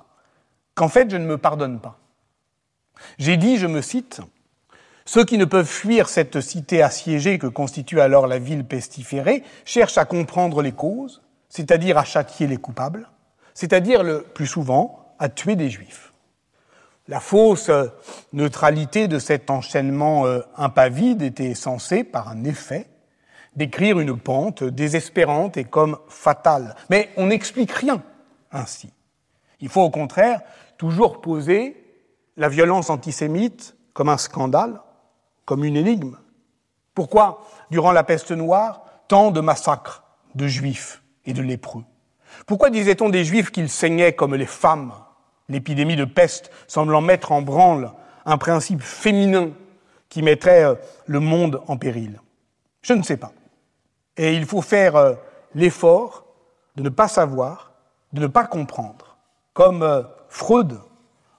qu'en 0.75 0.89
fait 0.89 1.11
je 1.11 1.17
ne 1.17 1.27
me 1.27 1.39
pardonne 1.39 1.81
pas. 1.81 1.99
J'ai 3.19 3.37
dit, 3.37 3.57
je 3.57 3.67
me 3.67 3.81
cite, 3.81 4.21
ceux 5.05 5.25
qui 5.25 5.39
ne 5.39 5.45
peuvent 5.45 5.67
fuir 5.67 6.09
cette 6.09 6.41
cité 6.41 6.83
assiégée 6.83 7.39
que 7.39 7.47
constitue 7.47 8.01
alors 8.01 8.27
la 8.27 8.39
ville 8.39 8.65
pestiférée 8.65 9.43
cherchent 9.65 9.99
à 9.99 10.05
comprendre 10.05 10.63
les 10.63 10.73
causes, 10.73 11.23
c'est-à-dire 11.49 11.99
à 11.99 12.05
châtier 12.05 12.47
les 12.47 12.59
coupables, 12.59 13.09
c'est-à-dire 13.55 14.03
le 14.03 14.23
plus 14.23 14.47
souvent 14.47 15.15
à 15.19 15.29
tuer 15.29 15.57
des 15.57 15.71
juifs. 15.71 16.13
La 17.09 17.19
fausse 17.19 17.71
neutralité 18.33 19.09
de 19.09 19.19
cet 19.19 19.51
enchaînement 19.51 20.27
euh, 20.27 20.43
impavide 20.57 21.23
était 21.23 21.55
censée, 21.55 22.05
par 22.05 22.29
un 22.29 22.45
effet, 22.45 22.87
décrire 23.57 23.99
une 23.99 24.17
pente 24.17 24.63
désespérante 24.63 25.57
et 25.57 25.65
comme 25.65 25.99
fatale. 26.09 26.77
Mais 26.89 27.11
on 27.17 27.27
n'explique 27.27 27.73
rien 27.73 28.01
ainsi. 28.53 28.93
Il 29.61 29.69
faut 29.69 29.83
au 29.83 29.91
contraire 29.91 30.41
toujours 30.81 31.21
poser 31.21 31.77
la 32.39 32.49
violence 32.49 32.89
antisémite 32.89 33.77
comme 33.93 34.09
un 34.09 34.17
scandale, 34.17 34.81
comme 35.45 35.63
une 35.63 35.77
énigme. 35.77 36.17
Pourquoi, 36.95 37.47
durant 37.71 37.93
la 37.93 38.03
peste 38.03 38.31
noire, 38.31 38.87
tant 39.07 39.31
de 39.31 39.43
massacres 39.43 40.03
de 40.37 40.47
juifs 40.47 41.03
et 41.27 41.35
de 41.35 41.43
lépreux? 41.43 41.85
Pourquoi 42.47 42.71
disait-on 42.71 43.11
des 43.11 43.27
Juifs 43.27 43.51
qu'ils 43.51 43.69
saignaient 43.69 44.15
comme 44.15 44.35
les 44.35 44.47
femmes, 44.47 44.95
l'épidémie 45.51 45.97
de 45.97 46.07
peste 46.07 46.51
semblant 46.67 47.03
mettre 47.03 47.33
en 47.33 47.43
branle 47.43 47.93
un 48.25 48.39
principe 48.39 48.81
féminin 48.81 49.51
qui 50.09 50.23
mettrait 50.23 50.65
euh, 50.65 50.77
le 51.05 51.21
monde 51.21 51.61
en 51.69 51.77
péril 51.77 52.23
Je 52.81 52.95
ne 52.95 53.03
sais 53.03 53.19
pas. 53.19 53.33
Et 54.17 54.33
il 54.33 54.47
faut 54.47 54.63
faire 54.63 54.97
euh, 54.97 55.13
l'effort 55.55 56.25
de 56.77 56.83
ne 56.83 56.89
pas 56.89 57.09
savoir, 57.09 57.73
de 58.15 58.23
ne 58.23 58.29
pas 58.29 58.47
comprendre, 58.47 59.19
comme 59.53 59.83
Freud 60.31 60.81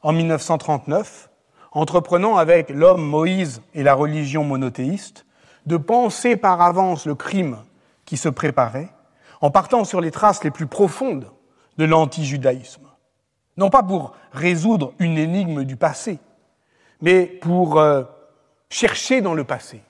en 0.04 0.12
1939, 0.12 1.30
entreprenant 1.72 2.36
avec 2.36 2.70
l'homme 2.70 3.02
Moïse 3.02 3.62
et 3.74 3.84
la 3.84 3.94
religion 3.94 4.44
monothéiste 4.44 5.26
de 5.66 5.78
penser 5.78 6.36
par 6.36 6.62
avance 6.62 7.06
le 7.06 7.16
crime 7.16 7.58
qui 8.06 8.18
se 8.18 8.28
préparait, 8.28 8.90
en 9.40 9.50
partant 9.50 9.86
sur 9.86 10.02
les 10.02 10.12
traces 10.12 10.44
les 10.44 10.52
plus 10.52 10.68
profondes 10.68 11.32
de 11.78 11.86
l'anti-judaïsme. 11.86 12.86
Non 13.56 13.70
pas 13.70 13.82
pour 13.82 14.14
résoudre 14.34 14.94
une 15.00 15.18
énigme 15.18 15.64
du 15.64 15.78
passé, 15.78 16.20
mais 17.02 17.26
pour 17.26 17.80
euh, 17.80 18.04
chercher 18.70 19.22
dans 19.22 19.34
le 19.34 19.46
passé 19.46 19.82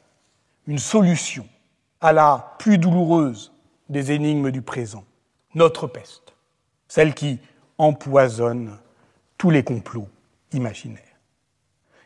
une 0.67 0.79
solution 0.79 1.47
à 2.01 2.13
la 2.13 2.55
plus 2.59 2.77
douloureuse 2.77 3.51
des 3.89 4.11
énigmes 4.11 4.51
du 4.51 4.61
présent, 4.61 5.05
notre 5.55 5.87
peste, 5.87 6.35
celle 6.87 7.15
qui 7.15 7.39
empoisonne 7.79 8.77
tous 9.41 9.49
les 9.49 9.63
complots 9.63 10.07
imaginaires. 10.53 11.17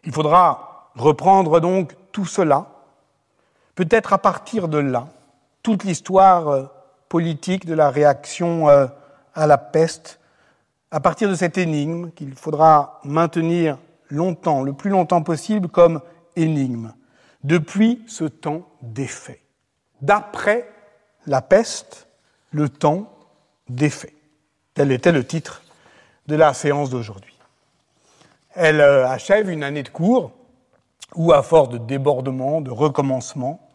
Il 0.05 0.13
faudra 0.13 0.93
reprendre 0.95 1.59
donc 1.59 1.93
tout 2.13 2.23
cela, 2.23 2.67
peut-être 3.75 4.13
à 4.13 4.19
partir 4.19 4.69
de 4.69 4.77
là, 4.77 5.09
toute 5.61 5.83
l'histoire 5.83 6.47
euh, 6.47 6.63
politique 7.09 7.65
de 7.65 7.73
la 7.73 7.89
réaction 7.89 8.69
euh, 8.69 8.87
à 9.33 9.47
la 9.47 9.57
peste, 9.57 10.21
à 10.91 11.01
partir 11.01 11.27
de 11.27 11.35
cette 11.35 11.57
énigme 11.57 12.11
qu'il 12.11 12.35
faudra 12.35 13.01
maintenir 13.03 13.79
longtemps, 14.09 14.63
le 14.63 14.71
plus 14.71 14.89
longtemps 14.89 15.21
possible, 15.21 15.67
comme 15.67 15.99
énigme, 16.37 16.93
depuis 17.43 18.01
ce 18.07 18.23
temps 18.23 18.61
d'effet. 18.81 19.41
D'après 20.01 20.71
la 21.27 21.41
peste, 21.41 22.07
le 22.51 22.69
temps 22.69 23.11
d'effet. 23.67 24.15
Tel 24.73 24.93
était 24.93 25.11
le 25.11 25.27
titre 25.27 25.64
de 26.27 26.35
la 26.35 26.53
séance 26.53 26.89
d'aujourd'hui. 26.89 27.37
Elle 28.53 28.81
euh, 28.81 29.07
achève 29.07 29.49
une 29.49 29.63
année 29.63 29.83
de 29.83 29.89
cours 29.89 30.31
où, 31.15 31.33
à 31.33 31.43
force 31.43 31.69
de 31.69 31.77
débordements, 31.77 32.61
de 32.61 32.71
recommencements, 32.71 33.69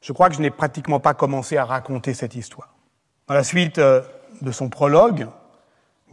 je 0.00 0.12
crois 0.12 0.28
que 0.28 0.34
je 0.34 0.40
n'ai 0.40 0.50
pratiquement 0.50 1.00
pas 1.00 1.14
commencé 1.14 1.56
à 1.56 1.64
raconter 1.64 2.14
cette 2.14 2.34
histoire. 2.34 2.74
Dans 3.28 3.34
la 3.34 3.44
suite 3.44 3.78
euh, 3.78 4.02
de 4.40 4.50
son 4.50 4.68
prologue, 4.68 5.28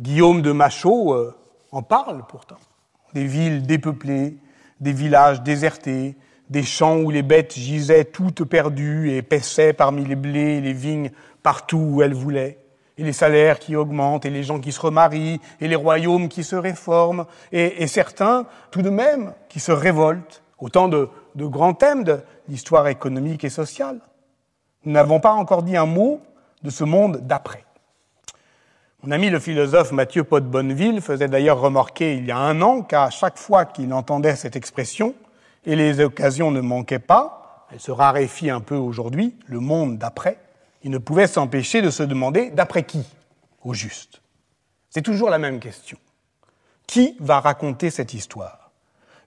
Guillaume 0.02 0.42
de 0.42 0.52
Machaut 0.52 1.14
euh, 1.14 1.36
en 1.72 1.82
parle 1.82 2.24
pourtant. 2.28 2.58
Des 3.14 3.26
villes 3.26 3.66
dépeuplées, 3.66 4.38
des 4.80 4.94
villages 4.94 5.42
désertés, 5.42 6.16
des 6.50 6.64
champs 6.64 6.98
où 6.98 7.12
les 7.12 7.24
bêtes 7.24 7.54
gisaient 7.54 8.06
toutes 8.06 8.44
perdues 8.44 9.12
et 9.12 9.22
paissaient 9.22 9.74
parmi 9.74 10.06
les 10.06 10.16
blés 10.16 10.58
et 10.58 10.62
les 10.62 10.74
vignes 10.74 11.12
partout 11.44 11.78
où 11.78 12.02
elles 12.02 12.14
voulaient, 12.14 12.60
et 13.00 13.04
les 13.04 13.14
salaires 13.14 13.60
qui 13.60 13.78
augmentent, 13.78 14.26
et 14.26 14.30
les 14.30 14.44
gens 14.44 14.60
qui 14.60 14.74
se 14.74 14.82
remarient, 14.82 15.40
et 15.62 15.70
les 15.70 15.76
royaumes 15.76 16.28
qui 16.28 16.44
se 16.44 16.58
réforment, 16.58 17.26
et, 17.54 17.88
certains, 17.88 18.46
tout 18.72 18.82
de 18.82 18.90
même, 18.90 19.34
qui 19.48 19.62
se 19.62 19.72
révoltent. 19.72 20.44
Autant 20.60 20.90
de, 20.90 21.10
grands 21.38 21.74
thèmes 21.74 22.04
de 22.04 22.20
l'histoire 22.50 22.90
économique 22.90 23.46
et 23.46 23.50
sociale. 23.50 24.02
Nous 24.84 24.92
n'avons 24.92 25.22
pas 25.22 25.32
encore 25.32 25.64
dit 25.64 25.78
un 25.78 25.86
mot 25.86 26.20
de 26.62 26.70
ce 26.70 26.84
monde 26.84 27.22
d'après. 27.22 27.64
Mon 29.02 29.12
ami 29.12 29.30
le 29.30 29.40
philosophe 29.40 29.94
Mathieu 29.94 30.26
Pot 30.26 30.44
Bonneville 30.44 31.00
faisait 31.00 31.30
d'ailleurs 31.30 31.62
remarquer 31.62 32.18
il 32.18 32.26
y 32.26 32.32
a 32.32 32.38
un 32.38 32.62
an 32.62 32.82
qu'à 32.82 33.10
chaque 33.10 33.38
fois 33.38 33.64
qu'il 33.64 33.94
entendait 33.94 34.36
cette 34.36 34.58
expression, 34.58 35.16
et 35.66 35.78
les 35.78 36.02
occasions 36.02 36.52
ne 36.52 36.60
manquaient 36.60 37.00
pas, 37.00 37.66
elle 37.72 37.80
se 37.80 37.92
raréfie 37.92 38.50
un 38.50 38.60
peu 38.60 38.76
aujourd'hui, 38.76 39.38
le 39.46 39.62
monde 39.62 39.98
d'après, 39.98 40.38
il 40.84 40.92
ne 40.92 40.98
pouvait 40.98 41.28
s'empêcher 41.28 41.82
de 41.82 41.90
se 41.90 42.04
demander 42.04 42.52
d'après 42.52 42.84
qui, 42.84 43.04
au 43.64 43.74
juste. 43.74 44.22
C'est 44.90 45.02
toujours 45.02 45.30
la 45.30 45.38
même 45.38 45.60
question. 45.60 45.98
Qui 46.88 47.16
va 47.20 47.40
raconter 47.40 47.90
cette 47.90 48.14
histoire? 48.14 48.72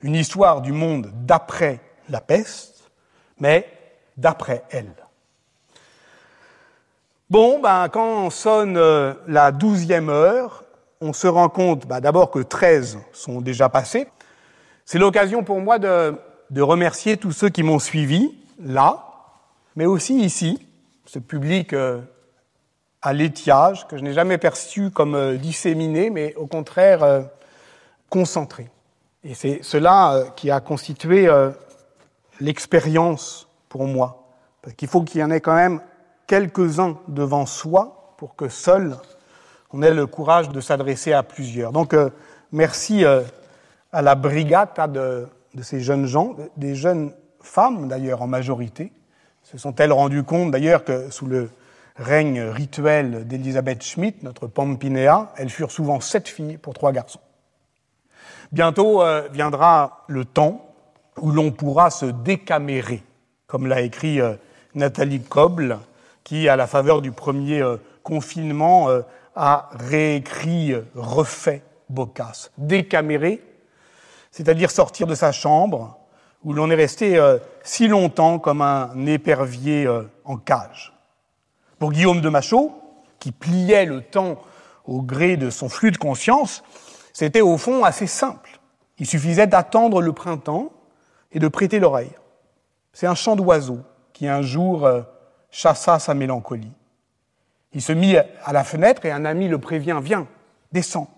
Une 0.00 0.14
histoire 0.14 0.62
du 0.62 0.72
monde 0.72 1.10
d'après 1.14 1.80
la 2.08 2.20
peste, 2.20 2.90
mais 3.38 3.68
d'après 4.16 4.64
elle. 4.70 4.92
Bon, 7.30 7.60
ben, 7.60 7.88
quand 7.88 8.28
sonne 8.30 8.76
euh, 8.76 9.14
la 9.26 9.52
douzième 9.52 10.10
heure, 10.10 10.64
on 11.00 11.12
se 11.12 11.26
rend 11.26 11.48
compte 11.48 11.86
ben, 11.86 12.00
d'abord 12.00 12.30
que 12.30 12.40
13 12.40 12.98
sont 13.12 13.40
déjà 13.40 13.68
passés. 13.68 14.08
C'est 14.84 14.98
l'occasion 14.98 15.44
pour 15.44 15.60
moi 15.60 15.78
de 15.78 16.16
remercier 16.60 17.16
tous 17.16 17.32
ceux 17.32 17.48
qui 17.48 17.62
m'ont 17.62 17.78
suivi 17.78 18.36
là, 18.58 19.12
mais 19.76 19.86
aussi 19.86 20.18
ici, 20.18 20.58
ce 21.12 21.18
public 21.18 21.74
euh, 21.74 22.00
à 23.02 23.12
l'étiage 23.12 23.86
que 23.86 23.98
je 23.98 24.02
n'ai 24.02 24.14
jamais 24.14 24.38
perçu 24.38 24.90
comme 24.90 25.14
euh, 25.14 25.36
disséminé, 25.36 26.08
mais 26.08 26.34
au 26.36 26.46
contraire 26.46 27.02
euh, 27.02 27.20
concentré. 28.08 28.70
Et 29.22 29.34
c'est 29.34 29.62
cela 29.62 30.24
qui 30.36 30.50
a 30.50 30.60
constitué 30.60 31.28
l'expérience 32.40 33.46
pour 33.68 33.86
moi. 33.86 34.26
Parce 34.62 34.74
qu'il 34.74 34.88
faut 34.88 35.02
qu'il 35.02 35.20
y 35.20 35.24
en 35.24 35.30
ait 35.30 35.40
quand 35.40 35.54
même 35.54 35.80
quelques-uns 36.26 36.98
devant 37.06 37.46
soi 37.46 38.14
pour 38.16 38.34
que 38.34 38.48
seul 38.48 38.96
on 39.70 39.80
ait 39.80 39.94
le 39.94 40.08
courage 40.08 40.48
de 40.48 40.60
s'adresser 40.60 41.12
à 41.12 41.22
plusieurs. 41.22 41.70
Donc 41.70 41.94
merci 42.50 43.04
à 43.04 44.02
la 44.02 44.16
brigade 44.16 44.70
de, 44.90 45.28
de 45.54 45.62
ces 45.62 45.80
jeunes 45.80 46.06
gens, 46.06 46.34
des 46.56 46.74
jeunes 46.74 47.14
femmes 47.40 47.86
d'ailleurs 47.86 48.22
en 48.22 48.26
majorité, 48.26 48.92
se 49.52 49.58
sont-elles 49.58 49.92
rendues 49.92 50.22
compte 50.22 50.50
d'ailleurs 50.50 50.82
que 50.82 51.10
sous 51.10 51.26
le 51.26 51.50
règne 51.96 52.40
rituel 52.40 53.26
d'Elisabeth 53.28 53.82
Schmidt, 53.82 54.18
notre 54.22 54.46
Pampinéa, 54.46 55.30
elles 55.36 55.50
furent 55.50 55.70
souvent 55.70 56.00
sept 56.00 56.26
filles 56.26 56.56
pour 56.56 56.72
trois 56.72 56.90
garçons. 56.90 57.20
Bientôt 58.50 59.02
euh, 59.02 59.28
viendra 59.30 60.04
le 60.08 60.24
temps 60.24 60.74
où 61.20 61.30
l'on 61.30 61.50
pourra 61.50 61.90
se 61.90 62.06
décamérer, 62.06 63.02
comme 63.46 63.66
l'a 63.66 63.82
écrit 63.82 64.22
euh, 64.22 64.36
Nathalie 64.74 65.20
Koble, 65.20 65.78
qui, 66.24 66.48
à 66.48 66.56
la 66.56 66.66
faveur 66.66 67.02
du 67.02 67.12
premier 67.12 67.60
euh, 67.60 67.76
confinement, 68.02 68.88
a 69.36 69.68
réécrit, 69.74 70.74
refait 70.96 71.62
Boccace. 71.88 72.50
Décamérer, 72.58 73.42
c'est-à-dire 74.30 74.70
sortir 74.70 75.06
de 75.06 75.14
sa 75.14 75.30
chambre, 75.30 76.01
où 76.44 76.52
l'on 76.52 76.70
est 76.70 76.76
resté 76.76 77.16
euh, 77.16 77.38
si 77.62 77.88
longtemps 77.88 78.38
comme 78.38 78.62
un 78.62 79.06
épervier 79.06 79.86
euh, 79.86 80.02
en 80.24 80.36
cage. 80.36 80.92
Pour 81.78 81.92
Guillaume 81.92 82.20
de 82.20 82.28
Machaut, 82.28 82.72
qui 83.18 83.32
pliait 83.32 83.84
le 83.86 84.02
temps 84.02 84.42
au 84.84 85.02
gré 85.02 85.36
de 85.36 85.50
son 85.50 85.68
flux 85.68 85.90
de 85.90 85.96
conscience, 85.96 86.62
c'était 87.12 87.40
au 87.40 87.56
fond 87.58 87.84
assez 87.84 88.06
simple. 88.06 88.60
Il 88.98 89.06
suffisait 89.06 89.46
d'attendre 89.46 90.00
le 90.00 90.12
printemps 90.12 90.72
et 91.30 91.38
de 91.38 91.48
prêter 91.48 91.78
l'oreille. 91.78 92.12
C'est 92.92 93.06
un 93.06 93.14
chant 93.14 93.36
d'oiseau 93.36 93.80
qui 94.12 94.28
un 94.28 94.42
jour 94.42 94.84
euh, 94.84 95.02
chassa 95.50 95.98
sa 95.98 96.14
mélancolie. 96.14 96.72
Il 97.72 97.80
se 97.80 97.92
mit 97.92 98.16
à 98.16 98.52
la 98.52 98.64
fenêtre 98.64 99.06
et 99.06 99.12
un 99.12 99.24
ami 99.24 99.48
le 99.48 99.58
prévient, 99.58 99.98
viens, 100.02 100.26
descends. 100.72 101.08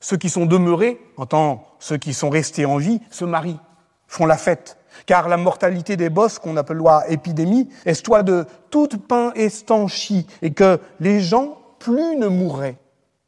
Ceux 0.00 0.16
qui 0.18 0.28
sont 0.28 0.44
demeurés, 0.44 1.00
en 1.16 1.24
tant 1.26 1.64
ceux 1.78 1.96
qui 1.96 2.12
sont 2.12 2.28
restés 2.28 2.66
en 2.66 2.76
vie, 2.76 3.00
se 3.10 3.24
marient 3.24 3.60
font 4.08 4.26
la 4.26 4.36
fête. 4.36 4.76
Car 5.04 5.28
la 5.28 5.36
mortalité 5.36 5.96
des 5.96 6.08
bosses, 6.08 6.38
qu'on 6.38 6.56
appelle 6.56 6.78
loi 6.78 7.04
épidémie, 7.08 7.68
est 7.84 8.02
toi 8.02 8.22
de 8.22 8.46
toute 8.70 9.06
pain 9.06 9.32
estanchie, 9.34 10.26
et 10.42 10.52
que 10.52 10.80
les 11.00 11.20
gens 11.20 11.58
plus 11.78 12.16
ne 12.16 12.26
mourraient. 12.26 12.76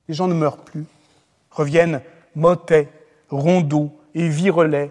Les 0.08 0.14
gens 0.14 0.28
ne 0.28 0.34
meurent 0.34 0.58
plus. 0.58 0.86
Reviennent 1.50 2.00
motets, 2.34 2.88
rondeaux 3.30 3.92
et 4.14 4.28
virelais. 4.28 4.90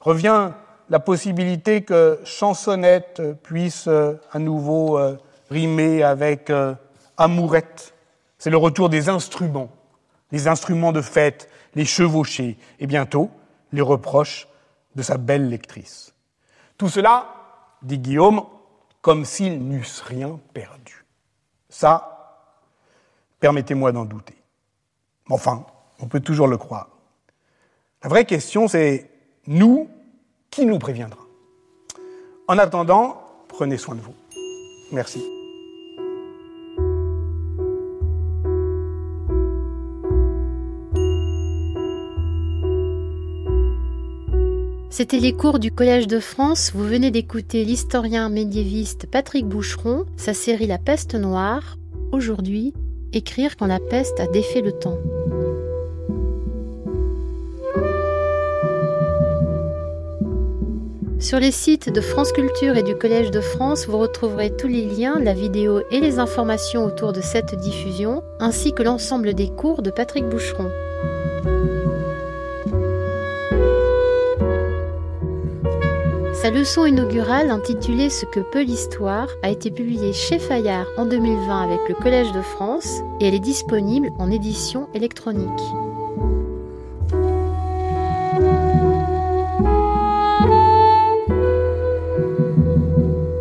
Revient 0.00 0.50
la 0.90 1.00
possibilité 1.00 1.82
que 1.82 2.18
chansonnette 2.24 3.22
puisse 3.42 3.86
euh, 3.86 4.14
à 4.32 4.38
nouveau 4.38 4.98
euh, 4.98 5.16
rimer 5.50 6.02
avec 6.02 6.50
euh, 6.50 6.74
amourette. 7.16 7.94
C'est 8.38 8.50
le 8.50 8.56
retour 8.56 8.88
des 8.88 9.08
instruments, 9.08 9.70
les 10.32 10.48
instruments 10.48 10.92
de 10.92 11.00
fête, 11.00 11.48
les 11.74 11.84
chevauchés, 11.84 12.58
et 12.80 12.86
bientôt 12.86 13.30
les 13.72 13.82
reproches 13.82 14.48
de 14.94 15.02
sa 15.02 15.16
belle 15.16 15.48
lectrice. 15.48 16.14
Tout 16.76 16.88
cela, 16.88 17.34
dit 17.82 17.98
Guillaume, 17.98 18.44
comme 19.00 19.24
s'ils 19.24 19.66
n'eussent 19.66 20.02
rien 20.02 20.38
perdu. 20.52 21.04
Ça, 21.68 22.56
permettez-moi 23.38 23.92
d'en 23.92 24.04
douter. 24.04 24.36
Enfin, 25.28 25.64
on 26.00 26.06
peut 26.06 26.20
toujours 26.20 26.48
le 26.48 26.58
croire. 26.58 26.88
La 28.02 28.08
vraie 28.08 28.24
question, 28.24 28.68
c'est 28.68 29.10
nous, 29.46 29.88
qui 30.50 30.66
nous 30.66 30.78
préviendra 30.78 31.20
En 32.48 32.58
attendant, 32.58 33.22
prenez 33.48 33.78
soin 33.78 33.94
de 33.94 34.00
vous. 34.00 34.14
Merci. 34.92 35.39
C'était 45.00 45.18
les 45.18 45.32
cours 45.32 45.58
du 45.58 45.70
Collège 45.70 46.08
de 46.08 46.20
France. 46.20 46.72
Vous 46.74 46.84
venez 46.84 47.10
d'écouter 47.10 47.64
l'historien 47.64 48.28
médiéviste 48.28 49.06
Patrick 49.06 49.46
Boucheron, 49.46 50.04
sa 50.18 50.34
série 50.34 50.66
La 50.66 50.76
peste 50.76 51.14
noire. 51.14 51.78
Aujourd'hui, 52.12 52.74
écrire 53.14 53.56
quand 53.56 53.64
la 53.64 53.80
peste 53.80 54.20
a 54.20 54.26
défait 54.26 54.60
le 54.60 54.72
temps. 54.72 54.98
Sur 61.18 61.40
les 61.40 61.50
sites 61.50 61.90
de 61.90 62.02
France 62.02 62.32
Culture 62.32 62.76
et 62.76 62.82
du 62.82 62.94
Collège 62.94 63.30
de 63.30 63.40
France, 63.40 63.86
vous 63.86 63.96
retrouverez 63.96 64.54
tous 64.54 64.68
les 64.68 64.84
liens, 64.84 65.18
la 65.18 65.32
vidéo 65.32 65.80
et 65.90 66.00
les 66.00 66.18
informations 66.18 66.84
autour 66.84 67.14
de 67.14 67.22
cette 67.22 67.54
diffusion, 67.54 68.22
ainsi 68.38 68.74
que 68.74 68.82
l'ensemble 68.82 69.32
des 69.32 69.48
cours 69.48 69.80
de 69.80 69.90
Patrick 69.90 70.28
Boucheron. 70.28 70.70
Sa 76.40 76.50
leçon 76.50 76.86
inaugurale 76.86 77.50
intitulée 77.50 78.08
Ce 78.08 78.24
que 78.24 78.40
peut 78.40 78.62
l'histoire 78.62 79.28
a 79.42 79.50
été 79.50 79.70
publiée 79.70 80.14
chez 80.14 80.38
Fayard 80.38 80.86
en 80.96 81.04
2020 81.04 81.64
avec 81.64 81.80
le 81.86 81.94
Collège 81.94 82.32
de 82.32 82.40
France 82.40 83.02
et 83.20 83.28
elle 83.28 83.34
est 83.34 83.40
disponible 83.40 84.08
en 84.18 84.30
édition 84.30 84.88
électronique. 84.94 85.46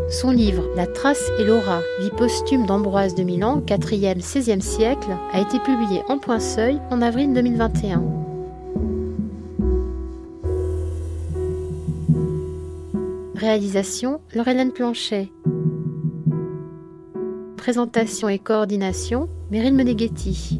Son 0.09 0.31
livre 0.31 0.65
La 0.75 0.85
Trace 0.85 1.23
et 1.39 1.45
l'aura, 1.45 1.79
vie 2.01 2.11
posthume 2.17 2.65
d'Ambroise 2.65 3.15
de 3.15 3.23
Milan, 3.23 3.61
4e, 3.65 4.21
16e 4.21 4.59
siècle, 4.59 5.15
a 5.31 5.39
été 5.39 5.59
publié 5.59 6.03
en 6.09 6.17
point 6.17 6.41
seuil 6.41 6.81
en 6.91 7.01
avril 7.01 7.31
2021. 7.31 8.28
Réalisation 13.39 14.19
Laurelène 14.35 14.73
Planchet. 14.73 15.29
Présentation 17.55 18.27
et 18.27 18.37
coordination 18.37 19.29
Meryl 19.49 19.73
Meneghetti. 19.73 20.59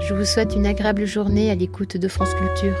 Je 0.00 0.14
vous 0.14 0.24
souhaite 0.24 0.54
une 0.54 0.64
agréable 0.64 1.04
journée 1.04 1.50
à 1.50 1.54
l'écoute 1.54 1.98
de 1.98 2.08
France 2.08 2.32
Culture. 2.32 2.78